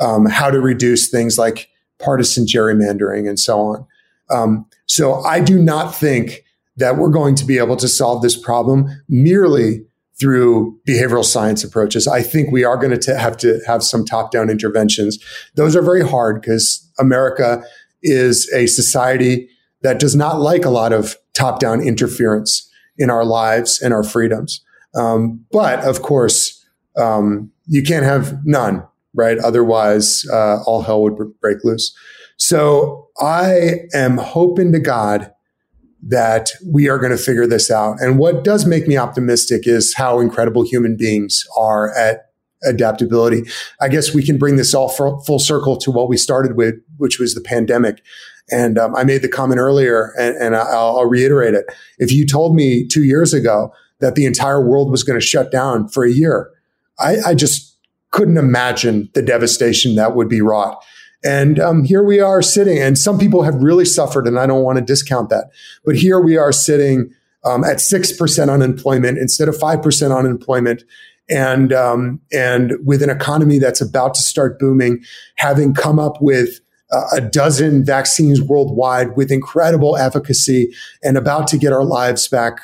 um, 0.00 0.26
how 0.26 0.50
to 0.50 0.60
reduce 0.60 1.10
things 1.10 1.38
like 1.38 1.68
partisan 1.98 2.46
gerrymandering 2.46 3.28
and 3.28 3.38
so 3.38 3.60
on. 3.60 3.86
Um, 4.30 4.66
so 4.86 5.22
I 5.22 5.40
do 5.40 5.62
not 5.62 5.94
think 5.94 6.44
that 6.76 6.96
we're 6.96 7.10
going 7.10 7.34
to 7.36 7.44
be 7.44 7.58
able 7.58 7.76
to 7.76 7.88
solve 7.88 8.22
this 8.22 8.36
problem 8.36 8.86
merely 9.08 9.84
through 10.18 10.78
behavioral 10.86 11.24
science 11.24 11.64
approaches. 11.64 12.06
I 12.06 12.22
think 12.22 12.50
we 12.50 12.64
are 12.64 12.76
going 12.76 12.98
to 12.98 13.18
have 13.18 13.36
to 13.38 13.60
have 13.66 13.82
some 13.82 14.04
top 14.04 14.30
down 14.30 14.50
interventions. 14.50 15.18
Those 15.54 15.74
are 15.74 15.82
very 15.82 16.06
hard 16.06 16.40
because 16.40 16.88
America 16.98 17.64
is 18.02 18.50
a 18.52 18.66
society 18.66 19.48
that 19.82 19.98
does 19.98 20.14
not 20.14 20.40
like 20.40 20.64
a 20.64 20.70
lot 20.70 20.92
of 20.92 21.16
top 21.34 21.60
down 21.60 21.80
interference 21.80 22.70
in 22.98 23.10
our 23.10 23.24
lives 23.24 23.80
and 23.80 23.92
our 23.92 24.02
freedoms. 24.02 24.64
Um, 24.94 25.44
but 25.50 25.80
of 25.80 26.02
course, 26.02 26.64
um, 26.96 27.50
you 27.66 27.82
can't 27.82 28.04
have 28.04 28.44
none, 28.44 28.86
right? 29.14 29.38
Otherwise, 29.38 30.24
uh, 30.30 30.62
all 30.66 30.82
hell 30.82 31.02
would 31.02 31.16
break 31.40 31.64
loose. 31.64 31.96
So 32.36 33.08
I 33.20 33.80
am 33.94 34.18
hoping 34.18 34.72
to 34.72 34.80
God 34.80 35.32
that 36.02 36.50
we 36.66 36.88
are 36.88 36.98
going 36.98 37.12
to 37.12 37.22
figure 37.22 37.46
this 37.46 37.70
out. 37.70 38.00
And 38.00 38.18
what 38.18 38.42
does 38.42 38.66
make 38.66 38.88
me 38.88 38.96
optimistic 38.96 39.66
is 39.66 39.94
how 39.94 40.18
incredible 40.18 40.64
human 40.64 40.96
beings 40.96 41.44
are 41.56 41.94
at 41.96 42.31
adaptability. 42.64 43.42
I 43.80 43.88
guess 43.88 44.14
we 44.14 44.24
can 44.24 44.38
bring 44.38 44.56
this 44.56 44.74
all 44.74 44.88
full 44.88 45.38
circle 45.38 45.76
to 45.78 45.90
what 45.90 46.08
we 46.08 46.16
started 46.16 46.56
with, 46.56 46.74
which 46.96 47.18
was 47.18 47.34
the 47.34 47.40
pandemic. 47.40 48.02
And 48.50 48.78
um, 48.78 48.94
I 48.96 49.04
made 49.04 49.22
the 49.22 49.28
comment 49.28 49.60
earlier, 49.60 50.12
and, 50.18 50.36
and 50.36 50.56
I'll, 50.56 50.98
I'll 50.98 51.06
reiterate 51.06 51.54
it. 51.54 51.64
If 51.98 52.12
you 52.12 52.26
told 52.26 52.54
me 52.54 52.86
two 52.86 53.04
years 53.04 53.32
ago 53.32 53.72
that 54.00 54.14
the 54.14 54.26
entire 54.26 54.60
world 54.60 54.90
was 54.90 55.04
going 55.04 55.18
to 55.18 55.24
shut 55.24 55.52
down 55.52 55.88
for 55.88 56.04
a 56.04 56.10
year, 56.10 56.50
I, 56.98 57.18
I 57.26 57.34
just 57.34 57.78
couldn't 58.10 58.36
imagine 58.36 59.08
the 59.14 59.22
devastation 59.22 59.94
that 59.94 60.14
would 60.14 60.28
be 60.28 60.40
wrought. 60.40 60.84
And 61.24 61.60
um, 61.60 61.84
here 61.84 62.02
we 62.02 62.18
are 62.18 62.42
sitting, 62.42 62.78
and 62.78 62.98
some 62.98 63.16
people 63.16 63.44
have 63.44 63.54
really 63.54 63.84
suffered, 63.84 64.26
and 64.26 64.38
I 64.38 64.46
don't 64.46 64.64
want 64.64 64.78
to 64.78 64.84
discount 64.84 65.30
that. 65.30 65.50
But 65.84 65.96
here 65.96 66.20
we 66.20 66.36
are 66.36 66.52
sitting 66.52 67.14
um, 67.44 67.62
at 67.62 67.80
six 67.80 68.12
percent 68.12 68.50
unemployment 68.50 69.18
instead 69.18 69.48
of 69.48 69.56
five 69.56 69.82
percent 69.82 70.12
unemployment, 70.12 70.82
and 71.28 71.72
um, 71.72 72.20
and 72.32 72.74
with 72.84 73.02
an 73.02 73.10
economy 73.10 73.58
that's 73.58 73.80
about 73.80 74.14
to 74.14 74.22
start 74.22 74.58
booming, 74.58 75.02
having 75.36 75.74
come 75.74 75.98
up 75.98 76.20
with 76.20 76.60
uh, 76.90 77.04
a 77.16 77.20
dozen 77.20 77.84
vaccines 77.84 78.40
worldwide 78.40 79.16
with 79.16 79.30
incredible 79.30 79.96
efficacy, 79.96 80.72
and 81.02 81.16
about 81.16 81.46
to 81.48 81.58
get 81.58 81.72
our 81.72 81.84
lives 81.84 82.28
back, 82.28 82.60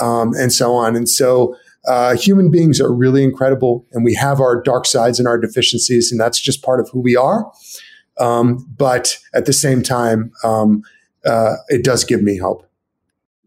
um, 0.00 0.32
and 0.34 0.52
so 0.52 0.72
on. 0.72 0.96
And 0.96 1.08
so. 1.08 1.56
Uh, 1.86 2.14
human 2.16 2.50
beings 2.50 2.82
are 2.82 2.92
really 2.92 3.22
incredible, 3.24 3.86
and 3.92 4.04
we 4.04 4.12
have 4.12 4.40
our 4.40 4.60
dark 4.60 4.84
sides 4.84 5.18
and 5.18 5.26
our 5.26 5.38
deficiencies, 5.38 6.12
and 6.12 6.20
that's 6.20 6.38
just 6.38 6.60
part 6.62 6.80
of 6.80 6.90
who 6.90 7.00
we 7.00 7.16
are. 7.16 7.50
Um, 8.18 8.66
but 8.76 9.16
at 9.32 9.46
the 9.46 9.54
same 9.54 9.82
time, 9.82 10.30
um, 10.44 10.82
uh, 11.24 11.54
it 11.68 11.84
does 11.84 12.04
give 12.04 12.22
me 12.22 12.36
hope. 12.36 12.68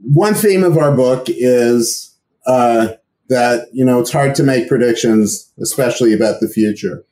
One 0.01 0.33
theme 0.33 0.63
of 0.63 0.77
our 0.77 0.95
book 0.95 1.25
is 1.27 2.15
uh, 2.47 2.93
that 3.31 3.69
you 3.71 3.83
know 3.85 3.99
it's 3.99 4.11
hard 4.11 4.35
to 4.35 4.43
make 4.43 4.67
predictions, 4.67 5.51
especially 5.61 6.13
about 6.13 6.41
the 6.41 6.49
future. 6.49 7.03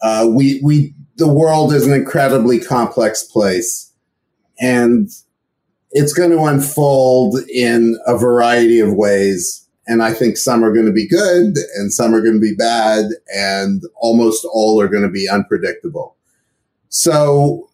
Uh, 0.00 0.26
we 0.30 0.60
we 0.62 0.94
the 1.16 1.28
world 1.28 1.72
is 1.72 1.84
an 1.84 1.92
incredibly 1.92 2.60
complex 2.60 3.24
place, 3.24 3.92
and 4.60 5.10
it's 5.90 6.12
going 6.12 6.30
to 6.30 6.44
unfold 6.44 7.40
in 7.52 7.98
a 8.06 8.16
variety 8.16 8.78
of 8.78 8.94
ways. 8.94 9.66
And 9.88 10.02
I 10.02 10.12
think 10.12 10.36
some 10.36 10.62
are 10.62 10.72
going 10.72 10.86
to 10.86 10.92
be 10.92 11.08
good 11.08 11.54
and 11.76 11.92
some 11.92 12.14
are 12.14 12.20
going 12.20 12.34
to 12.34 12.40
be 12.40 12.54
bad 12.54 13.06
and 13.34 13.82
almost 13.96 14.46
all 14.52 14.78
are 14.82 14.86
going 14.86 15.02
to 15.02 15.08
be 15.08 15.26
unpredictable. 15.26 16.14
So 16.90 17.70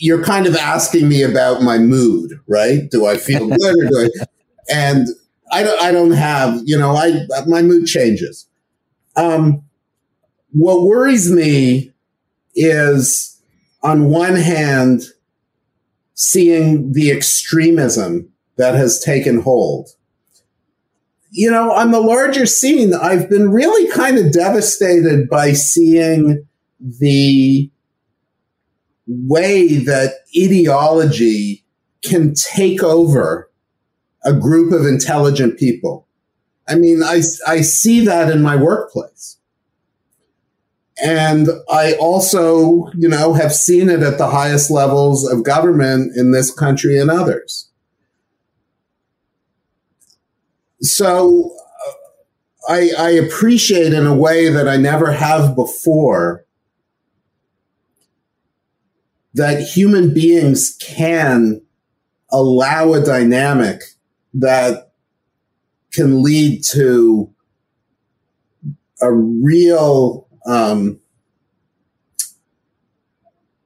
you're 0.00 0.24
kind 0.24 0.48
of 0.48 0.56
asking 0.56 1.08
me 1.08 1.22
about 1.22 1.62
my 1.62 1.78
mood, 1.78 2.40
right? 2.48 2.90
Do 2.90 3.06
I 3.06 3.16
feel 3.16 3.46
good 3.60 3.76
or 3.78 3.88
do 3.88 4.10
I? 4.20 4.24
And 4.68 5.06
I 5.50 5.62
don't, 5.62 5.82
I 5.82 5.92
don't 5.92 6.12
have, 6.12 6.60
you 6.64 6.78
know, 6.78 6.96
I, 6.96 7.26
my 7.46 7.62
mood 7.62 7.86
changes. 7.86 8.48
Um, 9.14 9.62
what 10.52 10.82
worries 10.82 11.30
me 11.30 11.92
is 12.54 13.40
on 13.82 14.10
one 14.10 14.34
hand, 14.34 15.02
seeing 16.14 16.92
the 16.92 17.10
extremism 17.10 18.32
that 18.56 18.74
has 18.74 18.98
taken 18.98 19.40
hold. 19.40 19.90
You 21.30 21.50
know, 21.50 21.70
on 21.70 21.90
the 21.90 22.00
larger 22.00 22.46
scene, 22.46 22.94
I've 22.94 23.28
been 23.28 23.50
really 23.50 23.90
kind 23.92 24.18
of 24.18 24.32
devastated 24.32 25.28
by 25.28 25.52
seeing 25.52 26.46
the 26.80 27.70
way 29.06 29.76
that 29.78 30.14
ideology 30.36 31.64
can 32.02 32.34
take 32.34 32.82
over 32.82 33.50
a 34.26 34.32
group 34.32 34.72
of 34.72 34.84
intelligent 34.84 35.58
people. 35.58 36.06
I 36.68 36.74
mean, 36.74 37.02
I, 37.02 37.22
I 37.46 37.60
see 37.60 38.04
that 38.04 38.30
in 38.30 38.42
my 38.42 38.56
workplace. 38.56 39.38
And 41.02 41.48
I 41.70 41.94
also, 41.94 42.90
you 42.94 43.08
know, 43.08 43.34
have 43.34 43.52
seen 43.52 43.88
it 43.88 44.02
at 44.02 44.18
the 44.18 44.30
highest 44.30 44.70
levels 44.70 45.30
of 45.30 45.44
government 45.44 46.16
in 46.16 46.32
this 46.32 46.50
country 46.50 46.98
and 46.98 47.10
others. 47.10 47.70
So 50.80 51.52
uh, 52.68 52.72
I, 52.72 52.90
I 52.98 53.10
appreciate 53.10 53.92
in 53.92 54.06
a 54.06 54.14
way 54.14 54.48
that 54.48 54.66
I 54.66 54.76
never 54.76 55.12
have 55.12 55.54
before 55.54 56.44
that 59.34 59.60
human 59.60 60.14
beings 60.14 60.76
can 60.80 61.60
allow 62.30 62.94
a 62.94 63.04
dynamic 63.04 63.82
that 64.38 64.92
can 65.92 66.22
lead 66.22 66.62
to 66.72 67.32
a 69.00 69.12
real 69.12 70.26
um, 70.46 71.00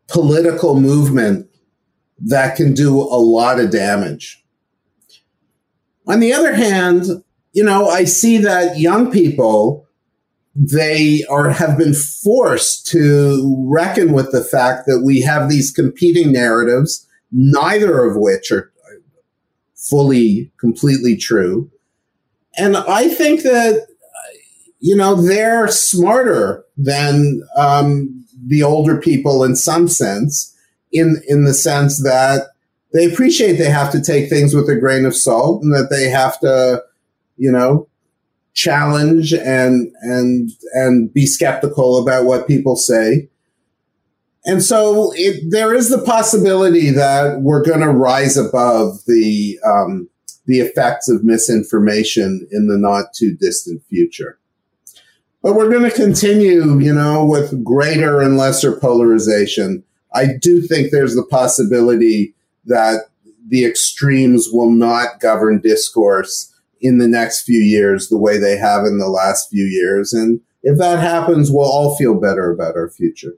political 0.08 0.78
movement 0.80 1.48
that 2.18 2.56
can 2.56 2.74
do 2.74 2.98
a 2.98 3.18
lot 3.18 3.58
of 3.58 3.70
damage. 3.70 4.44
On 6.06 6.20
the 6.20 6.32
other 6.32 6.54
hand, 6.54 7.04
you 7.52 7.64
know, 7.64 7.88
I 7.88 8.04
see 8.04 8.38
that 8.38 8.78
young 8.78 9.10
people 9.10 9.86
they 10.54 11.24
are 11.30 11.50
have 11.50 11.78
been 11.78 11.94
forced 11.94 12.86
to 12.88 13.64
reckon 13.68 14.12
with 14.12 14.32
the 14.32 14.42
fact 14.42 14.86
that 14.86 15.02
we 15.04 15.20
have 15.20 15.48
these 15.48 15.70
competing 15.70 16.32
narratives, 16.32 17.06
neither 17.30 18.04
of 18.04 18.16
which 18.16 18.50
are 18.50 18.69
fully 19.88 20.50
completely 20.58 21.16
true. 21.16 21.70
And 22.56 22.76
I 22.76 23.08
think 23.08 23.42
that 23.42 23.86
you 24.80 24.96
know, 24.96 25.14
they're 25.14 25.68
smarter 25.68 26.64
than 26.76 27.42
um, 27.56 28.24
the 28.46 28.62
older 28.62 28.96
people 28.96 29.44
in 29.44 29.54
some 29.54 29.86
sense, 29.86 30.56
in 30.90 31.22
in 31.28 31.44
the 31.44 31.54
sense 31.54 32.02
that 32.02 32.48
they 32.92 33.04
appreciate 33.04 33.52
they 33.52 33.70
have 33.70 33.92
to 33.92 34.00
take 34.00 34.28
things 34.28 34.54
with 34.54 34.68
a 34.68 34.76
grain 34.76 35.04
of 35.04 35.14
salt 35.14 35.62
and 35.62 35.72
that 35.74 35.88
they 35.90 36.08
have 36.08 36.40
to, 36.40 36.82
you 37.36 37.52
know, 37.52 37.86
challenge 38.54 39.34
and 39.34 39.92
and 40.00 40.50
and 40.72 41.12
be 41.12 41.26
skeptical 41.26 42.02
about 42.02 42.24
what 42.24 42.48
people 42.48 42.74
say. 42.74 43.28
And 44.44 44.62
so 44.62 45.12
it, 45.14 45.50
there 45.50 45.74
is 45.74 45.90
the 45.90 46.02
possibility 46.02 46.90
that 46.90 47.40
we're 47.42 47.64
going 47.64 47.80
to 47.80 47.90
rise 47.90 48.36
above 48.36 49.04
the 49.06 49.58
um, 49.64 50.08
the 50.46 50.60
effects 50.60 51.08
of 51.08 51.22
misinformation 51.22 52.48
in 52.50 52.66
the 52.66 52.78
not 52.78 53.12
too 53.14 53.36
distant 53.38 53.84
future. 53.84 54.38
But 55.42 55.54
we're 55.54 55.70
going 55.70 55.88
to 55.88 55.96
continue, 55.96 56.78
you 56.78 56.92
know, 56.92 57.24
with 57.24 57.64
greater 57.64 58.20
and 58.20 58.36
lesser 58.36 58.78
polarization. 58.78 59.84
I 60.12 60.26
do 60.40 60.60
think 60.60 60.90
there's 60.90 61.14
the 61.14 61.24
possibility 61.24 62.34
that 62.64 63.04
the 63.46 63.64
extremes 63.64 64.48
will 64.50 64.70
not 64.70 65.20
govern 65.20 65.60
discourse 65.60 66.52
in 66.80 66.98
the 66.98 67.08
next 67.08 67.42
few 67.42 67.60
years 67.60 68.08
the 68.08 68.18
way 68.18 68.38
they 68.38 68.56
have 68.56 68.84
in 68.84 68.98
the 68.98 69.08
last 69.08 69.50
few 69.50 69.64
years. 69.64 70.12
And 70.12 70.40
if 70.62 70.78
that 70.78 70.98
happens, 70.98 71.50
we'll 71.50 71.64
all 71.64 71.96
feel 71.96 72.18
better 72.18 72.50
about 72.50 72.76
our 72.76 72.90
future. 72.90 73.34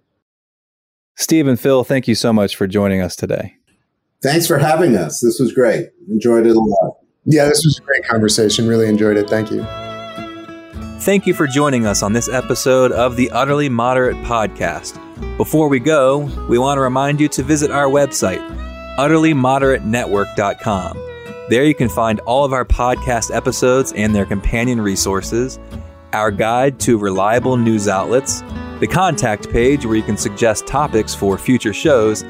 Steve 1.23 1.47
and 1.47 1.61
Phil, 1.61 1.85
thank 1.85 2.09
you 2.09 2.17
so 2.17 2.33
much 2.33 2.57
for 2.57 2.67
joining 2.67 3.01
us 3.01 3.15
today. 3.15 3.55
Thanks 4.25 4.49
for 4.49 4.59
having 4.59 4.97
us. 4.97 5.21
This 5.21 5.39
was 5.39 5.53
great. 5.53 5.91
Enjoyed 6.09 6.47
it 6.47 6.57
a 6.57 6.61
lot. 6.61 6.97
Yeah, 7.25 7.45
this 7.45 7.65
was 7.65 7.79
a 7.79 7.83
great 7.83 8.05
conversation. 8.05 8.67
Really 8.67 8.89
enjoyed 8.89 9.17
it. 9.17 9.31
Thank 9.31 9.53
you. 9.53 9.63
Thank 11.01 11.29
you 11.29 11.35
for 11.35 11.47
joining 11.47 11.87
us 11.87 12.03
on 12.03 12.13
this 12.13 12.29
episode 12.29 12.91
of 12.91 13.15
the 13.15 13.31
Utterly 13.31 13.69
Moderate 13.69 14.17
Podcast. 14.25 14.99
Before 15.37 15.69
we 15.69 15.79
go, 15.79 16.29
we 16.49 16.59
want 16.59 16.79
to 16.79 16.83
remind 16.83 17.21
you 17.21 17.29
to 17.29 17.45
visit 17.45 17.71
our 17.71 17.87
website, 17.87 18.41
utterlymoderatenetwork.com. 18.97 20.97
There 21.51 21.65
you 21.65 21.75
can 21.77 21.89
find 21.89 22.19
all 22.21 22.45
of 22.45 22.53
our 22.53 22.65
podcast 22.65 23.33
episodes 23.33 23.93
and 23.93 24.13
their 24.13 24.27
companion 24.27 24.81
resources, 24.81 25.61
our 26.13 26.33
guide 26.33 26.81
to 26.81 26.99
reliable 26.99 27.57
news 27.57 27.87
outlets, 27.87 28.43
the 28.83 28.89
contact 28.89 29.49
page 29.49 29.87
where 29.87 29.97
you 29.97 30.03
can 30.03 30.19
suggest 30.19 30.67
topics 30.67 31.15
for 31.15 31.39
future 31.39 31.73
shows, 31.73 32.23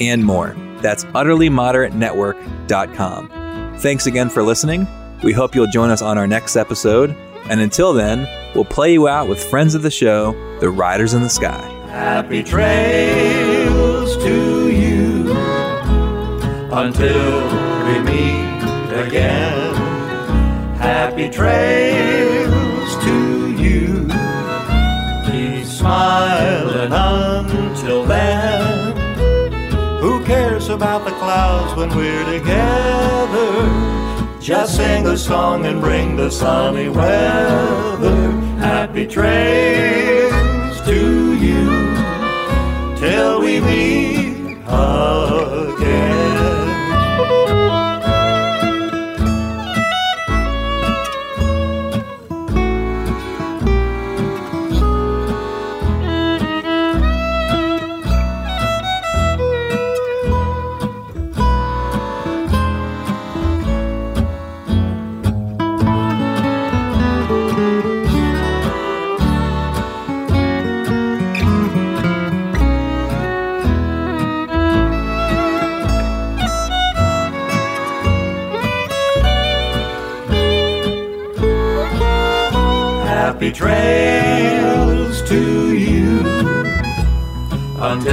and 0.00 0.24
more. 0.24 0.56
That's 0.80 1.04
utterlymoderatenetwork.com. 1.04 3.78
Thanks 3.78 4.06
again 4.06 4.30
for 4.30 4.42
listening. 4.42 4.88
We 5.22 5.34
hope 5.34 5.54
you'll 5.54 5.70
join 5.70 5.90
us 5.90 6.00
on 6.00 6.16
our 6.16 6.26
next 6.26 6.56
episode 6.56 7.14
and 7.48 7.60
until 7.60 7.92
then, 7.92 8.28
we'll 8.54 8.64
play 8.64 8.92
you 8.92 9.08
out 9.08 9.28
with 9.28 9.42
friends 9.42 9.74
of 9.74 9.82
the 9.82 9.90
show, 9.90 10.32
the 10.60 10.70
Riders 10.70 11.14
in 11.14 11.22
the 11.22 11.28
Sky. 11.28 11.66
Happy 11.88 12.42
trails 12.42 14.16
to 14.18 14.70
you 14.70 15.32
until 16.70 17.42
we 17.86 17.98
meet 18.00 19.06
again. 19.06 19.74
Happy 20.76 21.30
trails 21.30 22.17
about 30.78 31.04
the 31.04 31.10
clouds 31.10 31.74
when 31.74 31.88
we're 31.96 32.24
together? 32.38 33.50
Just 34.40 34.76
sing 34.76 35.04
a 35.08 35.16
song 35.16 35.66
and 35.66 35.80
bring 35.80 36.14
the 36.14 36.30
sunny 36.30 36.88
weather. 36.88 38.30
Happy 38.60 39.04
trails 39.04 40.80
to 40.82 41.34
you 41.34 41.66
till 42.96 43.40
we 43.40 43.58
meet 43.60 44.56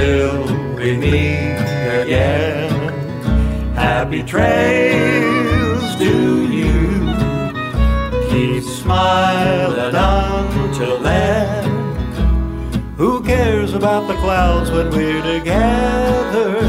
until 0.06 0.76
we 0.76 0.96
meet 0.96 1.58
again. 2.02 2.70
Happy 3.74 4.22
trails 4.22 5.96
to 5.96 6.46
you. 6.52 7.14
Keep 8.30 8.62
smiling 8.62 9.94
until 9.94 10.98
then. 11.00 11.64
Who 12.96 13.22
cares 13.22 13.74
about 13.74 14.06
the 14.06 14.14
clouds 14.14 14.70
when 14.70 14.90
we're 14.90 15.22
together? 15.22 16.60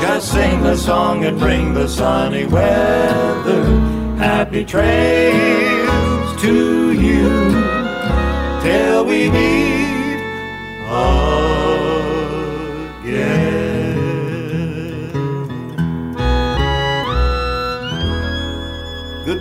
Just 0.00 0.32
sing 0.32 0.62
the 0.62 0.76
song 0.76 1.24
and 1.24 1.38
bring 1.38 1.72
the 1.72 1.88
sunny 1.88 2.46
weather. 2.46 3.64
Happy 4.18 4.64
trails 4.64 6.42
to 6.42 6.92
you 6.92 7.28
till 8.62 9.04
we 9.04 9.30
meet 9.30 9.65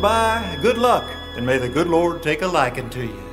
Goodbye, 0.05 0.59
good 0.61 0.77
luck, 0.77 1.03
and 1.35 1.43
may 1.43 1.57
the 1.57 1.67
good 1.67 1.87
Lord 1.87 2.21
take 2.21 2.43
a 2.43 2.47
liking 2.47 2.91
to 2.91 3.07
you. 3.07 3.23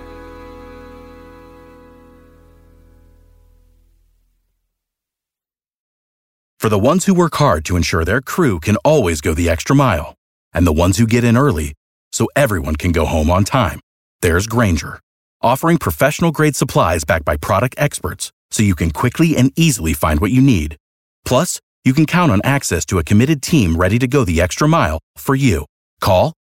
For 6.58 6.70
the 6.70 6.78
ones 6.78 7.04
who 7.04 7.12
work 7.12 7.34
hard 7.34 7.66
to 7.66 7.76
ensure 7.76 8.06
their 8.06 8.22
crew 8.22 8.58
can 8.58 8.76
always 8.76 9.20
go 9.20 9.34
the 9.34 9.50
extra 9.50 9.76
mile, 9.76 10.14
and 10.54 10.66
the 10.66 10.72
ones 10.72 10.96
who 10.96 11.06
get 11.06 11.24
in 11.24 11.36
early 11.36 11.74
so 12.10 12.26
everyone 12.36 12.76
can 12.76 12.90
go 12.90 13.04
home 13.04 13.30
on 13.30 13.44
time, 13.44 13.78
there's 14.22 14.46
Grainger, 14.46 14.98
offering 15.42 15.76
professional 15.76 16.32
grade 16.32 16.56
supplies 16.56 17.04
backed 17.04 17.26
by 17.26 17.36
product 17.36 17.74
experts 17.76 18.32
so 18.50 18.62
you 18.62 18.74
can 18.74 18.92
quickly 18.92 19.36
and 19.36 19.52
easily 19.56 19.92
find 19.92 20.20
what 20.20 20.30
you 20.30 20.40
need. 20.40 20.78
Plus, 21.26 21.60
you 21.84 21.92
can 21.92 22.06
count 22.06 22.32
on 22.32 22.40
access 22.44 22.86
to 22.86 22.98
a 22.98 23.04
committed 23.04 23.42
team 23.42 23.76
ready 23.76 23.98
to 23.98 24.06
go 24.06 24.24
the 24.24 24.40
extra 24.40 24.66
mile 24.66 25.00
for 25.18 25.34
you. 25.34 25.66
Call, 26.00 26.32